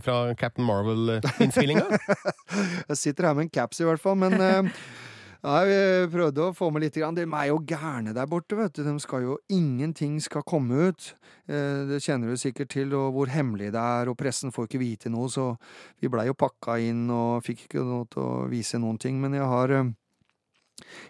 fra 0.05 0.19
Captain 0.37 0.67
Marvel-innspillinga? 0.67 1.87
Jeg 2.91 3.01
sitter 3.01 3.31
her 3.31 3.37
med 3.39 3.47
en 3.47 3.53
caps, 3.57 3.81
i 3.81 3.89
hvert 3.89 4.03
fall, 4.03 4.17
men 4.21 4.37
Uh, 4.37 4.69
Nei, 5.45 5.59
vi 5.69 5.75
prøvde 6.11 6.47
å 6.47 6.53
få 6.55 6.67
med 6.73 6.81
litt. 6.81 6.95
Grann. 6.97 7.15
De 7.15 7.23
er 7.23 7.49
jo 7.51 7.59
gærne 7.69 8.13
der 8.15 8.25
borte, 8.29 8.57
vet 8.57 8.73
du. 8.73 8.81
De 8.83 8.93
skal 8.99 9.21
jo 9.23 9.35
Ingenting 9.53 10.17
skal 10.23 10.43
komme 10.47 10.89
ut. 10.89 11.11
Eh, 11.45 11.85
Det 11.87 11.99
kjenner 12.03 12.33
du 12.33 12.39
sikkert 12.41 12.71
til, 12.73 12.91
og 12.97 13.13
hvor 13.15 13.29
hemmelig 13.31 13.69
det 13.75 13.79
er, 13.79 14.09
og 14.09 14.17
pressen 14.17 14.51
får 14.51 14.65
ikke 14.67 14.81
vite 14.81 15.11
noe, 15.13 15.29
så 15.31 15.51
vi 16.01 16.09
blei 16.11 16.25
jo 16.27 16.35
pakka 16.37 16.79
inn 16.83 17.05
og 17.13 17.45
fikk 17.45 17.67
ikke 17.67 17.85
noe 17.85 18.09
til 18.11 18.23
å 18.25 18.47
vise 18.51 18.81
noen 18.81 18.97
ting. 18.99 19.21
Men 19.21 19.37
jeg 19.37 19.45
har 19.47 19.75
eh, 19.77 19.93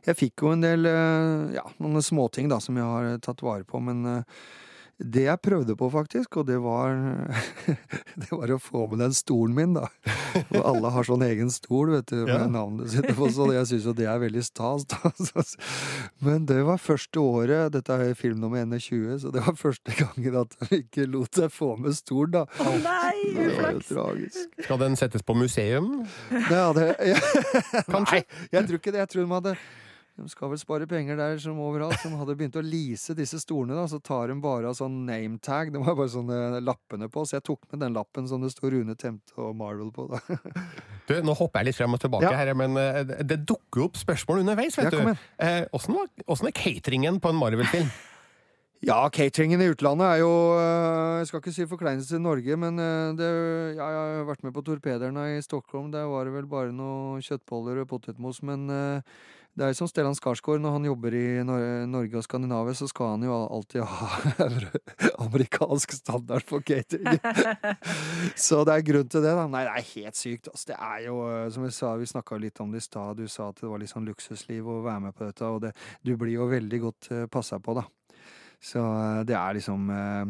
Jeg 0.07 0.15
fikk 0.19 0.43
jo 0.45 0.53
en 0.55 0.63
del 0.63 0.85
eh, 0.89 1.57
Ja, 1.57 1.65
noen 1.83 2.01
småting 2.05 2.47
da 2.51 2.61
som 2.63 2.77
jeg 2.79 2.87
har 2.87 3.17
tatt 3.25 3.43
vare 3.45 3.65
på, 3.67 3.81
men 3.83 4.05
eh, 4.05 4.23
Det 4.97 5.27
jeg 5.27 5.41
prøvde 5.45 5.75
på, 5.77 5.91
faktisk, 5.93 6.39
og 6.41 6.47
det 6.47 6.55
var 6.63 6.95
Det 8.21 8.31
var 8.31 8.49
å 8.55 8.57
få 8.57 8.87
med 8.89 9.03
den 9.03 9.13
stolen 9.13 9.53
min, 9.53 9.75
da. 9.77 9.85
Og 10.55 10.57
alle 10.71 10.89
har 10.95 11.05
sånn 11.05 11.21
egen 11.27 11.51
stol, 11.53 11.91
vet 11.93 12.09
du, 12.09 12.15
med 12.25 12.33
Ja. 12.33 12.47
navnet 12.49 12.89
sitt 12.95 13.11
på, 13.17 13.27
så 13.29 13.45
jeg 13.53 13.67
syns 13.69 13.85
jo 13.91 13.93
det 13.97 14.07
er 14.09 14.17
veldig 14.23 14.41
stas, 14.47 14.87
da. 14.89 15.11
Men 16.25 16.47
det 16.49 16.63
var 16.65 16.81
første 16.81 17.21
året, 17.21 17.71
dette 17.75 17.93
er 17.93 18.15
film 18.17 18.39
nummer 18.41 18.63
21, 18.65 19.19
så 19.21 19.31
det 19.35 19.43
var 19.45 19.53
første 19.59 19.93
gangen 19.99 20.39
at 20.41 20.57
de 20.63 20.81
ikke 20.81 21.05
lot 21.13 21.37
seg 21.43 21.53
få 21.53 21.75
med 21.77 21.93
stol, 21.97 22.31
da. 22.33 22.47
Å 22.57 22.73
nei, 23.17 23.33
Det 23.33 23.57
var 23.57 23.73
uflaks! 23.73 23.89
tragisk. 23.89 24.61
Skal 24.67 24.77
den 24.85 24.95
settes 24.99 25.21
på 25.25 25.35
museum? 25.37 25.91
Det 26.29 26.61
hadde 26.61 26.87
jeg 27.11 27.19
Kanskje? 27.89 28.21
Nei, 28.23 28.23
jeg 28.53 28.67
tror 28.69 28.79
ikke 28.81 28.93
det. 28.95 29.03
Jeg 29.05 29.13
tror 29.15 29.25
de 29.27 29.35
hadde 29.39 29.57
de 30.17 30.25
skal 30.31 30.49
vel 30.49 30.57
spare 30.57 30.87
penger 30.89 31.13
der 31.19 31.35
som 31.37 31.59
overalt. 31.61 31.99
De 32.01 32.09
hadde 32.17 32.33
begynt 32.39 32.55
å 32.57 32.61
lease 32.65 33.13
disse 33.13 33.37
stolene, 33.37 33.75
da. 33.77 33.83
Så 33.85 33.99
tar 34.01 34.31
de 34.31 34.37
bare 34.41 34.65
av 34.71 34.73
sånn 34.73 35.03
name 35.05 35.37
tag. 35.45 35.69
Det 35.69 35.77
var 35.77 35.93
bare 35.93 36.09
sånne 36.09 36.57
lappene 36.65 37.05
på. 37.13 37.21
Så 37.29 37.35
jeg 37.37 37.43
tok 37.45 37.67
med 37.69 37.83
den 37.83 37.93
lappen 37.93 38.25
som 38.25 38.41
det 38.41 38.49
står 38.49 38.73
Rune 38.73 38.95
Temte 38.97 39.35
og 39.37 39.53
Marvel 39.59 39.91
på, 39.93 40.07
da. 40.09 40.17
Du, 41.05 41.13
nå 41.21 41.35
hopper 41.37 41.61
jeg 41.61 41.69
litt 41.69 41.77
frem 41.77 41.93
og 41.93 42.01
tilbake 42.01 42.25
Ja. 42.25 42.33
her, 42.33 42.49
men 42.57 42.73
eh, 42.81 43.03
det 43.29 43.43
dukker 43.45 43.85
opp 43.85 44.01
spørsmål 44.01 44.41
underveis, 44.41 44.79
vet 44.81 44.89
Ja, 44.89 44.95
du. 44.97 45.03
Åssen 45.05 45.21
Eh, 45.37 45.69
Åssen 45.77 46.49
var- 46.49 46.49
er 46.49 46.57
cateringen 46.63 47.21
på 47.21 47.29
en 47.29 47.37
Marvel-film? 47.37 47.93
Ja, 48.85 48.99
cateringen 49.09 49.61
i 49.63 49.71
utlandet 49.71 50.05
er 50.05 50.19
jo 50.21 50.33
øh, 50.53 51.17
Jeg 51.17 51.29
skal 51.29 51.41
ikke 51.41 51.53
si 51.55 51.65
forkleinelse 51.65 52.11
til 52.13 52.21
Norge, 52.21 52.57
men 52.61 52.77
øh, 52.79 53.15
det, 53.17 53.29
jeg 53.73 53.81
har 53.81 54.27
vært 54.27 54.43
med 54.45 54.53
på 54.53 54.61
Torpederne 54.61 55.23
i 55.37 55.41
Stockholm. 55.41 55.89
Der 55.91 56.05
var 56.05 56.27
det 56.27 56.35
vel 56.35 56.45
bare 56.45 56.75
noe 56.75 57.17
kjøttboller 57.25 57.81
og 57.81 57.89
potetmos. 57.89 58.43
Men 58.45 58.69
øh, 58.69 59.01
det 59.57 59.65
er 59.65 59.73
jo 59.73 59.79
som 59.79 59.89
Stellan 59.89 60.13
Skarsgård, 60.13 60.61
når 60.61 60.75
han 60.75 60.85
jobber 60.85 61.17
i 61.17 61.25
Norge 61.41 62.19
og 62.19 62.27
Skandinavia, 62.27 62.77
så 62.77 62.85
skal 62.91 63.15
han 63.15 63.25
jo 63.25 63.39
alltid 63.47 63.81
ha 63.81 64.45
amerikansk 65.25 65.97
standard 65.97 66.45
for 66.45 66.61
catering. 66.61 67.17
så 68.47 68.61
det 68.61 68.77
er 68.77 68.87
grunn 68.91 69.09
til 69.09 69.25
det, 69.25 69.33
da. 69.33 69.49
Nei, 69.49 69.65
det 69.65 69.73
er 69.73 69.91
helt 69.95 70.21
sykt. 70.21 70.53
Altså. 70.53 70.69
Det 70.69 70.77
er 70.77 71.05
jo, 71.09 71.19
som 71.49 71.65
jeg 71.65 71.79
sa, 71.81 71.95
vi 71.97 72.13
snakka 72.13 72.37
litt 72.45 72.61
om 72.61 72.69
det 72.69 72.85
i 72.85 72.89
stad, 72.91 73.17
du 73.17 73.25
sa 73.25 73.49
at 73.49 73.65
det 73.65 73.73
var 73.73 73.81
litt 73.81 73.95
sånn 73.95 74.05
luksusliv 74.05 74.69
å 74.69 74.83
være 74.85 75.07
med 75.09 75.17
på 75.17 75.25
dette, 75.25 75.49
og 75.49 75.63
det, 75.65 75.73
du 76.05 76.13
blir 76.13 76.37
jo 76.37 76.51
veldig 76.53 76.85
godt 76.85 77.15
passa 77.33 77.57
på, 77.57 77.81
da. 77.81 77.89
Så 78.63 78.81
eh, 78.81 79.23
det 79.27 79.37
er 79.37 79.57
liksom 79.57 79.89
eh, 79.93 80.25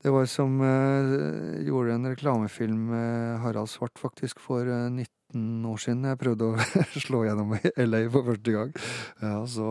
Det 0.00 0.14
var 0.14 0.28
som 0.30 0.60
eh, 0.64 1.66
gjorde 1.66 1.96
en 1.96 2.10
reklamefilm 2.12 2.86
med 2.92 3.40
Harald 3.44 3.68
Svart, 3.68 3.98
faktisk, 4.00 4.40
for 4.40 4.64
eh, 4.64 4.88
19 4.88 5.66
år 5.66 5.82
siden. 5.82 6.08
Jeg 6.08 6.20
prøvde 6.22 6.48
å 6.48 6.70
slå 7.06 7.26
gjennom 7.26 7.54
LA 7.76 8.06
for 8.10 8.32
første 8.32 8.56
gang. 8.56 8.72
Ja, 9.20 9.36
så 9.46 9.68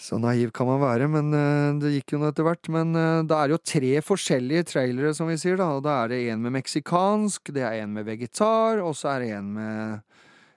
så 0.00 0.16
naiv 0.16 0.48
kan 0.56 0.64
man 0.64 0.78
være, 0.80 1.10
men 1.12 1.26
det 1.76 1.90
gikk 1.92 2.14
jo 2.14 2.22
nå 2.22 2.30
etter 2.30 2.46
hvert. 2.46 2.70
Men 2.72 2.94
det 3.28 3.36
er 3.36 3.52
jo 3.52 3.58
tre 3.60 3.90
forskjellige 4.00 4.70
trailere, 4.70 5.10
som 5.12 5.28
vi 5.28 5.36
sier, 5.36 5.58
da. 5.60 5.66
Og 5.76 5.82
da 5.84 5.98
er 6.06 6.14
det 6.14 6.20
en 6.32 6.40
med 6.40 6.54
meksikansk, 6.54 7.52
det 7.52 7.66
er 7.68 7.82
en 7.82 7.92
med 7.98 8.08
vegetar, 8.08 8.80
og 8.80 8.96
så 8.96 9.10
er 9.12 9.26
det 9.26 9.34
en 9.36 9.50
med 9.58 10.00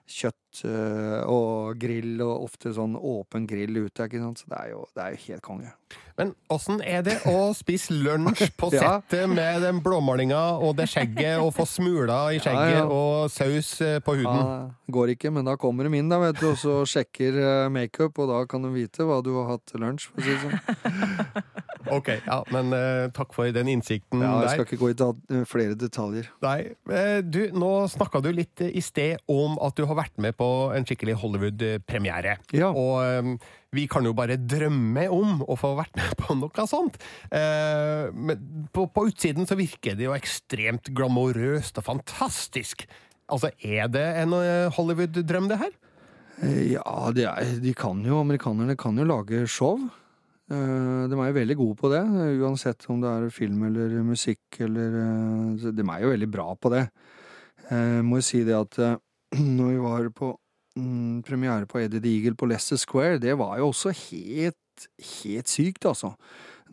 kjøtt 0.08 0.43
eh, 0.68 1.20
og 1.30 1.78
grill, 1.80 2.16
og 2.24 2.46
ofte 2.46 2.72
sånn 2.76 2.94
åpen 2.96 3.48
grill 3.50 3.82
ute, 3.84 4.06
ikke 4.06 4.22
sant. 4.22 4.42
Så 4.44 4.50
det 4.52 4.60
er 4.60 4.74
jo, 4.74 4.84
det 4.94 5.04
er 5.04 5.16
jo 5.16 5.22
helt 5.28 5.44
konge. 5.44 5.72
Men 6.14 6.30
åssen 6.52 6.78
er 6.86 7.02
det 7.06 7.16
å 7.26 7.48
spise 7.58 7.94
lunsj 7.94 8.46
på 8.58 8.70
Ja. 8.74 9.00
settet 9.02 9.26
med 9.30 9.64
den 9.64 9.80
blåmalinga 9.82 10.42
og 10.62 10.76
det 10.78 10.86
skjegget, 10.92 11.40
og 11.42 11.50
få 11.56 11.66
smuler 11.66 12.36
i 12.36 12.40
skjegget 12.42 12.76
Ja, 12.76 12.84
ja. 12.84 12.86
og 12.86 13.32
saus 13.34 13.72
eh, 13.82 13.98
på 14.04 14.14
huden? 14.20 14.30
Ja, 14.30 14.92
går 14.94 15.14
ikke, 15.16 15.32
men 15.34 15.48
da 15.50 15.56
kommer 15.60 15.88
de 15.88 15.98
inn, 15.98 16.10
da, 16.12 16.20
vet 16.22 16.38
du, 16.38 16.52
og 16.52 16.58
så 16.60 16.80
sjekker 16.88 17.40
eh, 17.42 17.72
makeup, 17.74 18.18
og 18.22 18.30
da 18.30 18.44
kan 18.50 18.62
de 18.66 18.70
vite 18.74 19.06
hva 19.06 19.18
du 19.26 19.32
har 19.40 19.56
hatt 19.56 19.66
til 19.70 19.82
lunsj, 19.82 20.10
for 20.12 20.22
å 20.22 20.26
si 20.28 20.34
det 20.34 20.42
sånn. 20.44 21.50
Ok, 21.92 22.08
ja, 22.24 22.38
men 22.48 22.72
uh, 22.72 23.10
takk 23.12 23.34
for 23.36 23.50
den 23.52 23.68
innsikten 23.68 24.22
Ja, 24.24 24.38
jeg 24.40 24.46
der. 24.46 24.52
skal 24.54 24.64
ikke 24.64 24.78
gå 24.80 24.88
i 24.88 24.94
eh, 25.36 25.42
flere 25.48 25.74
detaljer. 25.76 26.30
Nei, 26.40 26.72
du, 27.20 27.42
nå 27.52 27.72
snakka 27.92 28.22
du 28.24 28.30
litt 28.32 28.62
i 28.64 28.80
sted 28.80 29.20
om 29.28 29.58
at 29.60 29.76
du 29.76 29.84
har 29.90 29.98
vært 29.98 30.16
med 30.22 30.32
på 30.38 30.43
en 30.76 30.86
skikkelig 30.88 31.16
Hollywood-premiere. 31.22 32.36
Ja. 32.56 32.70
Og 32.72 33.00
eh, 33.04 33.30
vi 33.74 33.86
kan 33.90 34.06
jo 34.06 34.12
bare 34.16 34.36
drømme 34.38 35.06
om 35.12 35.40
å 35.50 35.56
få 35.58 35.72
vært 35.78 35.96
med 35.98 36.14
på 36.20 36.36
noe 36.38 36.66
sånt. 36.70 37.00
Eh, 37.34 38.10
Men 38.14 38.68
på, 38.74 38.86
på 38.94 39.08
utsiden 39.10 39.48
så 39.50 39.58
virker 39.58 39.96
det 39.98 40.06
jo 40.08 40.14
ekstremt 40.16 40.92
glamorøst 40.94 41.80
og 41.82 41.88
fantastisk. 41.88 42.86
Altså, 43.32 43.50
er 43.64 43.88
det 43.88 44.04
en 44.22 44.36
eh, 44.38 44.70
Hollywood-drøm, 44.76 45.50
det 45.50 45.60
her? 45.64 45.74
Eh, 46.44 46.62
Ja, 46.76 47.10
de, 47.14 47.26
er, 47.30 47.52
de 47.62 47.74
kan 47.78 48.00
jo, 48.06 48.20
amerikanerne 48.22 48.76
kan 48.80 48.96
jo 49.00 49.06
lage 49.08 49.44
show. 49.50 49.78
De 50.44 50.54
er 51.16 51.28
jo 51.30 51.36
veldig 51.38 51.54
gode 51.56 51.76
på 51.80 51.88
det, 51.88 52.02
uansett 52.44 52.84
om 52.92 52.98
det 53.00 53.08
er 53.08 53.30
film 53.32 53.62
eller 53.64 53.94
musikk 54.04 54.58
eller 54.60 54.98
De 55.72 55.86
er 55.88 56.02
jo 56.02 56.10
veldig 56.12 56.28
bra 56.28 56.44
på 56.60 56.68
det. 56.74 56.82
Jeg 57.70 58.04
må 58.04 58.18
jo 58.20 58.26
si 58.26 58.42
det 58.44 58.52
at 58.58 58.76
når 59.58 59.70
vi 59.72 59.82
var 59.82 60.10
på 60.14 60.32
mm, 60.78 61.22
premiere 61.26 61.66
på 61.66 61.80
Eddie 61.82 62.00
the 62.00 62.16
Eagle 62.16 62.34
på 62.38 62.46
Leicester 62.46 62.80
Square, 62.80 63.18
det 63.18 63.36
var 63.38 63.58
jo 63.58 63.70
også 63.72 63.94
helt, 64.10 64.88
helt 65.22 65.48
sykt, 65.48 65.86
altså. 65.86 66.14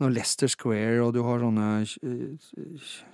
Når 0.00 0.14
Leicester 0.14 0.50
Square, 0.50 1.02
og 1.04 1.14
du 1.14 1.22
har 1.26 1.42
sånne 1.42 1.70
eh, 1.84 2.52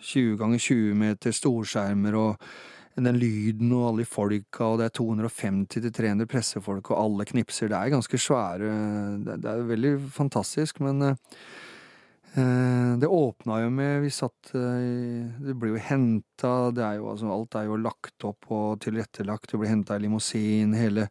20 0.00 0.36
ganger 0.40 0.62
20 0.62 0.98
meter 0.98 1.34
storskjermer 1.34 2.16
og 2.16 2.50
den 2.98 3.18
lyden 3.20 3.70
og 3.76 3.84
alle 3.88 4.02
de 4.02 4.10
folka, 4.10 4.72
og 4.72 4.80
det 4.80 4.88
er 4.88 4.96
250-300 4.98 6.26
pressefolk, 6.30 6.90
og 6.90 7.02
alle 7.02 7.26
knipser. 7.28 7.70
Det 7.70 7.78
er 7.78 7.94
ganske 7.94 8.18
svære 8.18 8.72
Det, 9.26 9.38
er 9.44 9.68
veldig 9.68 9.92
fantastisk, 10.14 10.80
men 10.80 11.02
eh, 11.02 11.36
det 12.34 13.08
åpna 13.08 13.62
jo 13.62 13.70
med 13.72 14.02
Vi 14.04 14.10
satt 14.12 14.50
eh, 14.54 15.28
Det 15.42 15.54
blir 15.58 15.72
jo 15.72 15.80
henta 15.82 16.50
altså, 16.70 17.30
Alt 17.32 17.56
er 17.58 17.66
jo 17.66 17.78
lagt 17.80 18.26
opp 18.28 18.50
og 18.52 18.80
tilrettelagt. 18.84 19.50
Du 19.50 19.58
blir 19.58 19.72
henta 19.72 19.96
i 19.96 20.04
limousin. 20.04 20.76
Hele 20.76 21.08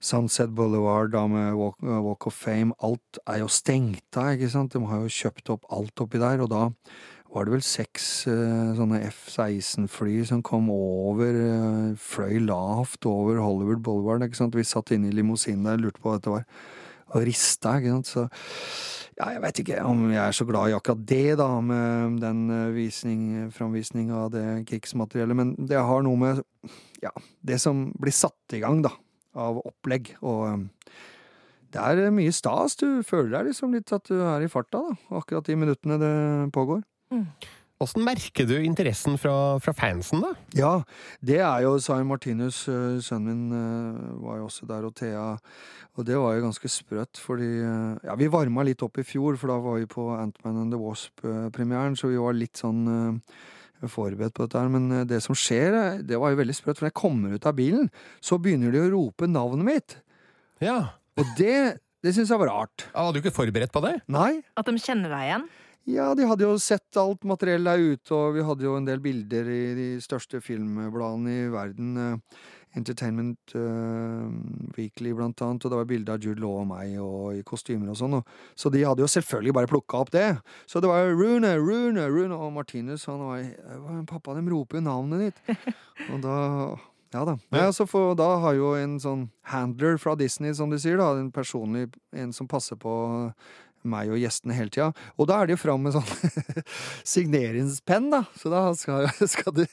Sunset 0.00 0.50
Boulevard 0.54 1.10
da 1.10 1.26
med 1.26 1.54
Walk, 1.58 1.76
eh, 1.82 2.00
Walk 2.02 2.26
of 2.26 2.34
Fame. 2.34 2.72
Alt 2.82 3.18
er 3.26 3.42
jo 3.42 3.48
stengt 3.50 4.16
av, 4.16 4.34
ikke 4.36 4.50
sant? 4.50 4.72
De 4.72 4.82
har 4.86 5.02
jo 5.02 5.10
kjøpt 5.10 5.50
opp 5.54 5.66
alt 5.74 6.02
oppi 6.04 6.20
der, 6.22 6.42
og 6.44 6.50
da 6.52 6.68
var 7.34 7.44
det 7.44 7.52
vel 7.52 7.64
seks 7.66 8.04
eh, 8.30 8.76
sånne 8.78 9.02
F-16-fly 9.10 10.22
som 10.30 10.42
kom 10.46 10.70
over, 10.72 11.34
eh, 11.42 11.96
fløy 11.98 12.38
lavt 12.46 13.08
over 13.10 13.42
Hollywood 13.42 13.82
Boulevard, 13.82 14.22
ikke 14.24 14.38
sant. 14.38 14.56
Vi 14.56 14.64
satt 14.66 14.94
inne 14.94 15.10
i 15.10 15.16
limousinen 15.18 15.66
der 15.66 15.80
og 15.80 15.88
lurte 15.88 16.00
på 16.00 16.12
hva 16.12 16.20
dette 16.20 16.36
var, 16.36 16.46
og 17.10 17.26
rista, 17.26 17.74
ikke 17.80 17.98
sant. 17.98 18.12
Så 18.14 18.28
ja, 19.18 19.32
jeg 19.34 19.42
veit 19.42 19.60
ikke 19.64 19.82
om 19.86 20.04
jeg 20.12 20.20
er 20.22 20.36
så 20.36 20.46
glad 20.46 20.70
i 20.70 20.76
akkurat 20.76 21.02
det, 21.10 21.36
da, 21.40 21.48
med 21.64 22.20
den 22.22 22.44
eh, 22.54 22.70
visning, 22.76 23.22
framvisninga 23.54 24.24
av 24.24 24.32
det 24.34 24.46
krigsmateriellet, 24.70 25.38
men 25.38 25.54
det 25.58 25.80
har 25.82 26.04
noe 26.06 26.20
med 26.20 26.42
ja, 27.02 27.10
det 27.42 27.58
som 27.62 27.88
blir 27.98 28.14
satt 28.14 28.54
i 28.54 28.62
gang, 28.62 28.82
da, 28.86 28.92
av 29.38 29.58
opplegg, 29.64 30.14
og 30.22 30.44
eh, 30.52 30.92
det 31.74 31.82
er 31.84 32.14
mye 32.14 32.32
stas. 32.32 32.78
Du 32.80 33.02
føler 33.04 33.34
deg 33.34 33.50
liksom 33.50 33.74
litt 33.76 33.90
at 33.92 34.06
du 34.08 34.22
er 34.22 34.46
i 34.46 34.50
farta, 34.52 34.80
da, 34.86 35.18
akkurat 35.18 35.50
de 35.50 35.58
minuttene 35.58 35.98
det 36.00 36.14
pågår. 36.54 36.84
Åssen 37.78 38.02
merker 38.02 38.46
du 38.48 38.56
interessen 38.58 39.14
fra, 39.22 39.32
fra 39.62 39.72
fansen, 39.76 40.24
da? 40.24 40.32
Ja, 40.58 40.70
det 41.22 41.36
er 41.38 41.62
jo 41.62 41.76
Sain 41.78 42.08
Martinus, 42.10 42.64
øh, 42.66 42.96
sønnen 43.04 43.28
min, 43.28 43.52
øh, 43.54 44.16
var 44.24 44.40
jo 44.40 44.48
også 44.48 44.66
der, 44.66 44.86
og 44.88 44.96
Thea. 44.98 45.36
Og 45.94 46.06
det 46.06 46.16
var 46.18 46.34
jo 46.34 46.42
ganske 46.42 46.70
sprøtt, 46.74 47.20
fordi 47.22 47.46
øh, 47.62 48.00
Ja, 48.02 48.16
vi 48.18 48.26
varma 48.32 48.64
litt 48.66 48.82
opp 48.82 48.98
i 48.98 49.06
fjor, 49.06 49.38
for 49.38 49.52
da 49.52 49.60
var 49.62 49.78
vi 49.78 49.86
på 49.86 50.08
Ant-Man 50.16 50.58
and 50.64 50.74
the 50.74 50.80
Wasp-premieren, 50.80 51.94
så 51.94 52.10
vi 52.10 52.18
var 52.18 52.34
litt 52.34 52.58
sånn 52.58 52.82
forberedt 53.86 54.34
på 54.34 54.48
dette 54.48 54.58
her. 54.58 54.74
Men 54.74 55.06
det 55.06 55.22
som 55.22 55.38
skjer, 55.38 56.02
det 56.02 56.18
var 56.18 56.34
jo 56.34 56.40
veldig 56.42 56.58
sprøtt, 56.58 56.80
for 56.80 56.88
når 56.88 56.90
jeg 56.90 56.98
kommer 56.98 57.38
ut 57.38 57.46
av 57.46 57.54
bilen, 57.60 57.86
så 58.18 58.40
begynner 58.42 58.74
de 58.74 58.82
å 58.82 58.90
rope 58.96 59.30
navnet 59.30 59.68
mitt. 59.70 59.96
Ja. 60.58 60.80
Og 61.14 61.30
det, 61.38 61.78
det 62.02 62.16
syns 62.16 62.34
jeg 62.34 62.42
var 62.42 62.50
rart. 62.50 62.88
Var 62.90 63.14
du 63.14 63.22
ikke 63.22 63.36
forberedt 63.38 63.70
på 63.74 63.86
det? 63.86 64.00
Nei. 64.10 64.40
At 64.58 64.66
de 64.66 64.74
kjenner 64.82 65.14
deg 65.14 65.30
igjen? 65.30 65.48
Ja, 65.88 66.10
de 66.14 66.26
hadde 66.28 66.44
jo 66.44 66.58
sett 66.60 66.98
alt 67.00 67.24
materiell 67.24 67.64
der 67.64 67.80
ute, 67.80 68.12
og 68.12 68.36
vi 68.36 68.44
hadde 68.44 68.66
jo 68.66 68.76
en 68.76 68.86
del 68.88 69.00
bilder 69.00 69.48
i 69.48 69.62
de 69.78 69.88
største 70.04 70.42
filmbladene 70.44 71.36
i 71.46 71.50
verden. 71.52 71.96
eh, 71.96 72.38
Entertainment 72.76 73.54
uh, 73.56 74.28
Weekly, 74.76 75.14
blant 75.16 75.40
annet, 75.42 75.64
og 75.64 75.72
det 75.72 75.78
var 75.78 75.86
bilde 75.88 76.12
av 76.12 76.20
Jude 76.22 76.42
Law 76.42 76.60
og 76.60 76.66
meg 76.68 76.98
og 77.00 77.38
i 77.38 77.40
kostymer 77.42 77.88
og 77.88 77.96
sånn. 77.96 78.18
Så 78.52 78.68
de 78.70 78.84
hadde 78.84 79.02
jo 79.02 79.08
selvfølgelig 79.08 79.54
bare 79.56 79.70
plukka 79.70 80.02
opp 80.04 80.12
det. 80.12 80.26
Så 80.68 80.82
det 80.84 80.90
var 80.90 81.08
Rune, 81.08 81.54
Rune, 81.56 82.04
Rune 82.12 82.36
og 82.36 82.52
Martinus. 82.52 83.08
Han 83.08 83.24
var 83.24 83.48
var 83.86 84.04
Pappa, 84.12 84.36
de 84.36 84.44
roper 84.52 84.78
jo 84.78 84.84
navnet 84.84 85.24
ditt. 85.24 85.58
og 86.12 86.20
da 86.22 86.36
ja 87.08 87.22
da. 87.24 87.38
Ja, 87.56 87.72
for, 87.88 88.12
da 88.20 88.26
har 88.42 88.52
jo 88.58 88.74
en 88.76 88.98
sånn 89.00 89.30
handler 89.48 89.96
fra 89.96 90.12
Disney, 90.20 90.52
som 90.52 90.68
de 90.68 90.76
sier, 90.80 90.98
da, 91.00 91.14
en 91.16 91.30
personlig 91.32 91.86
en 92.12 92.34
som 92.36 92.48
passer 92.50 92.76
på 92.76 92.92
meg 93.86 94.10
og 94.10 94.18
gjestene 94.18 94.56
hele 94.56 94.72
tida. 94.74 94.88
Og 95.18 95.28
da 95.30 95.38
er 95.42 95.46
det 95.50 95.56
jo 95.56 95.62
fram 95.62 95.84
med 95.86 95.94
sånn 95.94 96.64
signeringspenn, 97.14 98.10
da. 98.12 98.22
Så 98.38 98.50
da 98.52 98.62
skal, 98.78 99.06
skal 99.34 99.54
du, 99.56 99.64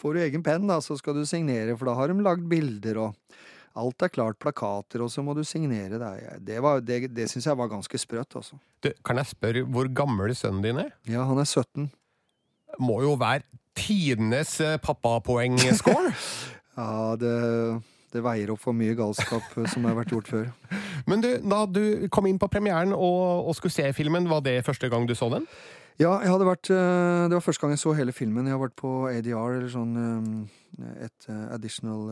får 0.00 0.14
du 0.18 0.22
egen 0.26 0.44
penn, 0.46 0.66
da, 0.70 0.80
så 0.84 0.96
skal 1.00 1.16
du 1.18 1.24
signere, 1.28 1.76
for 1.78 1.90
da 1.90 1.96
har 1.98 2.12
de 2.12 2.18
lagd 2.24 2.48
bilder 2.50 3.02
og 3.08 3.20
Alt 3.74 4.04
er 4.06 4.10
klart, 4.14 4.36
plakater, 4.38 5.02
og 5.02 5.08
så 5.10 5.18
må 5.26 5.32
du 5.34 5.40
signere. 5.42 5.96
Det, 5.98 6.06
er- 6.22 6.42
det, 6.46 6.58
var- 6.62 6.78
det, 6.86 7.08
det 7.10 7.24
syns 7.26 7.48
jeg 7.48 7.58
var 7.58 7.66
ganske 7.72 7.98
sprøtt, 7.98 8.36
altså. 8.38 8.54
Kan 9.02 9.18
jeg 9.18 9.26
spørre 9.32 9.64
hvor 9.66 9.88
gammel 9.90 10.30
sønnen 10.38 10.62
din 10.62 10.78
er? 10.78 10.92
Ja, 11.10 11.24
han 11.26 11.40
er 11.42 11.48
17. 11.50 11.88
Må 12.78 13.00
jo 13.02 13.16
være 13.18 13.42
tidenes 13.74 14.60
eh, 14.62 14.76
pappapoeng-score. 14.78 16.12
Ja, 16.78 17.14
det, 17.18 17.32
det 18.14 18.22
veier 18.24 18.52
opp 18.54 18.62
for 18.62 18.76
mye 18.76 18.94
galskap 18.98 19.56
eh, 19.58 19.66
som 19.72 19.86
har 19.88 19.96
vært 19.98 20.12
gjort 20.14 20.30
før. 20.30 20.50
Men 21.10 21.22
du, 21.24 21.30
da 21.42 21.64
du 21.66 22.06
kom 22.14 22.28
inn 22.30 22.38
på 22.40 22.48
premieren 22.52 22.94
og, 22.94 23.48
og 23.50 23.56
skulle 23.58 23.74
se 23.74 23.88
filmen, 23.96 24.28
var 24.30 24.44
det 24.46 24.60
første 24.66 24.88
gang 24.92 25.08
du 25.10 25.14
så 25.18 25.28
den? 25.34 25.48
Ja, 26.00 26.16
jeg 26.24 26.30
hadde 26.32 26.46
vært 26.48 26.70
eh, 26.74 27.24
Det 27.30 27.36
var 27.36 27.42
første 27.44 27.62
gang 27.62 27.74
jeg 27.76 27.82
så 27.84 27.92
hele 27.94 28.14
filmen. 28.14 28.46
Jeg 28.48 28.56
har 28.56 28.62
vært 28.64 28.78
på 28.80 28.92
ADR, 29.10 29.58
eller 29.58 29.70
sånn 29.70 29.98
eh, 30.04 31.02
et 31.06 31.28
additional 31.54 32.08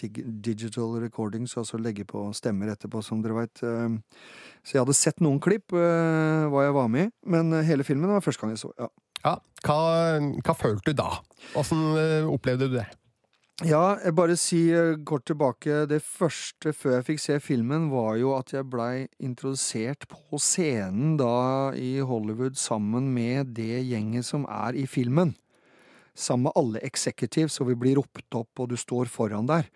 dig 0.00 0.16
digital 0.44 0.94
recordings, 1.02 1.52
altså 1.60 1.76
legge 1.80 2.06
på 2.08 2.22
stemmer 2.36 2.70
etterpå, 2.72 3.02
som 3.04 3.20
dere 3.20 3.36
veit. 3.36 3.60
Så 3.60 4.72
jeg 4.72 4.80
hadde 4.80 4.94
sett 4.96 5.20
noen 5.20 5.36
klipp, 5.44 5.74
hva 5.76 6.62
jeg 6.64 6.72
var 6.72 6.88
med 6.92 7.10
i, 7.10 7.12
men 7.28 7.52
hele 7.68 7.84
filmen 7.84 8.08
var 8.08 8.24
første 8.24 8.40
gang 8.40 8.54
jeg 8.56 8.62
så. 8.62 8.72
ja. 8.80 8.88
Ja, 9.20 9.34
Hva, 9.66 9.76
hva 10.40 10.54
følte 10.56 10.94
du 10.94 10.96
da? 10.96 11.10
Åssen 11.60 11.82
opplevde 12.32 12.70
du 12.70 12.78
det? 12.78 12.86
Ja, 13.60 13.98
jeg 14.00 14.14
bare 14.16 14.38
si 14.40 14.70
eh, 14.72 14.94
kort 15.04 15.26
tilbake. 15.28 15.82
Det 15.84 15.98
første 16.00 16.72
før 16.72 16.94
jeg 16.94 17.06
fikk 17.10 17.20
se 17.20 17.34
filmen, 17.44 17.90
var 17.92 18.14
jo 18.16 18.30
at 18.32 18.54
jeg 18.54 18.64
blei 18.72 19.04
introdusert 19.20 20.06
på 20.08 20.40
scenen 20.40 21.18
da 21.20 21.68
i 21.76 21.98
Hollywood 22.00 22.56
sammen 22.56 23.10
med 23.12 23.52
det 23.58 23.82
gjenget 23.84 24.24
som 24.30 24.46
er 24.48 24.78
i 24.80 24.86
filmen. 24.88 25.34
Sammen 26.16 26.48
med 26.48 26.56
alle 26.56 26.80
executives, 26.88 27.60
og 27.60 27.68
vi 27.68 27.76
blir 27.82 28.00
ropt 28.00 28.32
opp, 28.40 28.64
og 28.64 28.72
du 28.72 28.78
står 28.80 29.12
foran 29.12 29.50
der. 29.50 29.68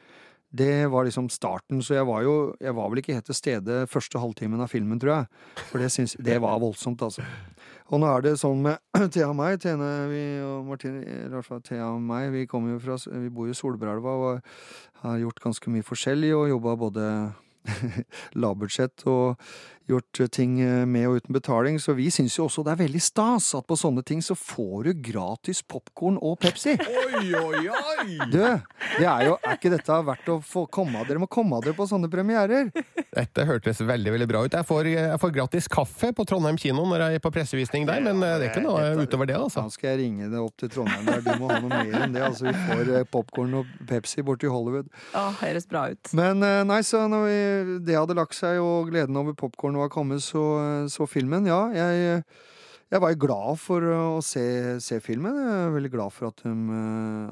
Det 0.54 0.86
var 0.92 1.06
liksom 1.06 1.26
starten, 1.34 1.80
så 1.82 1.96
jeg 1.96 2.06
var 2.06 2.22
jo 2.22 2.34
Jeg 2.62 2.74
var 2.76 2.90
vel 2.90 3.00
ikke 3.00 3.16
helt 3.16 3.26
til 3.26 3.34
stede 3.34 3.80
første 3.90 4.20
halvtimen 4.22 4.62
av 4.62 4.70
filmen, 4.70 5.00
tror 5.02 5.14
jeg. 5.14 5.26
For 5.70 5.82
det, 5.82 5.90
syns, 5.90 6.14
det 6.22 6.40
var 6.42 6.60
voldsomt, 6.62 7.02
altså. 7.02 7.26
Og 7.90 8.00
nå 8.00 8.08
er 8.08 8.22
det 8.24 8.36
sånn 8.40 8.62
med 8.64 8.78
Thea 9.14 9.28
og 9.32 9.36
meg, 9.38 9.58
Tene 9.62 9.90
vi, 10.10 10.24
og 10.46 10.70
fall 11.46 11.62
Thea 11.66 11.90
og 11.90 12.02
meg, 12.02 12.30
vi 12.32 12.46
jo 12.74 12.78
fra 12.82 12.98
Vi 13.20 13.32
bor 13.34 13.50
jo 13.50 13.54
i 13.54 13.58
Solbrelva 13.58 14.14
og 14.14 14.52
har 15.02 15.18
gjort 15.20 15.42
ganske 15.42 15.72
mye 15.72 15.84
forskjellig 15.84 16.32
og 16.36 16.48
jobba 16.54 16.76
både 16.80 17.08
lavbudsjett 18.42 19.06
og 19.10 19.40
gjort 19.90 20.20
ting 20.32 20.54
med 20.88 21.06
og 21.10 21.18
uten 21.20 21.34
betaling, 21.36 21.76
så 21.82 21.92
vi 21.96 22.06
syns 22.14 22.38
jo 22.38 22.46
også 22.46 22.62
det 22.64 22.72
er 22.74 22.80
veldig 22.84 23.02
stas 23.04 23.50
at 23.58 23.66
på 23.68 23.76
sånne 23.76 24.04
ting 24.06 24.22
så 24.24 24.32
får 24.38 24.86
du 24.88 24.92
gratis 25.10 25.60
popkorn 25.68 26.16
og 26.24 26.38
Pepsi. 26.40 26.76
Oi, 27.04 27.28
oi, 27.36 27.66
oi! 27.68 28.16
Du, 28.32 28.38
det 28.40 29.04
er 29.06 29.26
jo 29.28 29.34
Er 29.44 29.58
ikke 29.58 29.70
dette 29.72 29.98
verdt 30.06 30.28
å 30.32 30.38
få 30.44 30.64
komme 30.72 30.98
av? 31.02 31.06
Dere 31.08 31.20
må 31.22 31.28
komme 31.30 31.56
av 31.58 31.64
dere 31.66 31.76
på 31.76 31.86
sånne 31.88 32.08
premierer. 32.12 32.70
Dette 33.14 33.44
hørtes 33.46 33.78
veldig 33.86 34.14
veldig 34.16 34.26
bra 34.30 34.40
ut. 34.46 34.56
Jeg 34.56 34.66
får, 34.66 34.88
jeg 34.94 35.20
får 35.22 35.34
gratis 35.36 35.68
kaffe 35.70 36.10
på 36.16 36.24
Trondheim 36.28 36.56
kino 36.60 36.82
når 36.88 37.04
jeg 37.06 37.20
er 37.20 37.24
på 37.24 37.32
pressevisning 37.34 37.84
der, 37.88 38.00
men 38.04 38.18
eh, 38.24 38.34
det 38.40 38.48
er 38.48 38.52
ikke 38.54 38.64
noe 38.64 38.80
Dette- 38.88 39.04
utover 39.08 39.28
det, 39.30 39.36
altså. 39.38 39.64
Da 39.68 39.74
skal 39.76 39.90
jeg 39.92 40.00
ringe 40.02 40.30
det 40.32 40.40
opp 40.42 40.56
til 40.60 40.72
Trondheim 40.74 41.06
der. 41.08 41.22
Du 41.24 41.30
må 41.42 41.50
ha 41.52 41.60
noe 41.62 41.70
mer 41.84 42.06
enn 42.08 42.16
det. 42.16 42.24
Altså, 42.26 42.48
vi 42.48 42.54
får 42.70 43.06
popkorn 43.14 43.54
og 43.60 43.70
Pepsi 43.90 44.24
borti 44.26 44.50
Hollywood. 44.50 44.88
Å, 45.14 45.26
høres 45.42 45.68
bra 45.70 45.86
ut. 45.92 46.12
Men 46.18 46.42
eh, 46.46 46.62
nei, 46.66 46.80
så 46.86 47.04
når 47.10 47.26
vi, 47.28 47.38
det 47.86 47.98
hadde 48.00 48.18
lagt 48.18 48.36
seg, 48.38 48.58
og 48.64 48.90
gleden 48.90 49.20
over 49.20 49.36
popkorn 49.38 49.73
var 49.80 49.92
kommet, 49.92 50.22
så, 50.24 50.42
så 50.92 51.06
filmen, 51.10 51.46
ja. 51.50 51.60
Jeg, 51.74 52.24
jeg 52.92 53.02
var 53.02 53.16
glad 53.18 53.60
for 53.62 53.86
å 53.90 54.02
se, 54.24 54.44
se 54.84 55.00
filmen. 55.02 55.38
Jeg 55.40 55.62
er 55.66 55.72
veldig 55.74 55.92
glad 55.94 56.14
for 56.14 56.30
at 56.30 56.44
hun, 56.46 56.66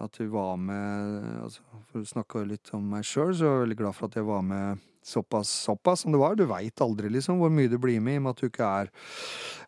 at 0.03 0.23
hun 0.23 0.31
var 0.33 0.57
med 0.59 1.29
altså, 1.45 1.63
For 1.93 2.03
å 2.03 2.09
snakke 2.15 2.47
litt 2.49 2.73
om 2.75 2.89
meg 2.95 3.07
sjøl, 3.07 3.35
så 3.37 3.47
er 3.47 3.53
jeg 3.53 3.67
veldig 3.67 3.81
glad 3.83 3.99
for 3.99 4.09
at 4.09 4.19
jeg 4.19 4.27
var 4.27 4.43
med 4.47 4.89
såpass, 5.03 5.51
såpass 5.67 6.05
som 6.05 6.13
det 6.15 6.21
var. 6.21 6.37
Du 6.39 6.45
veit 6.47 6.81
aldri 6.85 7.09
liksom 7.11 7.39
hvor 7.43 7.51
mye 7.51 7.69
du 7.71 7.77
blir 7.83 8.01
med, 8.01 8.15
i 8.15 8.21
og 8.21 8.23
med 8.27 8.31
at 8.37 8.43
du 8.43 8.47
ikke 8.49 8.69
er, 8.83 8.91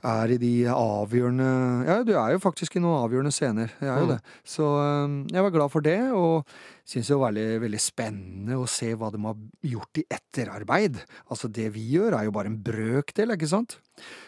er 0.06 0.34
i 0.34 0.38
de 0.38 0.52
avgjørende 0.70 1.48
Ja, 1.88 1.96
du 2.06 2.12
er 2.14 2.32
jo 2.36 2.42
faktisk 2.44 2.76
i 2.78 2.82
noen 2.84 3.00
avgjørende 3.02 3.32
scener. 3.34 3.72
Jeg 3.80 3.90
er 3.90 3.98
jo 4.00 4.06
Mm. 4.06 4.12
det. 4.14 4.20
Så 4.44 4.68
eh, 4.84 5.34
jeg 5.34 5.42
var 5.46 5.50
glad 5.56 5.70
for 5.74 5.80
det, 5.86 5.98
og 6.12 6.46
syns 6.86 7.08
det 7.08 7.16
var 7.18 7.32
veldig, 7.32 7.60
veldig 7.64 7.80
spennende 7.80 8.58
å 8.60 8.68
se 8.68 8.92
hva 8.94 9.10
de 9.14 9.22
har 9.24 9.36
gjort 9.74 9.98
i 10.02 10.06
etterarbeid. 10.12 10.98
Altså, 11.30 11.48
det 11.48 11.70
vi 11.74 11.86
gjør, 11.96 12.18
er 12.18 12.24
jo 12.28 12.34
bare 12.36 12.52
en 12.52 12.62
brøkdel, 12.62 13.34
ikke 13.34 13.48
sant? 13.50 13.78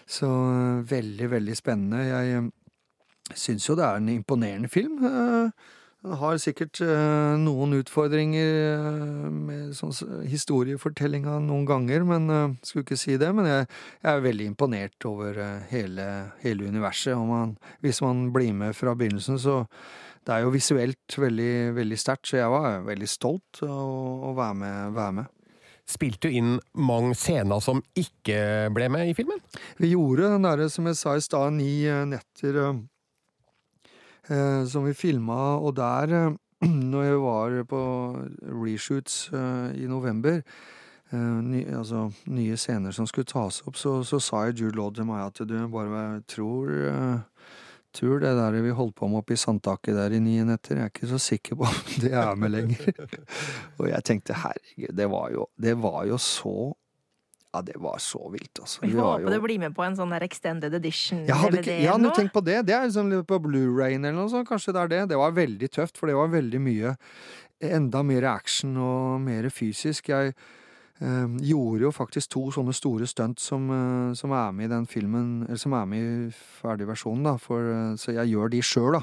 Så 0.06 0.26
veldig, 0.88 1.30
veldig 1.30 1.56
spennende. 1.58 2.02
Jeg 2.06 2.36
eh, 2.42 2.52
syns 3.34 3.66
jo 3.68 3.74
det 3.78 3.84
er 3.86 3.96
en 4.00 4.08
imponerende 4.18 4.68
film. 4.70 4.98
Eh, 5.04 5.50
Den 6.06 6.20
har 6.20 6.36
sikkert 6.38 6.78
eh, 6.84 7.32
noen 7.42 7.72
utfordringer 7.80 8.52
eh, 8.62 9.24
med 9.26 9.72
sånn 9.74 9.90
historiefortellinga 10.30 11.40
noen 11.42 11.64
ganger, 11.66 12.04
men 12.06 12.30
uh, 12.30 12.52
skulle 12.62 12.84
ikke 12.86 12.98
si 13.00 13.16
det. 13.18 13.32
Men 13.34 13.48
jeg, 13.50 13.66
jeg 14.04 14.10
er 14.12 14.22
veldig 14.22 14.46
imponert 14.52 15.08
over 15.10 15.40
hele, 15.72 16.06
hele 16.44 16.70
universet. 16.70 17.18
Man, 17.18 17.56
hvis 17.82 17.98
man 18.06 18.28
blir 18.36 18.54
med 18.54 18.78
fra 18.78 18.94
begynnelsen, 18.94 19.40
så 19.42 19.64
det 20.22 20.36
er 20.36 20.46
jo 20.46 20.54
visuelt 20.54 21.18
veldig, 21.26 21.52
veldig 21.74 21.98
sterkt, 21.98 22.30
så 22.30 22.38
jeg 22.38 22.54
var 22.54 22.86
veldig 22.86 23.10
stolt 23.10 23.64
å, 23.66 23.82
å 24.30 24.34
være, 24.38 24.60
med, 24.62 24.80
være 24.94 25.20
med. 25.20 25.54
Spilte 25.90 26.30
du 26.30 26.38
inn 26.38 26.58
mange 26.78 27.16
scener 27.18 27.58
som 27.62 27.82
ikke 27.98 28.70
ble 28.74 28.92
med 28.94 29.10
i 29.10 29.14
filmen? 29.18 29.42
Vi 29.82 29.96
gjorde 29.96 30.36
den 30.36 30.46
derre, 30.46 30.70
som 30.70 30.86
jeg 30.86 31.02
sa 31.02 31.18
i 31.18 31.26
stad, 31.32 31.58
ni 31.58 31.80
netter 32.14 32.62
som 34.66 34.86
vi 34.86 34.94
filma, 34.94 35.56
og 35.58 35.76
der, 35.76 36.14
eh, 36.14 36.34
når 36.92 37.02
jeg 37.02 37.20
var 37.20 37.60
på 37.68 37.82
reshoots 38.64 39.28
eh, 39.32 39.76
i 39.82 39.86
november 39.90 40.40
eh, 41.12 41.38
ny, 41.44 41.62
altså 41.68 42.08
nye 42.32 42.56
scener 42.56 42.94
som 42.96 43.06
skulle 43.06 43.28
tas 43.28 43.62
opp, 43.66 43.76
så, 43.76 44.00
så 44.04 44.20
sa 44.22 44.46
jeg 44.46 44.60
Jude 44.62 44.78
Law 44.78 44.92
til 44.94 45.08
meg 45.08 45.26
at 45.26 45.42
du 45.44 45.56
bare 45.72 46.22
tror 46.28 46.76
eh, 46.90 47.16
Tror 47.96 48.18
det 48.20 48.34
der 48.36 48.52
vi 48.60 48.74
holdt 48.76 48.92
på 48.98 49.06
med 49.08 49.22
oppe 49.22 49.32
i 49.32 49.38
sandtaket 49.40 49.96
der 49.96 50.12
i 50.12 50.18
ni 50.20 50.34
netter, 50.44 50.76
jeg 50.76 50.84
er 50.84 50.90
ikke 50.90 51.08
så 51.08 51.20
sikker 51.22 51.56
på 51.56 51.64
om 51.64 51.94
det 52.02 52.10
er 52.12 52.34
med 52.36 52.50
lenger. 52.52 52.90
og 53.78 53.86
jeg 53.88 54.04
tenkte 54.04 54.36
herregud, 54.36 54.92
det 54.98 55.06
var 55.08 55.30
jo, 55.32 55.46
det 55.56 55.72
var 55.80 56.02
jo 56.04 56.18
så 56.20 56.74
Ja, 57.56 57.62
det 57.64 57.76
var 57.80 57.96
så 58.02 58.20
vilt, 58.32 58.60
altså. 58.60 58.82
Vi 58.82 58.92
får 58.92 59.00
håpe 59.06 59.22
jo- 59.24 59.30
du 59.32 59.40
blir 59.46 59.58
med 59.62 59.74
på 59.74 59.84
en 59.86 59.96
sånn 59.96 60.10
der 60.12 60.24
extended 60.26 60.74
edition. 60.74 61.24
jeg 61.24 61.52
ikke, 61.52 61.64
jeg 61.80 61.88
hadde 61.88 62.04
nå. 62.04 62.14
tenkt 62.14 62.34
på 62.34 62.44
det. 62.44 62.66
Det 62.66 62.74
er 62.76 62.86
liksom 62.86 63.24
på 63.24 63.40
Blu-rayen 63.40 64.04
eller 64.04 64.18
noe 64.20 64.28
sånt. 64.28 64.48
Kanskje 64.48 64.74
det 64.74 64.82
er 64.82 64.88
det. 64.88 65.08
Det 65.08 65.16
var 65.16 65.32
veldig 65.32 65.70
tøft, 65.72 65.96
for 65.96 66.06
det 66.06 66.16
var 66.16 66.28
veldig 66.28 66.60
mye 66.60 66.96
Enda 67.56 68.02
mer 68.04 68.22
action 68.28 68.76
og 68.76 69.20
mer 69.24 69.48
fysisk. 69.48 70.10
Jeg 70.12 70.34
eh, 71.00 71.26
gjorde 71.40 71.80
jo 71.86 71.90
faktisk 71.90 72.28
to 72.28 72.50
sånne 72.52 72.74
store 72.76 73.06
stunt 73.08 73.40
som, 73.40 73.70
eh, 73.72 74.12
som 74.12 74.30
er 74.36 74.52
med 74.52 74.66
i 74.66 74.74
den 74.74 74.84
filmen 74.86 75.46
Eller 75.46 75.56
som 75.56 75.72
er 75.72 75.86
med 75.86 75.98
i 76.04 76.30
ferdigversjonen, 76.60 77.24
da. 77.24 77.36
For, 77.38 77.64
eh, 77.64 77.94
så 77.96 78.12
jeg 78.12 78.34
gjør 78.34 78.50
de 78.52 78.60
sjøl, 78.60 78.92
da. 79.00 79.02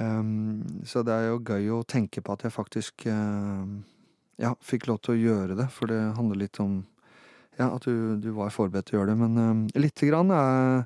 Um, 0.00 0.82
så 0.82 1.04
det 1.06 1.14
er 1.14 1.28
jo 1.28 1.38
gøy 1.38 1.68
å 1.70 1.84
tenke 1.86 2.20
på 2.20 2.32
at 2.34 2.42
jeg 2.42 2.50
faktisk 2.50 3.06
eh, 3.06 3.66
ja, 4.42 4.54
fikk 4.58 4.88
lov 4.90 4.98
til 5.04 5.14
å 5.14 5.20
gjøre 5.20 5.56
det, 5.60 5.68
for 5.70 5.86
det 5.86 6.00
handler 6.16 6.40
litt 6.40 6.58
om 6.58 6.80
ja, 7.58 7.68
at 7.70 7.84
du, 7.86 8.16
du 8.20 8.30
var 8.36 8.50
forberedt 8.54 8.88
til 8.90 8.98
å 8.98 9.02
gjøre 9.02 9.12
det. 9.14 9.18
Men 9.20 9.38
um, 9.38 9.64
lite 9.78 10.08
grann 10.10 10.30
er 10.34 10.84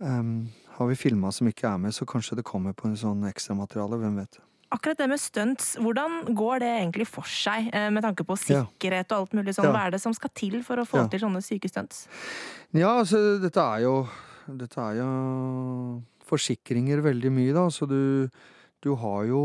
um, 0.00 0.48
har 0.76 0.90
vi 0.90 0.98
filma 0.98 1.30
som 1.32 1.48
ikke 1.48 1.68
er 1.70 1.78
med, 1.80 1.94
så 1.96 2.04
kanskje 2.08 2.36
det 2.40 2.44
kommer 2.48 2.74
på 2.76 2.88
en 2.90 2.98
sånn 3.00 3.24
ekstramateriale. 3.28 3.98
Hvem 4.02 4.18
vet. 4.20 4.40
Akkurat 4.74 4.98
det 4.98 5.06
med 5.08 5.20
stunts, 5.22 5.76
hvordan 5.78 6.34
går 6.36 6.58
det 6.64 6.70
egentlig 6.80 7.06
for 7.08 7.28
seg 7.30 7.68
eh, 7.70 7.86
med 7.94 8.02
tanke 8.02 8.24
på 8.26 8.34
sikkerhet 8.40 9.12
og 9.14 9.22
alt 9.22 9.36
mulig 9.38 9.54
sånn? 9.54 9.68
Ja. 9.68 9.74
Hva 9.76 9.84
er 9.86 9.94
det 9.94 10.00
som 10.02 10.16
skal 10.16 10.32
til 10.34 10.58
for 10.66 10.82
å 10.82 10.84
få 10.88 11.04
Ja. 11.04 11.06
til 11.12 11.22
sånne 11.22 11.40
syke 11.44 11.70
stunts? 11.70 12.08
Ja, 12.74 12.96
altså, 12.98 13.38
dette 13.42 13.62
er 13.62 13.84
jo 13.86 13.96
Dette 14.46 14.78
er 14.78 14.98
jo 15.00 15.06
forsikringer 16.28 17.00
veldig 17.02 17.30
mye, 17.34 17.54
da. 17.54 17.64
Så 17.70 17.86
du, 17.90 18.28
du 18.82 18.92
har 18.94 19.24
jo 19.26 19.40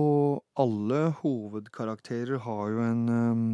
Alle 0.62 1.08
hovedkarakterer 1.22 2.42
har 2.44 2.70
jo 2.70 2.84
en 2.86 3.02
um, 3.10 3.46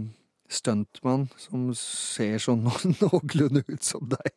stuntmann 0.47 1.27
som 1.39 1.69
ser 1.77 2.39
sånn 2.41 2.65
noenlunde 3.01 3.63
ut 3.67 3.83
som 3.83 4.07
deg. 4.09 4.33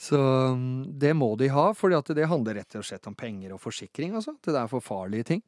Så 0.00 0.16
um, 0.16 0.84
det 0.88 1.12
må 1.16 1.34
de 1.40 1.50
ha, 1.52 1.70
for 1.76 1.92
det 1.92 2.30
handler 2.30 2.60
rett 2.60 2.78
og 2.78 2.86
slett 2.86 3.06
om 3.10 3.16
penger 3.18 3.56
og 3.56 3.60
forsikring, 3.60 4.14
altså. 4.16 4.36
Det 4.44 4.54
er 4.56 4.70
for 4.70 4.84
farlige 4.84 5.34
ting. 5.34 5.44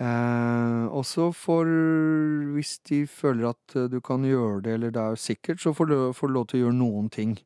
Eh, 0.00 0.84
og 0.96 1.04
så 1.04 1.26
får 1.32 1.66
Hvis 2.54 2.78
de 2.88 3.02
føler 3.06 3.50
at 3.50 3.76
eh, 3.76 3.88
du 3.92 4.00
kan 4.00 4.24
gjøre 4.24 4.62
det, 4.64 4.72
eller 4.78 4.90
det 4.90 5.02
er 5.02 5.14
sikkert, 5.20 5.60
så 5.60 5.74
får 5.76 5.86
du, 5.90 5.96
får 6.16 6.28
du 6.28 6.32
lov 6.32 6.46
til 6.48 6.60
å 6.60 6.62
gjøre 6.64 6.78
noen 6.78 7.10
ting. 7.12 7.36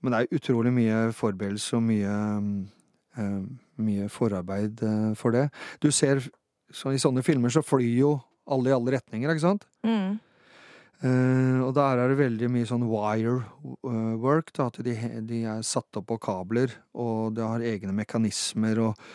Men 0.00 0.12
det 0.12 0.20
er 0.20 0.38
utrolig 0.38 0.72
mye 0.72 1.12
forberedelse 1.12 1.76
og 1.76 1.84
mye, 1.84 2.14
eh, 3.18 3.42
mye 3.76 4.08
forarbeid 4.08 4.82
eh, 4.82 5.12
for 5.20 5.36
det. 5.36 5.48
Du 5.84 5.90
ser 5.92 6.22
så 6.72 6.92
I 6.92 7.00
sånne 7.00 7.24
filmer 7.24 7.48
så 7.48 7.62
flyr 7.64 7.94
jo 7.96 8.16
alle 8.48 8.68
i 8.68 8.74
alle 8.76 8.92
retninger, 8.98 9.30
ikke 9.32 9.44
sant? 9.44 9.64
Mm. 9.84 10.18
Eh, 10.98 11.58
og 11.62 11.70
der 11.76 12.00
er 12.02 12.10
det 12.10 12.18
veldig 12.18 12.48
mye 12.50 12.66
sånn 12.66 12.86
wire 12.90 13.36
eh, 13.86 14.14
work, 14.18 14.50
da, 14.56 14.66
at 14.66 14.80
de, 14.82 14.94
de 15.28 15.42
er 15.46 15.66
satt 15.66 16.00
opp 16.00 16.08
på 16.10 16.18
kabler, 16.26 16.74
og 16.98 17.36
det 17.36 17.44
har 17.46 17.66
egne 17.74 17.94
mekanismer 17.94 18.86
og 18.88 19.10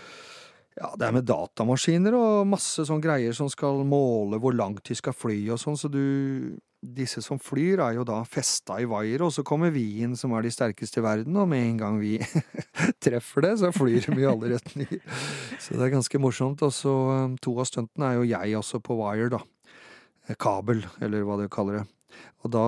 Ja, 0.74 0.88
det 0.98 1.06
er 1.06 1.14
med 1.14 1.28
datamaskiner 1.30 2.16
og 2.18 2.48
masse 2.50 2.82
sånn 2.88 3.02
greier 3.04 3.36
som 3.38 3.46
skal 3.52 3.84
måle 3.86 4.40
hvor 4.42 4.56
langt 4.58 4.88
de 4.88 4.96
skal 4.98 5.14
fly 5.14 5.36
og 5.54 5.60
sånn, 5.62 5.78
så 5.78 5.92
du 5.92 6.56
Disse 6.84 7.22
som 7.24 7.38
flyr, 7.40 7.80
er 7.80 7.94
jo 7.96 8.04
da 8.04 8.18
festa 8.28 8.76
i 8.82 8.88
wire, 8.92 9.22
og 9.24 9.32
så 9.32 9.40
kommer 9.48 9.70
vi 9.72 10.02
inn 10.04 10.18
som 10.20 10.34
er 10.36 10.44
de 10.44 10.50
sterkeste 10.52 11.00
i 11.00 11.04
verden, 11.06 11.38
og 11.40 11.48
med 11.48 11.64
en 11.64 11.78
gang 11.80 12.00
vi 12.02 12.18
treffer 13.06 13.46
det, 13.46 13.54
så 13.62 13.70
flyr 13.72 14.04
de 14.04 14.18
i 14.20 14.28
alle 14.28 14.50
retninger. 14.58 15.00
Så 15.64 15.78
det 15.78 15.86
er 15.86 15.94
ganske 15.94 16.20
morsomt. 16.20 16.60
Og 16.60 16.76
så 16.76 16.92
um, 16.92 17.38
to 17.40 17.56
av 17.56 17.70
stuntene 17.72 18.10
er 18.10 18.20
jo 18.20 18.28
jeg 18.28 18.60
også 18.60 18.84
på 18.84 19.00
wire, 19.00 19.32
da. 19.32 19.40
Eh, 20.28 20.38
kabel, 20.40 20.86
eller 21.04 21.26
hva 21.28 21.38
du 21.40 21.48
kaller 21.52 21.82
det. 21.82 21.86
Og 22.44 22.54
da, 22.54 22.68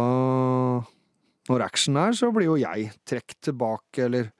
når 1.50 1.66
action 1.66 2.00
er, 2.02 2.16
så 2.18 2.32
blir 2.36 2.50
jo 2.50 2.58
jeg 2.60 2.90
trukket 3.08 3.52
tilbake, 3.52 4.08
eller 4.10 4.32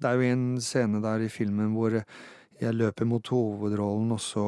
Det 0.00 0.08
er 0.08 0.16
jo 0.16 0.32
en 0.32 0.44
scene 0.64 0.96
der 1.04 1.20
i 1.20 1.28
filmen 1.28 1.74
hvor 1.74 1.92
jeg 1.92 2.72
løper 2.72 3.04
mot 3.04 3.26
hovedrollen, 3.28 4.12
og 4.12 4.20
så 4.20 4.44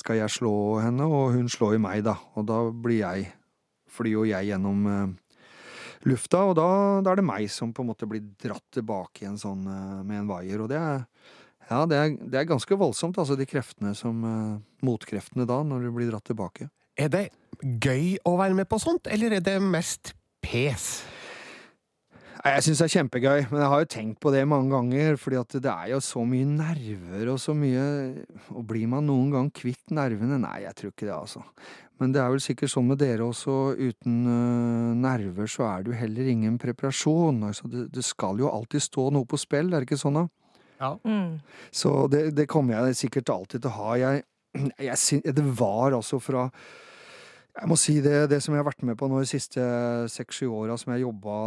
skal 0.00 0.18
jeg 0.18 0.34
slå 0.34 0.80
henne, 0.82 1.06
og 1.06 1.36
hun 1.36 1.46
slår 1.48 1.76
i 1.76 1.82
meg, 1.82 2.02
da. 2.02 2.16
Og 2.34 2.46
da 2.46 2.62
blir 2.70 3.04
jeg 3.04 3.34
Flyr 3.88 4.12
jo 4.12 4.24
jeg 4.28 4.50
gjennom 4.50 4.82
eh, 4.84 5.38
lufta, 6.04 6.42
og 6.44 6.58
da, 6.58 6.66
da, 7.00 7.10
er 7.10 7.22
det 7.22 7.24
meg 7.24 7.46
som 7.50 7.70
på 7.72 7.80
en 7.80 7.88
måte 7.88 8.06
blir 8.06 8.20
dratt 8.36 8.66
tilbake 8.76 9.22
igjen 9.22 9.38
sånn 9.40 9.62
eh, 9.64 10.02
med 10.04 10.20
en 10.20 10.28
vaier, 10.28 10.60
og 10.60 10.68
det 10.68 10.76
er 10.76 11.06
ja, 11.70 11.82
det 11.88 11.96
er, 11.96 12.12
det 12.20 12.38
er, 12.40 12.46
ganske 12.48 12.76
voldsomt, 12.80 13.16
altså 13.20 13.36
de 13.36 13.44
kreftene 13.48 13.94
som 13.96 14.22
uh, 14.24 14.60
Motkreftene 14.84 15.44
da, 15.48 15.58
når 15.64 15.84
du 15.84 15.90
blir 15.92 16.08
dratt 16.08 16.24
tilbake. 16.24 16.68
Er 16.98 17.12
det 17.12 17.28
gøy 17.62 18.16
å 18.26 18.34
være 18.40 18.56
med 18.58 18.66
på 18.70 18.80
sånt, 18.82 19.06
eller 19.06 19.36
er 19.36 19.44
det 19.44 19.60
mest 19.62 20.16
pes? 20.42 20.88
Jeg 22.38 22.62
syns 22.64 22.80
det 22.80 22.86
er 22.86 22.92
kjempegøy, 22.96 23.40
men 23.50 23.60
jeg 23.60 23.70
har 23.70 23.82
jo 23.82 23.88
tenkt 23.90 24.20
på 24.22 24.30
det 24.34 24.44
mange 24.48 24.70
ganger. 24.72 25.16
fordi 25.18 25.38
at 25.38 25.56
det 25.62 25.70
er 25.70 25.90
jo 25.92 25.98
så 26.02 26.22
mye 26.26 26.46
nerver 26.46 27.32
og 27.32 27.40
så 27.42 27.54
mye 27.54 27.82
Og 28.54 28.62
blir 28.66 28.86
man 28.86 29.06
noen 29.06 29.30
gang 29.34 29.50
kvitt 29.50 29.90
nervene? 29.90 30.38
Nei, 30.42 30.62
jeg 30.62 30.74
tror 30.78 30.92
ikke 30.92 31.06
det, 31.06 31.14
altså. 31.14 31.42
Men 31.98 32.14
det 32.14 32.22
er 32.22 32.30
vel 32.30 32.42
sikkert 32.42 32.70
sånn 32.70 32.86
med 32.86 33.00
dere 33.02 33.26
også. 33.26 33.56
Uten 33.74 34.18
uh, 34.26 34.94
nerver 34.98 35.50
så 35.50 35.66
er 35.66 35.82
det 35.82 35.92
jo 35.92 35.98
heller 35.98 36.30
ingen 36.30 36.58
preparasjon. 36.62 37.42
Altså, 37.50 37.70
det, 37.70 37.88
det, 37.94 38.06
skal 38.06 38.38
jo 38.38 38.50
alltid 38.50 38.86
stå 38.86 39.08
noe 39.14 39.26
på 39.26 39.38
spill, 39.38 39.72
er 39.72 39.82
det 39.82 39.90
ikke 39.90 40.02
sånn 40.02 40.20
da? 40.22 40.26
Ja. 40.78 40.92
Mm. 41.02 41.40
Så 41.74 42.06
det, 42.10 42.28
det, 42.38 42.46
kommer 42.50 42.78
jeg 42.78 43.00
sikkert 43.02 43.34
alltid 43.34 43.66
til 43.66 43.72
å 43.72 43.78
ha. 43.80 43.96
Jeg, 43.98 44.26
jeg, 44.78 45.34
det 45.34 45.48
var 45.58 45.98
altså 45.98 46.22
fra 46.22 46.48
jeg 47.58 47.68
må 47.70 47.76
si 47.80 47.98
det, 48.04 48.28
det 48.30 48.38
som 48.44 48.54
jeg 48.54 48.62
har 48.62 48.68
vært 48.68 48.84
med 48.86 48.98
på 48.98 49.08
nå 49.10 49.20
de 49.22 49.28
siste 49.28 49.62
seks-sju 50.12 50.46
åra, 50.46 50.76
som 50.78 50.92
jeg 50.94 51.02
jobba 51.02 51.38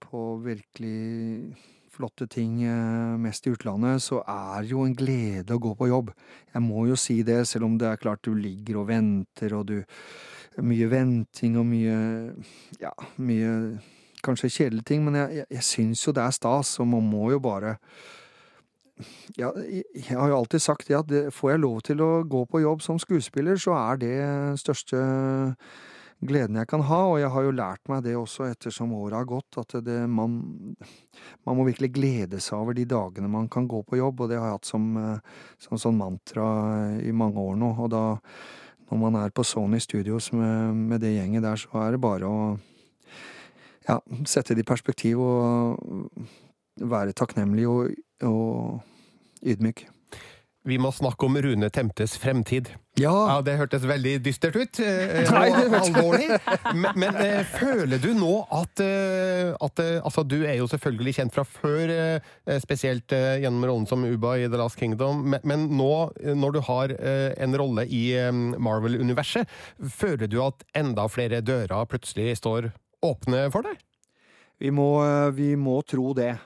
på 0.00 0.24
virkelig 0.44 1.54
flotte 1.94 2.26
ting 2.30 2.62
eh, 2.66 3.16
mest 3.20 3.46
i 3.46 3.52
utlandet, 3.54 4.02
så 4.02 4.22
er 4.26 4.66
jo 4.70 4.84
en 4.86 4.96
glede 4.98 5.54
å 5.54 5.62
gå 5.62 5.74
på 5.78 5.90
jobb. 5.90 6.10
Jeg 6.54 6.64
må 6.64 6.86
jo 6.88 6.96
si 6.98 7.20
det, 7.26 7.44
selv 7.50 7.68
om 7.68 7.76
det 7.78 7.90
er 7.90 8.00
klart 8.02 8.24
du 8.26 8.32
ligger 8.34 8.82
og 8.82 8.88
venter, 8.92 9.58
og 9.58 9.68
du 9.72 9.80
Mye 10.62 10.86
venting 10.86 11.56
og 11.58 11.64
mye 11.66 11.94
Ja, 12.78 12.92
mye 13.18 13.48
kanskje 14.22 14.52
kjedelige 14.52 14.86
ting, 14.86 15.00
men 15.02 15.18
jeg, 15.18 15.40
jeg, 15.40 15.46
jeg 15.50 15.64
syns 15.66 16.04
jo 16.06 16.14
det 16.14 16.22
er 16.22 16.36
stas, 16.36 16.76
og 16.78 16.86
man 16.92 17.02
må 17.10 17.32
jo 17.34 17.40
bare 17.42 17.74
ja, 19.38 19.50
jeg 19.58 20.16
har 20.18 20.30
jo 20.30 20.36
alltid 20.38 20.62
sagt 20.62 20.90
det 20.90 20.98
at 20.98 21.08
det, 21.10 21.24
får 21.34 21.54
jeg 21.54 21.64
lov 21.64 21.80
til 21.86 22.02
å 22.04 22.12
gå 22.30 22.44
på 22.46 22.62
jobb 22.62 22.84
som 22.84 23.00
skuespiller, 23.02 23.58
så 23.60 23.74
er 23.78 24.00
det 24.02 24.14
største 24.62 25.00
gleden 26.24 26.56
jeg 26.60 26.68
kan 26.70 26.84
ha, 26.88 27.00
og 27.10 27.18
jeg 27.20 27.30
har 27.34 27.44
jo 27.44 27.54
lært 27.54 27.90
meg 27.90 28.04
det 28.06 28.14
også 28.16 28.46
ettersom 28.48 28.94
året 28.96 29.18
har 29.18 29.28
gått, 29.28 29.58
at 29.60 29.76
det, 29.84 29.98
man, 30.08 30.36
man, 31.44 31.56
må 31.58 31.66
virkelig 31.66 31.90
glede 31.96 32.40
seg 32.42 32.60
over 32.60 32.76
de 32.76 32.86
dagene 32.88 33.30
man 33.30 33.50
kan 33.52 33.66
gå 33.68 33.82
på 33.84 33.98
jobb, 34.00 34.22
og 34.24 34.30
det 34.30 34.38
har 34.38 34.52
jeg 34.52 34.58
hatt 34.58 34.70
som, 34.70 34.86
som 35.66 35.80
sånn 35.80 35.98
mantra 35.98 36.46
i 37.02 37.12
mange 37.12 37.42
år 37.42 37.58
nå. 37.60 37.74
Og 37.84 37.90
da, 37.92 38.04
når 38.90 39.02
man 39.04 39.20
er 39.20 39.34
på 39.34 39.44
Sony 39.46 39.82
Studios 39.82 40.30
med, 40.36 40.86
med 40.94 41.04
det 41.04 41.16
gjenget 41.16 41.44
der, 41.44 41.60
så 41.60 41.82
er 41.82 41.94
det 41.96 42.02
bare 42.04 42.30
å 42.30 42.40
ja, 43.88 43.98
sette 44.24 44.56
det 44.56 44.64
i 44.64 44.70
perspektiv 44.70 45.20
og 45.20 46.24
være 46.80 47.14
takknemlig 47.16 47.68
og 47.68 47.92
og 48.22 48.80
ydmyk. 49.42 49.86
Vi 50.64 50.78
må 50.80 50.88
snakke 50.96 51.26
om 51.26 51.34
Rune 51.44 51.68
Temtes 51.68 52.14
fremtid. 52.16 52.70
Ja. 52.96 53.12
ja 53.28 53.40
det 53.44 53.58
hørtes 53.60 53.82
veldig 53.84 54.14
dystert 54.24 54.54
ut. 54.56 54.78
Eh, 54.80 55.26
Nei, 55.36 55.50
og 55.52 55.74
alvorlig. 55.76 56.38
Men, 56.72 57.02
men 57.02 57.18
eh, 57.20 57.42
føler 57.52 58.00
du 58.00 58.14
nå 58.16 58.38
at, 58.48 58.80
eh, 58.80 59.52
at 59.52 59.82
Altså, 59.98 60.24
du 60.24 60.38
er 60.40 60.56
jo 60.56 60.68
selvfølgelig 60.70 61.14
kjent 61.18 61.34
fra 61.34 61.44
før, 61.44 61.92
spesielt 62.62 63.12
gjennom 63.12 63.66
rollen 63.66 63.88
som 63.90 64.04
Uba 64.06 64.36
i 64.40 64.46
The 64.46 64.60
Last 64.60 64.78
Kingdom, 64.80 65.20
men, 65.34 65.42
men 65.44 65.66
nå, 65.76 65.90
når 66.38 66.54
du 66.54 66.60
har 66.68 66.94
en 66.94 67.56
rolle 67.58 67.84
i 67.90 68.04
Marvel-universet, 68.30 69.50
føler 69.92 70.30
du 70.30 70.38
at 70.44 70.64
enda 70.78 71.08
flere 71.10 71.42
dører 71.44 71.90
plutselig 71.90 72.38
står 72.40 72.70
åpne 73.04 73.48
for 73.52 73.66
deg? 73.66 73.82
Vi 74.62 74.70
må, 74.72 74.88
vi 75.34 75.52
må 75.60 75.80
tro 75.88 76.14
det. 76.16 76.36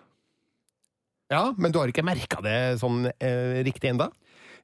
Ja, 1.28 1.52
Men 1.58 1.72
du 1.72 1.78
har 1.78 1.90
ikke 1.92 2.06
merka 2.06 2.40
det 2.44 2.80
sånn 2.80 3.04
eh, 3.20 3.60
riktig 3.66 3.90
enda? 3.90 4.08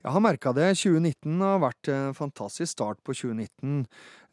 Jeg 0.05 0.13
har 0.13 0.21
merka 0.21 0.53
det. 0.57 0.71
2019 0.81 1.41
har 1.45 1.61
vært 1.61 1.89
en 1.93 2.17
fantastisk 2.17 2.73
start 2.73 3.01
på 3.05 3.13
2019. 3.17 3.85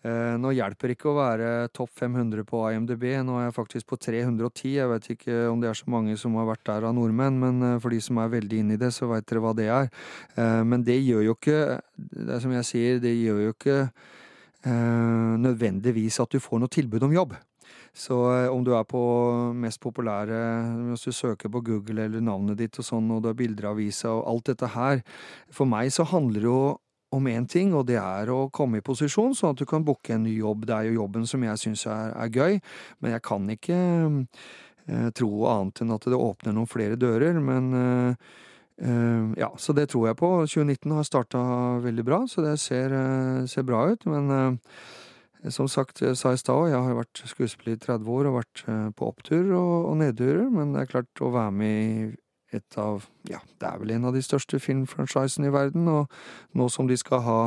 Eh, 0.02 0.34
nå 0.42 0.54
hjelper 0.56 0.94
ikke 0.96 1.12
å 1.12 1.18
være 1.20 1.50
topp 1.76 1.92
500 2.00 2.46
på 2.48 2.64
IMDb. 2.72 3.04
Nå 3.28 3.36
er 3.38 3.50
jeg 3.50 3.56
faktisk 3.58 3.92
på 3.92 4.00
310. 4.00 4.72
Jeg 4.78 4.90
vet 4.92 5.10
ikke 5.14 5.38
om 5.52 5.62
det 5.62 5.70
er 5.70 5.78
så 5.78 5.92
mange 5.92 6.16
som 6.20 6.40
har 6.40 6.48
vært 6.50 6.64
der 6.72 6.88
av 6.88 6.96
nordmenn, 6.96 7.38
men 7.44 7.62
eh, 7.68 7.78
for 7.84 7.92
de 7.92 8.00
som 8.04 8.20
er 8.24 8.34
veldig 8.34 8.64
inne 8.64 8.80
i 8.80 8.82
det, 8.82 8.94
så 8.96 9.12
veit 9.12 9.28
dere 9.28 9.44
hva 9.44 9.54
det 9.58 9.68
er. 9.68 9.92
Eh, 10.40 10.64
men 10.68 10.88
det 10.88 10.98
gjør 11.04 11.28
jo 11.28 11.38
ikke 11.38 11.60
Det 12.00 12.34
er 12.36 12.44
som 12.44 12.56
jeg 12.56 12.68
sier, 12.72 13.00
det 13.04 13.14
gjør 13.14 13.46
jo 13.46 13.54
ikke 13.54 13.78
eh, 13.86 15.32
nødvendigvis 15.46 16.24
at 16.24 16.32
du 16.32 16.40
får 16.42 16.64
noe 16.64 16.72
tilbud 16.80 17.12
om 17.12 17.20
jobb. 17.20 17.36
Så 17.94 18.18
eh, 18.32 18.48
om 18.52 18.64
du 18.64 18.72
er 18.76 18.86
på 18.88 19.02
mest 19.58 19.82
populære 19.84 20.38
Hvis 20.92 21.08
du 21.08 21.12
søker 21.12 21.52
på 21.52 21.60
Google 21.66 22.06
eller 22.06 22.24
navnet 22.24 22.60
ditt 22.62 22.80
og 22.80 22.88
sånn, 22.88 23.10
og 23.12 23.24
du 23.24 23.32
har 23.32 23.36
bilder 23.40 23.68
av 23.68 23.76
avisa 23.76 24.14
og 24.14 24.24
alt 24.32 24.54
dette 24.54 24.70
her 24.76 25.04
For 25.52 25.68
meg 25.68 25.92
så 25.92 26.08
handler 26.08 26.40
det 26.40 26.48
jo 26.48 26.64
om 27.12 27.28
én 27.28 27.48
ting, 27.48 27.74
og 27.76 27.90
det 27.90 27.98
er 28.00 28.30
å 28.32 28.46
komme 28.56 28.80
i 28.80 28.86
posisjon, 28.86 29.34
sånn 29.36 29.52
at 29.52 29.60
du 29.60 29.68
kan 29.68 29.84
booke 29.84 30.14
en 30.16 30.24
ny 30.24 30.38
jobb. 30.38 30.64
Det 30.68 30.76
er 30.78 30.88
jo 30.88 31.02
jobben 31.02 31.26
som 31.28 31.44
jeg 31.44 31.60
syns 31.60 31.84
er, 31.92 32.14
er, 32.16 32.32
gøy, 32.32 32.62
men 33.04 33.16
jeg 33.18 33.24
kan 33.28 33.50
ikke 33.52 33.80
eh, 34.88 35.10
tro 35.20 35.32
annet 35.52 35.84
enn 35.84 35.92
at 35.92 36.08
det 36.08 36.16
åpner 36.16 36.56
noen 36.56 36.72
flere 36.72 36.96
dører. 37.00 37.42
Men 37.44 37.68
eh, 37.82 38.32
eh 38.88 39.36
ja, 39.44 39.52
så 39.60 39.76
det 39.76 39.90
tror 39.92 40.08
jeg 40.08 40.22
på. 40.24 40.32
2019 40.48 40.96
har 40.96 41.10
starta 41.10 41.44
veldig 41.84 42.08
bra, 42.08 42.24
så 42.32 42.48
det 42.48 42.56
ser, 42.64 42.96
eh, 42.96 43.44
ser 43.52 43.68
bra 43.68 43.84
ut. 43.92 44.08
Men 44.08 44.32
eh, 44.38 44.78
som 45.50 45.68
sagt, 45.68 46.02
jeg 46.04 46.18
sa 46.20 46.34
i 46.36 46.38
stad, 46.40 46.70
jeg 46.70 46.78
har 46.86 46.98
vært 46.98 47.22
skuespiller 47.26 47.78
i 47.78 47.82
30 47.82 48.10
år 48.14 48.28
og 48.30 48.36
vært 48.38 48.64
eh, 48.70 48.90
på 48.94 49.08
opptur 49.10 49.48
og, 49.58 49.88
og 49.90 49.96
nedturer, 49.98 50.50
men 50.54 50.76
det 50.76 50.84
er 50.84 50.92
klart 50.92 51.24
å 51.24 51.32
være 51.34 51.56
med 51.56 51.80
i 51.80 52.12
et 52.58 52.78
av 52.78 53.08
Ja, 53.30 53.40
det 53.58 53.70
er 53.70 53.80
vel 53.82 53.96
en 53.96 54.06
av 54.10 54.14
de 54.14 54.22
største 54.22 54.60
filmfranchisene 54.62 55.50
i 55.50 55.56
verden, 55.56 55.88
og 55.90 56.12
nå 56.58 56.68
som 56.70 56.90
de 56.90 57.00
skal 57.00 57.26
ha 57.26 57.40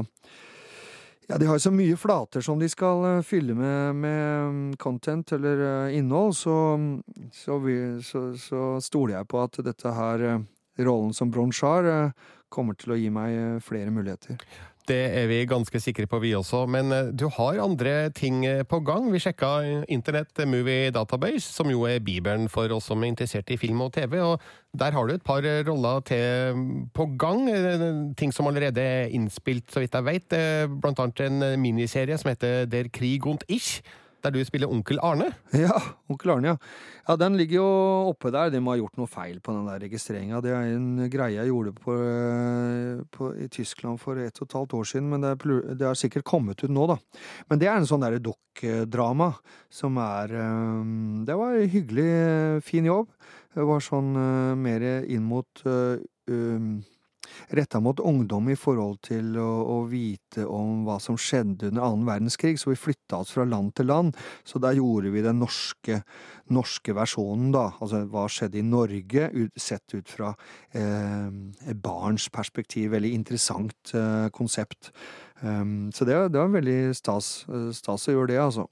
ja, 1.29 1.39
de 1.41 1.47
har 1.49 1.61
så 1.63 1.71
mye 1.73 1.97
flater 1.97 2.45
som 2.45 2.59
de 2.61 2.67
skal 2.69 3.05
uh, 3.07 3.23
fylle 3.25 3.55
med, 3.57 3.95
med, 3.97 4.25
mm, 4.51 4.75
content 4.77 5.33
eller 5.33 5.89
innhold, 5.95 6.35
så, 6.37 6.57
så, 7.33 7.57
vi, 7.65 7.79
så, 8.05 8.27
så, 8.37 8.75
stoler 8.85 9.21
jeg 9.21 9.31
på 9.31 9.41
at 9.41 9.57
dette 9.65 9.95
her, 9.97 10.27
rollen 10.85 11.15
som 11.17 11.31
Bronchar, 11.33 12.13
kommer 12.53 12.77
til 12.77 12.93
å 12.93 12.99
gi 13.01 13.09
meg 13.09 13.63
flere 13.65 13.95
muligheter. 13.95 14.37
Det 14.85 15.01
er 15.17 15.29
vi 15.31 15.39
ganske 15.49 15.81
sikre 15.81 16.05
på, 16.11 16.19
vi 16.21 16.35
også. 16.37 16.67
Men 16.69 16.93
eh, 16.93 17.07
du 17.17 17.25
har 17.33 17.61
andre 17.63 18.11
ting 18.13 18.43
eh, 18.45 18.65
på 18.69 18.83
gang. 18.85 19.07
Vi 19.13 19.21
sjekka 19.23 19.55
Internett 19.89 20.45
Movie 20.45 20.93
Database, 20.93 21.47
som 21.49 21.71
jo 21.73 21.87
er 21.89 22.05
bibelen 22.05 22.51
for 22.53 22.69
oss 22.77 22.91
som 22.91 23.01
er 23.01 23.15
interessert 23.15 23.49
i 23.55 23.57
film 23.61 23.81
og 23.87 23.95
TV. 23.97 24.21
og 24.21 24.45
Der 24.77 24.93
har 24.93 25.07
du 25.07 25.15
et 25.15 25.25
par 25.25 25.41
roller 25.41 26.05
til 26.05 26.61
på 26.93 27.09
gang. 27.17 27.49
Eh, 27.49 27.89
ting 28.21 28.33
som 28.33 28.47
allerede 28.51 28.81
er 28.81 29.09
innspilt, 29.09 29.71
så 29.73 29.81
vidt 29.81 29.97
jeg 29.97 30.05
vet. 30.05 30.39
Blant 30.81 31.01
annet 31.01 31.25
en 31.31 31.61
miniserie 31.61 32.19
som 32.19 32.35
heter 32.35 32.67
Der 32.67 32.93
Krig 32.93 33.27
und 33.27 33.45
Ich 33.49 33.81
der 34.25 34.33
du 34.35 34.41
spiller 34.47 34.71
onkel 34.73 35.01
Arne. 35.05 35.31
Ja, 35.65 35.77
onkel 36.11 36.35
Arne, 36.35 36.55
ja. 36.55 36.57
Ja, 37.05 37.17
Den 37.21 37.37
ligger 37.37 37.61
jo 37.61 37.69
oppe 38.11 38.33
der. 38.33 38.51
De 38.53 38.61
må 38.65 38.73
ha 38.73 38.81
gjort 38.81 38.97
noe 38.97 39.11
feil 39.11 39.41
på 39.45 39.53
den 39.53 39.69
der 39.69 39.83
registreringa. 39.85 40.41
Det 40.45 40.55
er 40.57 40.71
en 40.73 41.05
greie 41.13 41.37
jeg 41.37 41.51
gjorde 41.51 41.75
på, 41.77 41.97
på, 43.13 43.31
i 43.45 43.49
Tyskland 43.53 44.01
for 44.01 44.21
et 44.21 44.41
og 44.41 44.49
et 44.49 44.57
halvt 44.59 44.77
år 44.81 44.89
siden, 44.89 45.13
men 45.13 45.25
det 45.25 45.85
er 45.85 46.01
sikkert 46.01 46.27
kommet 46.29 46.65
ut 46.65 46.73
nå, 46.73 46.89
da. 46.95 46.99
Men 47.51 47.61
det 47.61 47.69
er 47.69 47.77
en 47.77 47.89
sånn 47.89 48.05
derre 48.05 48.23
dokkdrama 48.25 49.35
som 49.73 50.01
er 50.01 50.33
um, 50.39 51.25
Det 51.29 51.37
var 51.37 51.59
en 51.59 51.75
hyggelig, 51.77 52.11
fin 52.65 52.89
jobb. 52.89 53.13
Det 53.55 53.69
var 53.69 53.85
sånn 53.85 54.17
mer 54.59 54.89
inn 55.05 55.29
mot 55.29 55.63
um, 55.69 56.81
retta 57.55 57.81
mot 57.81 58.01
ungdom 58.01 58.49
i 58.53 58.57
forhold 58.59 59.01
til 59.07 59.35
å, 59.41 59.49
å, 59.75 59.79
vite 59.89 60.45
om 60.49 60.85
hva 60.87 60.99
som 61.03 61.19
skjedde 61.21 61.71
under 61.71 61.87
annen 61.87 62.07
verdenskrig, 62.09 62.59
så 62.61 62.73
vi 62.73 62.79
flytta 62.81 63.21
oss 63.23 63.35
fra 63.35 63.47
land 63.49 63.75
til 63.79 63.91
land. 63.91 64.19
Så 64.47 64.61
der 64.63 64.79
gjorde 64.79 65.13
vi 65.15 65.25
den 65.25 65.41
norske, 65.43 66.01
norske 66.55 66.97
versjonen, 66.97 67.51
da. 67.55 67.69
Altså 67.81 68.05
hva 68.11 68.27
skjedde 68.33 68.61
i 68.61 68.67
Norge, 68.67 69.29
ut, 69.35 69.53
sett 69.61 69.97
ut 69.97 70.11
fra 70.11 70.35
eh, 70.77 71.75
barns 71.75 72.29
perspektiv. 72.35 72.93
Veldig 72.95 73.13
interessant 73.17 73.95
eh, 73.97 74.29
konsept. 74.35 74.93
Um, 75.43 75.91
så 75.93 76.07
det, 76.09 76.17
det, 76.33 76.41
var 76.41 76.55
veldig 76.55 76.95
stas, 76.97 77.45
stas 77.77 78.09
å 78.09 78.15
gjøre 78.15 78.33
det, 78.33 78.41
altså. 78.41 78.69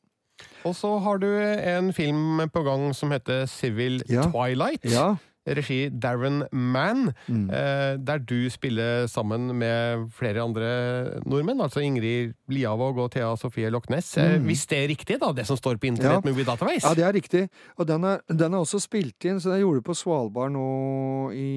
Og 0.66 0.74
så 0.74 0.88
har 1.04 1.20
du 1.22 1.28
en 1.28 1.92
film 1.94 2.40
på 2.50 2.62
gang 2.66 2.88
som 2.96 3.12
heter 3.14 3.44
Civil 3.50 4.00
ja. 4.10 4.24
Twilight. 4.32 4.86
Ja 4.88 5.14
regi 5.46 5.88
Darren 5.90 6.42
Mann, 6.52 7.12
mm. 7.26 7.46
eh, 7.50 7.96
der 7.98 8.22
du 8.22 8.50
spiller 8.50 9.06
sammen 9.10 9.50
med 9.58 10.08
flere 10.14 10.42
andre 10.42 10.68
nordmenn, 11.26 11.60
altså 11.60 11.82
Ingrid 11.82 12.34
Liavåg 12.52 12.98
og 12.98 13.10
Thea 13.14 13.34
Sofie 13.36 13.70
Lochnes. 13.70 13.92
Ness, 13.92 14.16
mm. 14.16 14.48
Hvis 14.48 14.66
det 14.70 14.78
er 14.78 14.88
riktig, 14.88 15.20
da, 15.20 15.30
det 15.36 15.46
som 15.48 15.58
står 15.58 15.78
på 15.80 15.90
Internett 15.90 16.24
ja. 16.24 16.30
Movie 16.30 16.48
Database? 16.48 16.86
Ja, 16.86 16.94
det 16.94 17.04
er 17.06 17.14
riktig. 17.16 17.46
Og 17.76 17.88
den 17.88 18.04
er, 18.08 18.20
den 18.28 18.54
er 18.54 18.64
også 18.64 18.80
spilt 18.82 19.28
inn, 19.28 19.40
så 19.40 19.54
jeg 19.54 19.66
gjorde 19.66 19.82
det 19.82 19.88
på 19.90 19.96
Svalbard 19.98 20.54
nå 20.54 20.66
i 21.36 21.52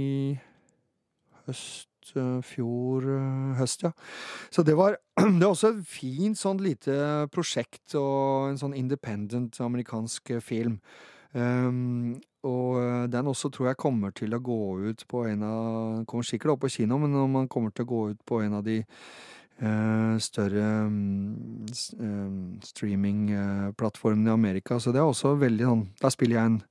høst 1.46 2.14
eh, 2.18 2.40
fjor 2.46 3.10
eh, 3.16 3.56
høst, 3.62 3.86
ja. 3.88 3.94
Så 4.54 4.66
det 4.68 4.78
var, 4.80 5.00
det 5.40 5.42
er 5.42 5.50
også 5.50 5.74
et 5.74 5.84
fint 5.90 6.40
sånn 6.40 6.62
lite 6.64 7.28
prosjekt 7.34 7.98
og 8.00 8.52
en 8.52 8.62
sånn 8.62 8.78
independent 8.78 9.60
amerikansk 9.64 10.38
film. 10.44 10.80
Um, 11.36 12.16
og 12.48 12.78
eh, 12.80 13.08
den 13.12 13.28
også 13.28 13.50
tror 13.52 13.68
jeg 13.68 13.80
kommer 13.82 14.14
til 14.16 14.32
å 14.38 14.40
gå 14.40 14.60
ut 14.88 15.02
på 15.12 15.26
en 15.28 15.42
av 15.44 16.04
Kommer 16.08 16.24
sikkert 16.24 16.54
opp 16.54 16.62
på 16.64 16.70
kino, 16.78 17.00
men 17.02 17.16
om 17.20 17.34
man 17.42 17.50
kommer 17.52 17.74
til 17.76 17.84
å 17.84 17.90
gå 17.90 18.02
ut 18.14 18.22
på 18.24 18.40
en 18.46 18.54
av 18.56 18.64
de 18.64 18.78
uh, 18.86 20.16
større 20.22 20.68
um, 20.88 21.66
streamingplattformene 22.64 24.32
i 24.32 24.36
Amerika. 24.36 24.80
Så 24.80 24.94
det 24.96 25.02
er 25.02 25.10
også 25.10 25.34
veldig 25.42 25.68
sånn 25.68 25.84
Da 26.00 26.12
spiller 26.14 26.40
jeg 26.40 26.52
en 26.52 26.62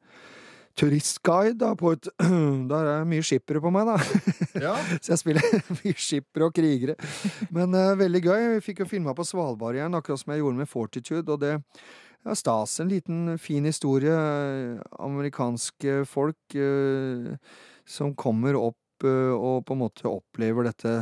turistguide 0.75 1.59
da, 1.61 1.75
på 1.79 1.93
et 1.95 2.09
Der 2.73 2.91
er 2.95 3.05
mye 3.09 3.27
skippere 3.27 3.61
på 3.63 3.75
meg, 3.75 3.91
da. 3.91 3.99
Ja. 4.69 4.79
så 5.01 5.13
jeg 5.13 5.21
spiller 5.25 5.61
mye 5.83 5.99
skippere 5.99 6.49
og 6.49 6.57
krigere. 6.57 6.97
Men 7.51 7.75
uh, 7.77 7.93
veldig 8.01 8.25
gøy. 8.25 8.49
Vi 8.57 8.65
fikk 8.71 8.85
jo 8.85 8.89
filma 8.95 9.13
på 9.19 9.27
Svalbard 9.29 9.77
igjen, 9.77 9.99
akkurat 9.99 10.23
som 10.23 10.33
jeg 10.33 10.45
gjorde 10.45 10.63
med 10.63 10.73
Fortitude. 10.73 11.29
og 11.29 11.45
det 11.45 11.59
ja, 12.25 12.35
stas. 12.35 12.79
En 12.81 12.89
liten, 12.89 13.39
fin 13.39 13.65
historie. 13.65 14.15
Amerikanske 14.99 16.03
folk 16.09 16.55
eh, 16.55 17.37
som 17.87 18.15
kommer 18.17 18.57
opp 18.59 19.05
eh, 19.05 19.35
og 19.35 19.65
på 19.67 19.77
en 19.77 19.85
måte 19.85 20.09
opplever 20.11 20.71
dette 20.71 20.97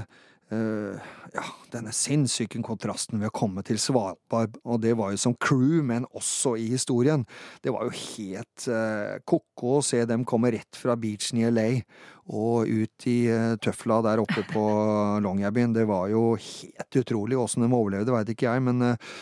eh, 0.53 1.11
ja, 1.33 1.45
denne 1.73 1.93
sinnssyke 1.97 2.61
kontrasten 2.65 3.21
ved 3.21 3.31
å 3.31 3.35
komme 3.35 3.65
til 3.67 3.79
Svalbard, 3.81 4.59
og 4.67 4.83
det 4.85 4.95
var 4.99 5.13
jo 5.13 5.21
som 5.21 5.37
crew, 5.41 5.81
men 5.87 6.07
også 6.13 6.55
i 6.61 6.69
historien. 6.75 7.25
Det 7.65 7.73
var 7.73 7.89
jo 7.89 7.95
helt 7.97 8.67
eh, 8.69 9.19
ko-ko 9.29 9.79
å 9.79 9.85
se 9.87 10.03
dem 10.09 10.27
komme 10.29 10.53
rett 10.55 10.79
fra 10.79 10.97
beachen 11.01 11.41
i 11.41 11.49
LA 11.49 11.69
og 12.33 12.69
ut 12.69 13.09
i 13.11 13.19
eh, 13.33 13.55
tøfla 13.63 14.03
der 14.05 14.23
oppe 14.23 14.45
på 14.51 14.65
Longyearbyen. 15.25 15.77
Det 15.77 15.87
var 15.89 16.11
jo 16.13 16.33
helt 16.37 17.01
utrolig. 17.03 17.39
Åssen 17.41 17.65
de 17.65 17.71
overlevde, 17.71 18.15
veit 18.15 18.35
ikke 18.35 18.51
jeg, 18.51 18.67
men 18.69 18.93
eh, 18.93 19.15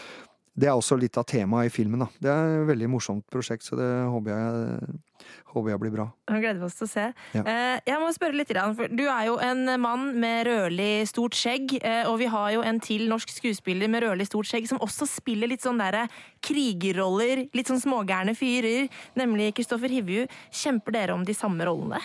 det 0.59 0.67
er 0.69 0.75
også 0.75 0.97
litt 0.99 1.17
av 1.21 1.27
temaet 1.31 1.71
i 1.71 1.73
filmen. 1.73 2.03
da. 2.03 2.09
Det 2.19 2.31
er 2.31 2.55
et 2.59 2.69
veldig 2.69 2.89
morsomt 2.91 3.25
prosjekt, 3.31 3.65
så 3.65 3.79
det 3.79 3.87
håper 4.11 4.33
jeg, 4.35 4.97
håper 5.53 5.71
jeg 5.71 5.81
blir 5.83 5.93
bra. 5.95 6.07
Jeg 6.29 6.43
gleder 6.43 6.65
oss 6.67 6.79
til 6.81 6.89
å 6.89 6.91
se. 6.91 7.05
Ja. 7.37 7.45
Eh, 7.45 7.77
jeg 7.87 8.01
må 8.03 8.11
spørre 8.17 8.37
litt, 8.37 8.51
for 8.51 8.91
Du 8.91 9.05
er 9.07 9.29
jo 9.29 9.37
en 9.39 9.63
mann 9.81 10.09
med 10.21 10.49
rødlig, 10.51 11.07
stort 11.09 11.39
skjegg, 11.39 11.77
eh, 11.81 12.03
og 12.11 12.19
vi 12.19 12.31
har 12.33 12.51
jo 12.57 12.65
en 12.67 12.81
til 12.83 13.07
norsk 13.09 13.31
skuespiller 13.31 13.89
med 13.89 14.03
rødlig, 14.03 14.27
stort 14.27 14.51
skjegg 14.51 14.67
som 14.69 14.83
også 14.83 15.07
spiller 15.09 15.49
litt 15.49 15.63
sånn 15.63 15.79
derre 15.79 16.09
krigerroller, 16.43 17.47
litt 17.55 17.71
sånn 17.71 17.83
smågærne 17.83 18.35
fyrer, 18.35 18.91
nemlig 19.15 19.55
Kristoffer 19.55 19.93
Hivju. 19.93 20.27
Kjemper 20.51 20.99
dere 20.99 21.15
om 21.15 21.25
de 21.25 21.37
samme 21.37 21.65
rollene? 21.69 22.03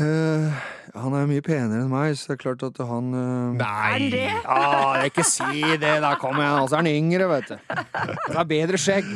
Uh, 0.00 0.48
han 0.96 1.14
er 1.16 1.26
mye 1.28 1.42
penere 1.44 1.82
enn 1.84 1.90
meg, 1.92 2.14
så 2.16 2.30
det 2.30 2.34
er 2.34 2.40
klart 2.40 2.62
at 2.64 2.78
han 2.88 3.10
uh... 3.12 3.52
Nei! 3.58 3.90
Er 3.92 4.04
det? 4.12 4.24
Ah, 4.48 5.02
ikke 5.04 5.24
si 5.28 5.60
det! 5.80 5.92
Da 6.04 6.14
kommer 6.20 6.46
jeg, 6.46 6.52
altså 6.62 6.78
er 6.78 6.82
han 6.82 6.88
yngre, 6.90 7.28
vet 7.28 7.50
du. 7.50 7.54
Han 7.66 8.38
har 8.38 8.48
bedre 8.48 8.80
skjegg. 8.80 9.10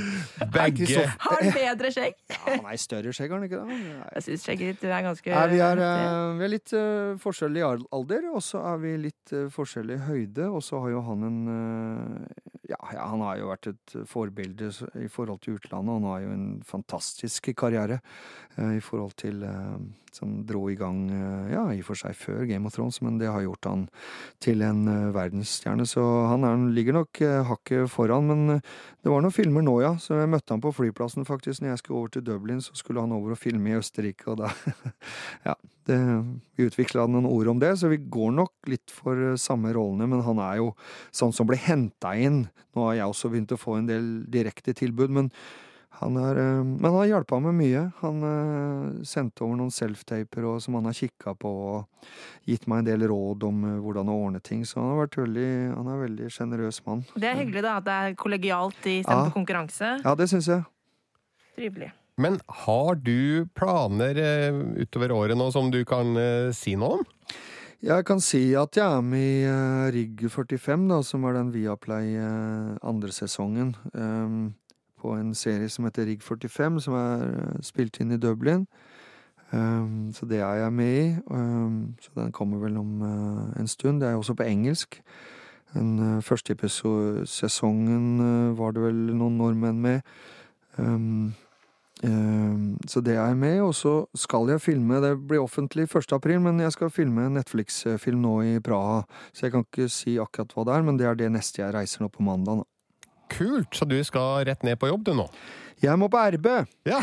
Begge. 0.52 1.06
Har 1.24 1.40
han 1.40 1.56
bedre 1.56 1.92
skjegg? 1.94 2.18
Ja, 2.32 2.40
han 2.50 2.68
er 2.72 2.80
større 2.82 3.16
skjegg, 3.16 3.32
har 3.32 3.40
han 3.40 3.48
ikke 3.48 3.62
det? 3.62 3.80
Jeg 4.16 4.26
syns 4.28 4.46
skjegget 4.48 4.72
ditt 4.76 4.86
er 4.88 5.04
ganske 5.08 5.34
Nei, 5.36 5.46
vi, 5.54 5.60
er, 5.64 5.82
uh, 5.82 6.36
vi, 6.36 6.46
er, 6.46 6.54
litt 6.58 6.76
uh, 6.76 7.16
forskjellig 7.24 7.64
i 7.64 7.66
alder, 7.68 8.30
og 8.32 8.44
så 8.44 8.64
er 8.74 8.80
vi 8.84 8.94
litt 9.08 9.36
uh, 9.36 9.46
forskjellig 9.52 9.96
i 9.96 10.06
høyde, 10.10 10.48
og 10.52 10.64
så 10.64 10.84
har 10.84 10.96
jo 10.96 11.04
han 11.08 11.28
en 11.28 11.42
ja, 12.66 12.80
ja, 12.92 13.04
han 13.12 13.22
har 13.22 13.36
jo 13.40 13.52
vært 13.52 13.70
et 13.70 14.00
forbilde 14.10 14.72
i 15.00 15.08
forhold 15.12 15.44
til 15.44 15.56
utlandet, 15.56 15.92
og 15.92 16.00
han 16.00 16.10
har 16.10 16.24
jo 16.24 16.32
en 16.34 16.48
fantastisk 16.66 17.52
karriere 17.56 18.00
i 18.56 18.82
forhold 18.82 19.14
til 19.20 19.44
Som 20.16 20.38
dro 20.48 20.62
i 20.72 20.76
gang, 20.78 21.02
eh, 21.12 21.52
ja, 21.52 21.66
i 21.74 21.82
og 21.82 21.88
for 21.90 22.00
seg 22.00 22.16
før 22.16 22.46
Game 22.48 22.68
of 22.68 22.72
Thrones, 22.72 23.02
men 23.04 23.18
det 23.20 23.28
har 23.28 23.44
gjort 23.44 23.68
han 23.68 23.82
til 24.40 24.64
en 24.64 24.86
eh, 24.88 25.10
verdensstjerne. 25.12 25.84
Så 25.88 26.02
han, 26.30 26.46
er, 26.48 26.62
ligger 26.76 26.96
nok 26.96 27.20
eh, 27.20 27.42
hakket 27.50 27.90
foran. 27.92 28.30
Men 28.30 28.60
det 28.60 29.12
var 29.12 29.20
noen 29.20 29.34
filmer 29.34 29.66
nå, 29.66 29.76
ja. 29.84 29.92
Så 30.00 30.16
jeg 30.16 30.30
møtte 30.32 30.56
han 30.56 30.64
på 30.64 30.72
flyplassen, 30.76 31.28
faktisk. 31.28 31.60
Når 31.60 31.74
jeg 31.74 31.82
skulle 31.82 32.00
over 32.00 32.14
til 32.16 32.24
Dublin, 32.24 32.62
så 32.64 32.76
skulle 32.78 33.04
han 33.04 33.12
over 33.16 33.36
og 33.36 33.40
filme 33.40 33.74
i 33.74 33.76
Østerrike, 33.76 34.30
og 34.32 34.44
da 34.44 34.52
Ja. 35.48 35.56
Det, 35.86 35.96
vi 36.58 36.64
utvikla 36.66 37.04
noen 37.06 37.28
ord 37.30 37.46
om 37.52 37.60
det, 37.62 37.68
så 37.78 37.86
vi 37.86 38.00
går 38.10 38.32
nok 38.34 38.70
litt 38.72 38.90
for 38.90 39.36
samme 39.38 39.70
rollene, 39.76 40.08
men 40.10 40.24
han 40.26 40.40
er 40.42 40.56
jo 40.58 40.72
sånn 41.14 41.30
som 41.36 41.46
ble 41.46 41.60
henta 41.62 42.16
inn. 42.18 42.40
Nå 42.74 42.88
har 42.88 42.96
jeg 42.98 43.12
også 43.12 43.30
begynt 43.30 43.54
å 43.54 43.60
få 43.60 43.76
en 43.78 43.86
del 43.86 44.08
direkte 44.26 44.74
tilbud, 44.74 45.14
men 45.14 45.30
han 45.97 46.16
er, 46.20 46.36
eh, 46.36 46.62
men 46.64 46.84
han 46.84 46.99
har 46.99 47.09
hjulpet 47.09 47.42
med 47.47 47.57
mye. 47.57 47.82
Han 48.03 48.24
uh, 48.24 49.05
sendte 49.07 49.44
over 49.47 49.57
noen 49.57 49.72
self-taper 49.72 50.44
som 50.61 50.76
han 50.76 50.88
har 50.90 50.97
kikka 50.97 51.32
på, 51.40 51.49
og 51.49 52.49
gitt 52.49 52.66
meg 52.68 52.82
en 52.82 52.88
del 52.90 53.07
råd 53.09 53.47
om 53.49 53.62
uh, 53.64 53.76
hvordan 53.80 54.11
å 54.12 54.16
ordne 54.26 54.42
ting. 54.44 54.66
Så 54.68 54.80
han 54.80 54.90
har 54.92 55.07
vært 55.07 55.16
veldig, 55.22 55.53
han 55.72 55.88
er 55.88 55.94
en 55.94 56.03
veldig 56.05 56.28
sjenerøs 56.34 56.82
mann. 56.88 57.05
Det 57.16 57.30
er 57.30 57.40
hyggelig 57.40 57.64
da, 57.64 57.78
at 57.80 57.86
det 57.86 57.94
er 57.97 58.18
kollegialt 58.20 58.80
istedenfor 58.82 59.30
ja. 59.30 59.36
konkurranse. 59.38 59.94
Ja, 60.05 60.12
det 60.20 60.28
syns 60.32 60.51
jeg. 60.53 60.66
Trivelig. 61.57 61.90
Men 62.20 62.38
har 62.64 63.01
du 63.01 63.49
planer 63.57 64.16
utover 64.76 65.12
året 65.12 65.36
nå 65.36 65.51
som 65.53 65.68
du 65.72 65.82
kan 65.88 66.16
si 66.57 66.72
noe 66.80 67.01
om? 67.01 67.03
Jeg 67.84 68.07
kan 68.09 68.22
si 68.24 68.40
at 68.57 68.76
jeg 68.76 68.84
er 68.84 69.05
med 69.05 69.24
i 69.44 69.90
Rigg 69.92 70.24
45, 70.32 70.86
da, 70.88 71.03
som 71.05 71.26
er 71.28 71.36
den 71.36 71.51
Viaplay 71.53 72.16
andre 72.80 73.12
sesongen. 73.12 73.74
Um, 73.92 74.55
på 75.01 75.14
en 75.16 75.34
serie 75.34 75.68
som 75.68 75.84
heter 75.84 76.07
Rigg 76.09 76.22
45, 76.22 76.80
som 76.80 76.94
er 76.99 77.24
eh, 77.26 77.62
spilt 77.62 78.01
inn 78.01 78.14
i 78.14 78.20
Dublin. 78.20 78.66
Um, 79.53 80.11
så 80.12 80.26
det 80.26 80.40
er 80.40 80.55
jeg 80.55 80.72
med 80.72 81.05
i. 81.05 81.16
Um, 81.30 81.94
så 82.01 82.11
den 82.16 82.32
kommer 82.32 82.59
vel 82.59 82.76
om 82.76 83.03
uh, 83.03 83.61
en 83.61 83.68
stund. 83.68 84.01
Det 84.01 84.09
er 84.09 84.14
også 84.14 84.34
på 84.34 84.42
engelsk. 84.42 85.03
Den 85.74 85.99
uh, 85.99 86.22
første 86.22 86.57
sesongen 87.26 88.20
uh, 88.20 88.59
var 88.59 88.70
det 88.70 88.82
vel 88.82 88.94
noen 89.14 89.38
nordmenn 89.38 89.80
med. 89.80 90.01
Um, 90.76 91.34
så 92.86 93.01
det 93.01 93.14
er 93.14 93.24
jeg 93.26 93.36
med, 93.36 93.61
og 93.64 93.74
så 93.74 94.05
skal 94.14 94.51
jeg 94.51 94.61
filme 94.61 94.94
Det 95.01 95.14
blir 95.28 95.40
offentlig 95.40 95.82
1. 95.97 96.12
april, 96.12 96.40
men 96.40 96.61
jeg 96.61 96.72
skal 96.72 96.90
filme 96.90 97.24
en 97.24 97.32
Netflix-film 97.32 98.20
nå 98.20 98.40
i 98.42 98.61
Praha. 98.61 99.03
Så 99.32 99.47
jeg 99.47 99.53
kan 99.53 99.64
ikke 99.64 99.88
si 99.88 100.18
akkurat 100.20 100.53
hva 100.53 100.64
det 100.64 100.74
er, 100.74 100.82
men 100.82 100.99
det 100.99 101.07
er 101.07 101.14
det 101.14 101.32
neste 101.32 101.62
jeg 101.62 101.72
reiser 101.74 102.05
nå 102.05 102.11
på 102.12 102.22
mandag. 102.22 102.66
Kult! 103.32 103.74
Så 103.76 103.88
du 103.88 103.98
skal 104.06 104.46
rett 104.48 104.66
ned 104.66 104.78
på 104.80 104.90
jobb, 104.90 105.06
du 105.06 105.14
nå? 105.18 105.28
Jeg 105.82 105.98
må 106.00 106.08
på 106.12 106.20
RB! 106.36 106.46
Ja. 106.88 107.02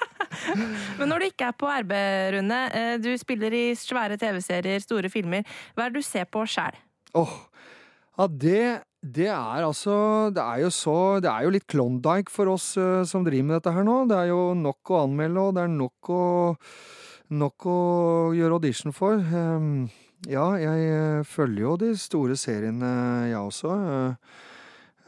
Men 0.98 1.10
når 1.10 1.22
du 1.22 1.26
ikke 1.26 1.48
er 1.50 1.56
på 1.58 1.70
RB, 1.82 1.94
Rune, 2.36 2.60
eh, 2.76 2.94
du 3.02 3.10
spiller 3.18 3.54
i 3.56 3.64
svære 3.78 4.18
TV-serier, 4.20 4.82
store 4.82 5.10
filmer. 5.12 5.46
Hva 5.74 5.86
er 5.86 5.92
det 5.92 6.02
du 6.02 6.06
ser 6.06 6.28
på 6.30 6.44
sjæl? 6.48 6.78
Oh, 7.18 7.32
ja, 8.14 8.28
det, 8.28 8.62
det 9.02 9.26
er 9.32 9.64
altså 9.64 10.30
Det 10.30 10.42
er 10.44 10.60
jo 10.62 10.68
så 10.70 10.94
Det 11.18 11.26
er 11.26 11.42
jo 11.42 11.50
litt 11.50 11.64
Klondyke 11.66 12.30
for 12.30 12.52
oss 12.52 12.76
uh, 12.78 13.00
som 13.08 13.24
driver 13.26 13.48
med 13.48 13.56
dette 13.58 13.72
her 13.74 13.86
nå. 13.86 14.04
Det 14.10 14.18
er 14.18 14.30
jo 14.30 14.52
nok 14.58 14.92
å 14.92 15.00
anmelde, 15.06 15.46
og 15.46 15.56
det 15.56 15.64
er 15.64 15.72
nok 15.72 16.12
å, 16.14 16.22
nok 17.40 17.66
å 17.70 17.80
gjøre 18.36 18.60
audition 18.60 18.94
for. 18.94 19.18
Um, 19.18 19.88
ja, 20.28 20.46
jeg 20.60 20.94
uh, 20.94 21.26
følger 21.26 21.64
jo 21.64 21.74
de 21.80 21.90
store 21.98 22.36
seriene, 22.38 22.92
jeg 23.32 23.40
også. 23.40 23.74
Uh, 23.74 24.46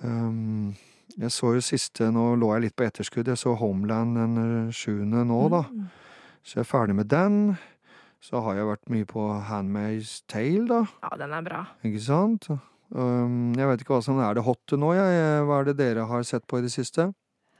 jeg 0.02 1.30
så 1.34 1.52
jo 1.56 1.60
siste 1.64 2.08
Nå 2.14 2.32
lå 2.40 2.48
jeg 2.56 2.64
litt 2.68 2.76
på 2.78 2.86
etterskudd. 2.86 3.28
Jeg 3.28 3.38
så 3.40 3.54
Homeland 3.60 4.16
den 4.18 4.38
eh, 4.42 4.72
sjuende 4.74 5.24
nå, 5.28 5.42
da. 5.52 5.62
Mm. 5.70 5.86
Så 6.42 6.58
jeg 6.58 6.64
er 6.64 6.70
ferdig 6.72 6.96
med 6.98 7.10
den. 7.12 7.36
Så 8.22 8.40
har 8.42 8.54
jeg 8.58 8.66
vært 8.68 8.90
mye 8.94 9.06
på 9.10 9.24
Handmaid's 9.48 10.20
Tale, 10.30 10.66
da. 10.70 10.80
Ja, 11.02 11.16
den 11.24 11.32
er 11.34 11.42
bra. 11.46 11.64
Ikke 11.86 12.02
sant? 12.02 12.46
Um, 12.92 13.50
jeg 13.56 13.66
vet 13.70 13.82
ikke 13.82 13.96
hva 13.96 14.02
som 14.04 14.18
er 14.22 14.36
det 14.36 14.44
hotte 14.46 14.78
nå, 14.78 14.92
jeg. 14.94 15.42
Hva 15.48 15.58
er 15.62 15.70
det 15.70 15.76
dere 15.80 16.06
har 16.10 16.22
sett 16.28 16.46
på 16.50 16.60
i 16.60 16.64
det 16.66 16.70
siste? 16.74 17.08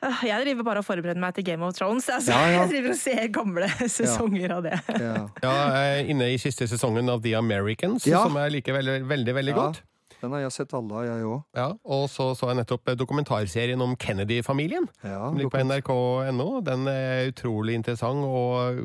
Øh, 0.03 0.23
Jeg 0.27 0.43
driver 0.45 0.67
bare 0.67 0.83
og 0.83 0.87
forbereder 0.87 1.19
meg 1.23 1.35
til 1.35 1.45
Game 1.47 1.63
of 1.67 1.75
Thrones. 1.79 2.09
Altså, 2.11 2.31
Ja, 2.35 2.43
ja. 2.51 2.61
Jeg 2.67 2.71
driver 2.77 2.95
og 2.95 3.01
ser 3.01 3.29
gamle 3.35 3.69
sesonger 3.91 4.55
av 4.59 4.63
det. 4.67 4.79
Ja. 4.99 5.15
Ja, 5.43 5.53
jeg 5.77 5.95
er 6.03 6.11
inne 6.15 6.31
i 6.35 6.39
siste 6.43 6.67
sesongen 6.71 7.11
av 7.11 7.23
The 7.23 7.35
Americans, 7.39 8.07
Ja. 8.07 8.23
som 8.27 8.35
jeg 8.39 8.55
liker 8.59 8.79
veldig, 8.81 9.01
veldig, 9.09 9.35
veldig 9.41 9.55
Ja. 9.55 9.61
godt. 9.63 9.83
Den 10.23 10.31
har 10.37 10.45
jeg 10.45 10.53
sett 10.55 10.73
alle 10.79 10.95
av, 10.95 11.05
jeg 11.09 11.25
òg. 11.27 11.41
Ja, 11.59 11.67
og 11.85 12.05
så 12.13 12.29
så 12.39 12.49
jeg 12.53 12.61
nettopp 12.63 12.93
dokumentarserien 13.01 13.83
om 13.83 13.97
Kennedy-familien. 13.99 14.87
Ja, 15.03 15.25
som 15.29 15.37
ligger 15.41 15.51
på 15.57 15.65
nrk.no. 15.67 16.61
Den 16.63 16.87
er 16.93 17.33
utrolig 17.33 17.75
interessant 17.75 18.23
og 18.25 18.79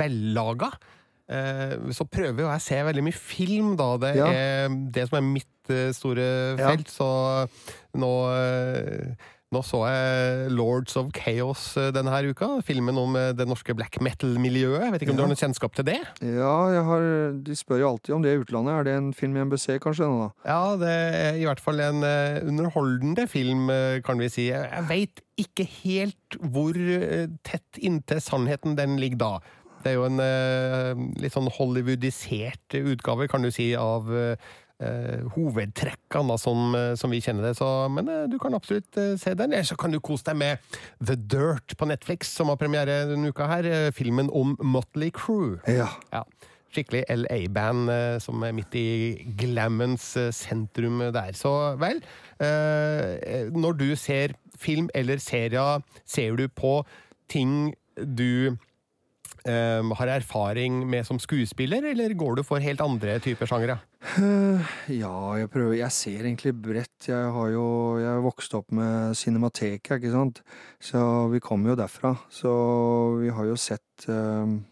vellaga. 0.00 0.70
Eh, 1.28 1.76
Så 1.92 2.04
prøver 2.08 2.40
jo 2.42 2.48
jeg 2.48 2.56
å 2.58 2.64
se 2.64 2.80
veldig 2.88 3.04
mye 3.06 3.12
film, 3.20 3.76
da. 3.76 3.96
Det 3.98 4.16
Ja. 4.16 4.26
er 4.32 4.68
det 4.90 5.08
som 5.08 5.18
er 5.18 5.28
mitt 5.28 5.46
store 5.68 5.92
store 5.94 6.56
Ja. 6.58 6.68
felt. 6.70 6.88
Så 6.88 7.48
nå 7.94 8.12
eh, 8.32 9.14
nå 9.52 9.60
så 9.66 9.82
jeg 9.84 10.52
Lords 10.56 10.96
of 10.96 11.10
Chaos 11.16 11.64
eh, 11.80 11.90
denne 11.94 12.12
her 12.12 12.28
uka. 12.32 12.48
Filmen 12.64 12.96
om 13.00 13.16
eh, 13.18 13.30
det 13.36 13.46
norske 13.48 13.74
black 13.76 13.98
metal-miljøet. 14.04 14.88
Vet 14.94 15.04
ikke 15.04 15.12
om 15.12 15.18
du 15.18 15.24
har 15.26 15.32
noe 15.32 15.40
kjennskap 15.40 15.76
til 15.76 15.86
det? 15.90 15.98
Ja, 16.24 16.56
jeg 16.72 16.84
har, 16.88 17.08
de 17.44 17.56
spør 17.58 17.82
jo 17.82 17.90
alltid 17.92 18.16
om 18.16 18.24
det 18.24 18.32
i 18.32 18.40
utlandet. 18.40 18.74
Er 18.74 18.88
det 18.88 18.96
en 18.96 19.10
film 19.16 19.36
i 19.36 19.44
NBC, 19.44 19.76
kanskje? 19.84 20.08
nå 20.08 20.22
da? 20.22 20.30
Ja, 20.48 20.62
det 20.80 20.92
er 20.92 21.40
i 21.40 21.44
hvert 21.48 21.60
fall 21.62 21.82
en 21.84 22.00
eh, 22.06 22.40
underholdende 22.48 23.26
film, 23.30 23.68
kan 24.06 24.20
vi 24.20 24.30
si. 24.32 24.48
Jeg, 24.50 24.86
veit 24.88 25.20
ikke 25.40 25.66
helt 25.82 26.38
hvor 26.52 26.76
tett 27.46 27.80
inntil 27.80 28.22
sannheten 28.24 28.78
den 28.78 28.96
ligger 29.00 29.20
da. 29.20 29.32
Det 29.82 29.92
er 29.92 29.96
jo 29.98 30.06
en 30.06 31.08
litt 31.18 31.34
sånn 31.34 31.50
hollywoodisert 31.50 32.76
utgave, 32.78 33.26
kan 33.30 33.42
du 33.42 33.50
si, 33.52 33.72
av 33.74 34.06
hovedtrekkene 35.34 36.32
da, 36.32 36.36
som, 36.40 36.74
eh, 36.78 36.92
som 36.98 37.12
vi 37.12 37.20
kjenner 37.24 37.48
det. 37.48 37.56
Så, 37.58 37.68
men 37.92 38.08
eh, 38.08 38.24
du 38.30 38.38
kan 38.42 38.54
absolutt 38.56 38.96
eh, 39.00 39.14
se 39.20 39.34
den. 39.38 39.52
Eller 39.52 39.68
så 39.68 39.76
kan 39.80 39.92
du 39.94 40.00
kose 40.00 40.26
deg 40.28 40.38
med 40.40 40.78
The 41.04 41.16
Dirt 41.16 41.76
på 41.78 41.88
Netflix, 41.90 42.32
som 42.36 42.52
har 42.52 42.60
premiere 42.60 43.02
denne 43.10 43.32
uka 43.32 43.48
her. 43.50 43.68
eh, 43.68 43.90
Filmen 43.96 44.30
om 44.32 44.56
Motley 44.60 45.10
Crew. 45.14 45.58
Ja. 45.70 45.88
Ja. 46.12 46.24
Skikkelig 46.72 47.04
LA-band 47.12 47.90
eh, 47.92 48.18
som 48.24 48.42
er 48.46 48.54
midt 48.56 48.74
i 48.80 48.86
glammens 49.36 50.14
eh, 50.16 50.30
sentrum 50.32 51.02
der. 51.12 51.34
Så 51.36 51.52
vel, 51.80 52.00
eh, 52.40 53.48
når 53.52 53.76
du 53.80 53.88
ser 53.96 54.36
film 54.56 54.88
eller 54.94 55.20
serier, 55.20 55.82
ser 56.08 56.36
du 56.38 56.46
på 56.48 56.78
ting 57.28 57.74
du 57.96 58.56
eh, 59.48 59.94
har 59.98 60.10
erfaring 60.12 60.82
med 60.88 61.06
som 61.06 61.18
skuespiller, 61.18 61.84
eller 61.92 62.14
går 62.18 62.38
du 62.38 62.42
for 62.46 62.62
helt 62.62 62.80
andre 62.80 63.18
typer 63.22 63.48
sjangere? 63.50 63.78
Eh, 64.18 64.72
Ja, 64.98 65.34
jeg 65.38 65.50
prøver 65.50 65.76
Jeg 65.78 65.92
ser 65.92 66.24
egentlig 66.24 66.54
bredt. 66.54 67.08
Jeg 67.08 67.32
har 67.32 67.48
jo 67.50 67.98
Jeg 67.98 68.08
har 68.08 68.20
vokst 68.24 68.54
opp 68.54 68.70
med 68.72 69.14
Cinemateket, 69.14 69.98
ikke 69.98 70.12
sant. 70.12 70.42
Så 70.80 71.30
vi 71.30 71.40
kommer 71.40 71.70
jo 71.70 71.76
derfra. 71.76 72.16
Så 72.30 73.20
vi 73.20 73.28
har 73.28 73.44
jo 73.44 73.56
sett 73.56 74.08
um, 74.08 74.64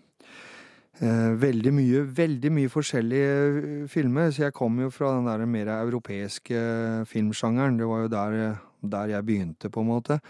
uh, 1.02 1.32
veldig 1.40 1.72
mye 1.72 2.02
Veldig 2.16 2.52
mye 2.52 2.68
forskjellige 2.68 3.36
eh, 3.36 3.86
filmer. 3.88 4.30
Så 4.30 4.48
jeg 4.48 4.56
kommer 4.56 4.88
jo 4.88 4.90
fra 4.90 5.14
den 5.16 5.26
der 5.30 5.46
mer 5.46 5.72
europeiske 5.80 7.06
filmsjangeren. 7.06 7.78
Det 7.78 7.86
var 7.86 8.06
jo 8.06 8.08
der, 8.08 8.60
der 8.82 9.16
jeg 9.16 9.26
begynte, 9.26 9.70
på 9.70 9.80
en 9.84 9.90
måte. 9.90 10.20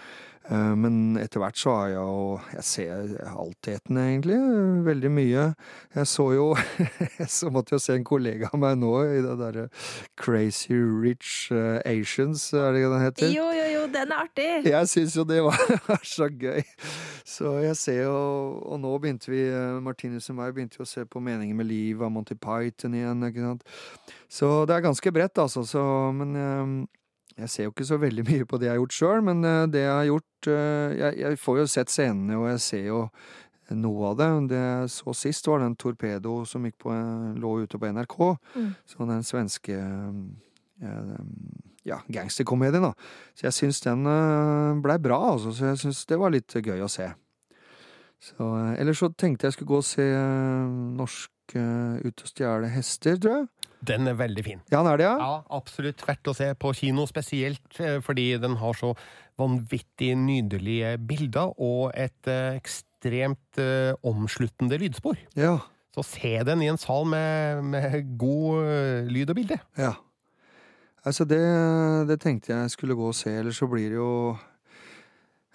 Eh, 0.51 0.75
Men 0.75 1.19
etter 1.21 1.43
hvert 1.43 1.59
så 1.61 1.75
har 1.77 1.89
jeg 1.91 1.97
jo 2.01 2.41
Jeg 2.55 2.65
ser 2.65 3.11
altetene, 3.29 4.07
egentlig. 4.09 4.39
Veldig 4.87 5.11
mye. 5.13 5.43
Jeg 5.95 6.07
så 6.09 6.27
jo 6.35 6.47
Så 7.29 7.51
måtte 7.53 7.77
jeg 7.77 7.85
se 7.85 7.97
en 7.99 8.07
kollega 8.09 8.49
av 8.53 8.59
meg 8.63 8.79
nå 8.81 8.95
i 9.05 9.21
det 9.23 9.37
derre 9.39 9.67
Crazy 10.21 10.75
Rich 10.75 11.51
eh, 11.53 11.79
Asians, 11.87 12.49
er 12.57 12.73
det 12.75 12.87
den 12.89 13.05
heter? 13.05 13.31
Jo, 13.35 13.51
jo, 13.55 13.67
jo, 13.75 13.85
den 13.93 14.15
er 14.15 14.25
artig! 14.25 14.49
Jeg 14.71 14.89
syns 14.91 15.17
jo 15.19 15.25
det 15.29 15.43
var, 15.45 15.61
var 15.89 16.03
så 16.07 16.31
gøy. 16.33 16.63
Så 17.29 17.59
jeg 17.63 17.77
ser 17.79 18.03
jo 18.09 18.17
Og 18.65 18.81
nå 18.83 18.95
begynte 19.03 19.31
vi, 19.31 19.45
eh, 19.45 19.77
Martinus 19.85 20.31
og 20.33 20.41
meg, 20.41 20.55
begynte 20.57 20.81
jo 20.81 20.87
å 20.89 20.91
se 20.91 21.05
på 21.05 21.21
Meningen 21.23 21.59
med 21.59 21.69
livet 21.69 22.07
av 22.07 22.15
Monty 22.15 22.35
Python 22.41 22.97
igjen, 22.97 23.29
ikke 23.29 23.45
sant. 23.45 23.69
Så 24.31 24.49
det 24.67 24.77
er 24.77 24.89
ganske 24.89 25.13
bredt, 25.15 25.39
altså. 25.43 25.67
Så 25.69 25.85
Men 26.17 26.35
eh, 26.37 26.75
jeg 27.41 27.51
ser 27.51 27.67
jo 27.67 27.73
ikke 27.73 27.89
så 27.89 27.99
veldig 28.01 28.25
mye 28.29 28.47
på 28.49 28.59
det 28.61 28.69
jeg 28.69 28.75
har 28.75 28.81
gjort 28.81 28.97
sjøl, 28.97 29.23
men 29.27 29.45
eh, 29.47 29.69
det 29.73 29.85
jeg 29.85 29.95
har 29.95 30.09
gjort 30.11 30.51
eh, 30.53 30.99
jeg, 30.99 31.17
jeg 31.23 31.41
får 31.41 31.61
jo 31.61 31.71
sett 31.75 31.93
scenene, 31.93 32.37
og 32.37 32.49
jeg 32.53 32.63
ser 32.67 32.85
jo 32.89 33.01
noe 33.81 34.11
av 34.11 34.19
det. 34.19 34.29
Det 34.51 34.61
jeg 34.61 34.93
så 34.97 35.15
sist, 35.15 35.49
var 35.49 35.63
den 35.63 35.77
Torpedo 35.79 36.41
som 36.49 36.67
på, 36.67 36.93
eh, 36.93 37.27
lå 37.41 37.55
ute 37.65 37.81
på 37.81 37.91
NRK. 37.95 38.17
Mm. 38.57 38.71
Så 38.93 39.11
den 39.11 39.27
svenske 39.27 39.81
ja, 41.85 41.99
gangsterkomedien, 42.09 42.87
da. 42.87 42.95
Så 43.37 43.47
jeg 43.47 43.57
syns 43.57 43.83
den 43.85 44.09
blei 44.81 44.97
bra, 45.03 45.19
altså. 45.35 45.53
Så 45.53 45.69
jeg 45.69 45.81
syns 45.83 46.07
det 46.09 46.19
var 46.21 46.33
litt 46.33 46.57
gøy 46.57 46.81
å 46.81 46.89
se. 46.91 47.11
Så, 48.21 48.49
Ellers 48.81 49.01
så 49.01 49.11
tenkte 49.13 49.49
jeg 49.49 49.57
skulle 49.57 49.75
gå 49.75 49.81
og 49.81 49.87
se 49.87 50.09
norsk 50.97 51.29
Ute 51.51 52.07
Ut 52.07 52.23
og 52.23 52.29
stjele 52.31 52.69
hester, 52.71 53.17
tror 53.19 53.33
jeg. 53.35 53.60
Den 53.87 54.11
er 54.11 54.17
veldig 54.19 54.45
fin. 54.45 54.61
Ja, 54.69 54.83
den 54.83 54.91
er 54.91 55.01
det, 55.01 55.07
ja? 55.07 55.15
Ja, 55.21 55.35
absolutt 55.57 56.03
verdt 56.05 56.29
å 56.29 56.35
se 56.37 56.51
på 56.61 56.73
kino, 56.77 57.07
spesielt 57.09 57.81
eh, 57.81 57.99
fordi 58.05 58.35
den 58.43 58.59
har 58.61 58.77
så 58.77 58.93
vanvittig 59.41 60.13
nydelige 60.21 60.97
bilder 61.09 61.55
og 61.57 61.95
et 61.97 62.29
eh, 62.29 62.59
ekstremt 62.61 63.61
eh, 63.63 63.95
omsluttende 64.05 64.77
lydspor. 64.83 65.17
Ja. 65.41 65.57
Så 65.97 66.05
se 66.07 66.37
den 66.47 66.63
i 66.63 66.69
en 66.71 66.79
sal 66.79 67.09
med, 67.09 67.65
med 67.73 68.17
god 68.21 69.09
lyd 69.11 69.33
og 69.33 69.41
bilde. 69.41 69.59
ja. 69.81 69.97
Altså, 71.01 71.25
det, 71.25 71.41
det 72.11 72.19
tenkte 72.21 72.53
jeg 72.53 72.71
skulle 72.75 72.93
gå 72.93 73.07
og 73.09 73.15
se, 73.17 73.31
ellers 73.33 73.57
så 73.57 73.65
blir 73.73 73.87
det 73.89 73.97
jo 73.97 74.37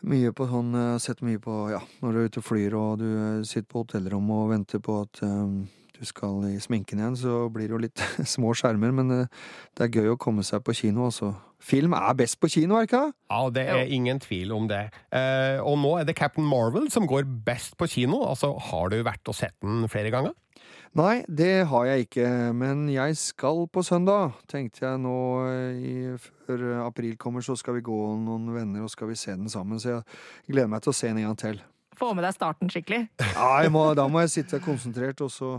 mye 0.10 0.32
på 0.34 0.48
sånn 0.50 0.74
sett 1.02 1.22
mye 1.26 1.38
på 1.42 1.54
Ja, 1.70 1.82
når 2.02 2.12
du 2.12 2.20
er 2.20 2.30
ute 2.30 2.42
og 2.42 2.48
flyr 2.48 2.76
og 2.78 3.02
du 3.02 3.10
sitter 3.46 3.68
på 3.70 3.84
hotellrommet 3.84 4.42
og 4.42 4.52
venter 4.54 4.82
på 4.82 4.98
at 5.04 5.22
eh, 5.26 5.54
du 5.96 6.06
skal 6.08 6.44
i 6.50 6.60
sminken 6.62 7.02
igjen, 7.02 7.18
så 7.20 7.46
blir 7.54 7.70
det 7.70 7.76
jo 7.76 7.82
litt 7.82 8.06
små 8.36 8.54
skjermer, 8.58 8.94
men 8.96 9.12
eh, 9.16 9.44
det 9.78 9.88
er 9.88 10.00
gøy 10.02 10.14
å 10.14 10.22
komme 10.22 10.46
seg 10.46 10.64
på 10.66 10.76
kino 10.78 11.08
også. 11.10 11.34
Film 11.66 11.96
er 11.98 12.16
best 12.18 12.38
på 12.42 12.50
kino, 12.52 12.76
er 12.76 12.86
det 12.86 12.92
ikke 12.92 13.04
det? 13.06 13.18
Ja, 13.32 13.42
det 13.56 13.68
er 13.74 13.94
ingen 13.96 14.20
tvil 14.22 14.54
om 14.54 14.68
det. 14.70 14.84
Eh, 15.16 15.58
og 15.64 15.80
nå 15.82 15.96
er 16.00 16.08
det 16.08 16.18
Captain 16.20 16.46
Marvel 16.46 16.92
som 16.94 17.08
går 17.10 17.26
best 17.48 17.78
på 17.80 17.88
kino. 17.90 18.22
Altså, 18.28 18.52
har 18.70 18.92
du 18.94 19.00
vært 19.06 19.32
og 19.32 19.38
sett 19.38 19.56
den 19.64 19.88
flere 19.90 20.14
ganger? 20.14 20.36
Nei, 20.96 21.26
det 21.28 21.66
har 21.68 21.88
jeg 21.90 22.06
ikke, 22.06 22.28
men 22.56 22.86
jeg 22.88 23.18
skal 23.20 23.66
på 23.68 23.82
søndag, 23.84 24.38
tenkte 24.48 24.86
jeg 24.86 25.02
nå 25.04 25.18
eh, 25.50 25.82
i, 25.84 25.96
før 26.48 26.86
april 26.86 27.18
kommer, 27.20 27.44
så 27.44 27.58
skal 27.60 27.76
vi 27.76 27.84
gå 27.84 28.00
noen 28.22 28.48
venner 28.56 28.86
og 28.86 28.94
skal 28.94 29.10
vi 29.12 29.18
se 29.20 29.36
den 29.36 29.52
sammen, 29.52 29.82
så 29.82 29.98
jeg 29.98 30.06
gleder 30.54 30.72
meg 30.72 30.86
til 30.86 30.94
å 30.94 30.96
se 30.96 31.12
den 31.12 31.20
en 31.20 31.28
gang 31.34 31.42
til. 31.42 31.60
Få 32.00 32.14
med 32.16 32.24
deg 32.28 32.34
starten 32.36 32.72
skikkelig. 32.72 33.06
Ja, 33.34 33.52
jeg 33.64 33.72
må, 33.76 33.88
da 33.98 34.08
må 34.12 34.24
jeg 34.26 34.34
sitte 34.40 34.60
konsentrert, 34.64 35.22
og 35.26 35.32
så 35.32 35.58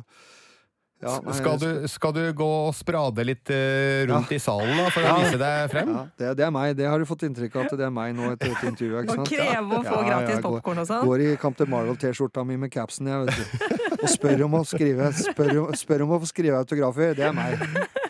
ja, 0.96 1.18
nei, 1.20 1.32
Skal 1.36 1.58
du, 1.60 1.66
skal 1.92 2.12
du 2.16 2.22
gå 2.32 2.44
og 2.66 2.70
sprade 2.72 3.20
litt 3.28 3.50
eh, 3.52 4.06
rundt 4.08 4.30
i 4.32 4.38
salen 4.40 4.70
da, 4.80 4.86
for 4.94 5.04
å 5.04 5.10
Ja. 5.10 5.16
vise 5.20 5.36
deg 5.42 5.66
frem? 5.68 5.90
ja, 5.92 6.04
det, 6.22 6.30
det 6.38 6.44
er 6.46 6.54
meg. 6.56 6.70
Det 6.78 6.86
har 6.88 6.98
du 6.98 7.04
fått 7.04 7.26
inntrykk 7.28 7.58
av 7.60 7.66
at 7.66 7.74
det 7.76 7.84
er 7.84 7.92
meg 7.92 8.14
nå 8.16 8.30
etter 8.32 8.48
dette 8.54 8.70
intervjuet. 8.70 9.04
ikke 9.04 9.20
Og 9.20 9.28
kreve 9.28 9.76
å 9.76 9.82
få 9.84 9.92
Ja, 9.92 10.00
ja, 10.00 10.06
gratis 10.08 10.40
popkorn 10.46 10.80
og 10.80 10.88
sånn. 10.88 11.04
Går 11.04 11.24
i 11.26 11.28
Captain 11.42 11.68
Marvel-T-skjorta 11.74 12.46
mi 12.48 12.56
med 12.64 12.72
capsen, 12.72 13.12
jeg, 13.12 13.28
vet 13.28 13.36
du. 13.36 13.76
Og 14.00 14.08
spør 14.14 14.46
om 14.48 14.56
å 14.56 14.64
skrive 14.64 15.10
spør, 15.20 15.52
spør 15.76 16.06
om 16.08 16.16
å 16.16 16.20
få 16.24 16.30
skrive 16.32 16.62
autografer. 16.64 17.12
Det 17.20 17.28
er 17.28 17.36
meg. 17.36 17.60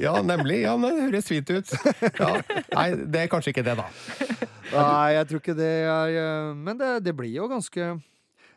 Ja, 0.03 0.15
nemlig. 0.23 0.63
Ja, 0.63 0.77
men 0.79 0.95
det 0.95 1.09
høres 1.09 1.27
fint 1.35 1.51
ut. 1.51 1.75
Ja. 2.23 2.37
Nei, 2.71 2.89
det 3.03 3.27
er 3.27 3.31
kanskje 3.35 3.51
ikke 3.57 3.67
det, 3.67 3.75
da. 3.83 3.91
Nei, 4.71 5.11
jeg 5.19 5.27
tror 5.31 5.43
ikke 5.43 5.55
det 5.59 5.73
er 5.87 6.17
eh, 6.19 6.55
Men 6.59 6.79
det, 6.79 6.89
det 7.07 7.13
blir 7.19 7.31
jo 7.35 7.47
ganske 7.51 7.97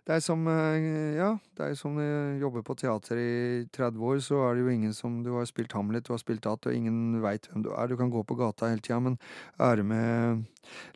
det 0.09 0.15
er 0.17 0.23
som 0.25 0.47
eh, 0.49 1.15
Ja, 1.19 1.35
det 1.57 1.65
er 1.67 1.75
som 1.77 1.93
du 1.99 2.39
jobber 2.41 2.63
på 2.65 2.73
teater 2.79 3.19
i 3.21 3.67
30 3.75 4.01
år, 4.01 4.17
så 4.25 4.39
er 4.47 4.57
det 4.57 4.63
jo 4.63 4.73
ingen 4.73 4.95
som 4.97 5.19
Du 5.21 5.35
har 5.35 5.45
spilt 5.45 5.75
Hamlet, 5.77 6.07
du 6.07 6.13
har 6.13 6.17
spilt 6.17 6.45
att, 6.49 6.65
og 6.65 6.73
ingen 6.73 7.21
veit 7.21 7.45
hvem 7.45 7.63
du 7.63 7.69
er. 7.69 7.87
Du 7.87 7.97
kan 7.97 8.09
gå 8.09 8.23
på 8.25 8.35
gata 8.39 8.71
hele 8.71 8.81
tida, 8.81 8.99
men 8.99 9.19
er 9.59 9.75
du 9.75 9.83
med 9.83 10.45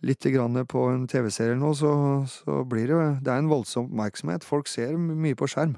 lite 0.01 0.33
grann 0.33 0.65
på 0.65 0.87
en 0.89 1.07
TV-serie 1.07 1.55
nå, 1.55 1.75
så, 1.77 1.93
så 2.25 2.63
blir 2.65 2.89
det 2.89 3.23
Det 3.23 3.33
er 3.33 3.37
en 3.43 3.53
voldsom 3.53 3.91
oppmerksomhet. 3.91 4.43
Folk 4.43 4.67
ser 4.67 4.97
mye 4.97 5.37
på 5.37 5.47
skjerm. 5.47 5.77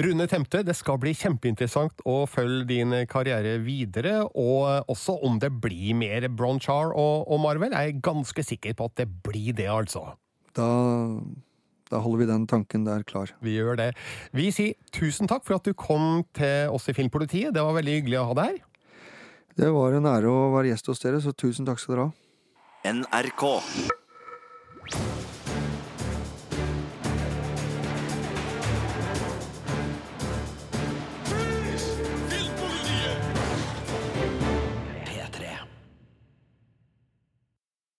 Rune 0.00 0.26
Temte, 0.28 0.60
det 0.64 0.76
skal 0.76 0.98
bli 1.00 1.12
kjempeinteressant 1.16 2.02
å 2.04 2.26
følge 2.28 2.66
din 2.68 2.92
karriere 3.08 3.58
videre, 3.64 4.26
og 4.32 4.88
også 4.92 5.20
om 5.24 5.38
det 5.40 5.52
blir 5.60 5.96
mer 5.96 6.28
Bronchar 6.28 6.92
og, 6.92 7.28
og 7.28 7.40
Marvel. 7.40 7.72
Jeg 7.72 7.96
er 7.96 8.04
ganske 8.04 8.44
sikker 8.44 8.76
på 8.76 8.88
at 8.90 8.96
det 9.00 9.08
blir 9.24 9.56
det, 9.56 9.68
altså. 9.72 10.10
Da, 10.56 10.68
da 11.90 12.00
holder 12.02 12.24
vi 12.24 12.30
den 12.32 12.46
tanken 12.50 12.86
der 12.86 13.04
klar. 13.06 13.32
Vi 13.44 13.56
gjør 13.56 13.78
det. 13.78 13.90
Vi 14.36 14.50
sier 14.54 14.74
tusen 14.94 15.30
takk 15.30 15.44
for 15.46 15.58
at 15.58 15.66
du 15.66 15.74
kom 15.76 16.24
til 16.36 16.72
oss 16.74 16.88
i 16.90 16.96
Filmpolitiet. 16.96 17.54
Det 17.54 17.62
var 17.62 17.76
veldig 17.78 18.00
hyggelig 18.00 18.20
å 18.22 18.30
ha 18.30 18.38
deg 18.40 18.56
her. 18.56 18.64
Det 19.56 19.68
var 19.72 19.94
en 19.96 20.08
ære 20.10 20.28
å 20.28 20.50
være 20.52 20.74
gjest 20.74 20.90
hos 20.92 21.00
dere, 21.00 21.22
så 21.24 21.32
tusen 21.32 21.68
takk 21.68 21.80
skal 21.80 21.94
dere 21.94 22.08
ha. 22.08 22.12
NRK. 22.92 23.46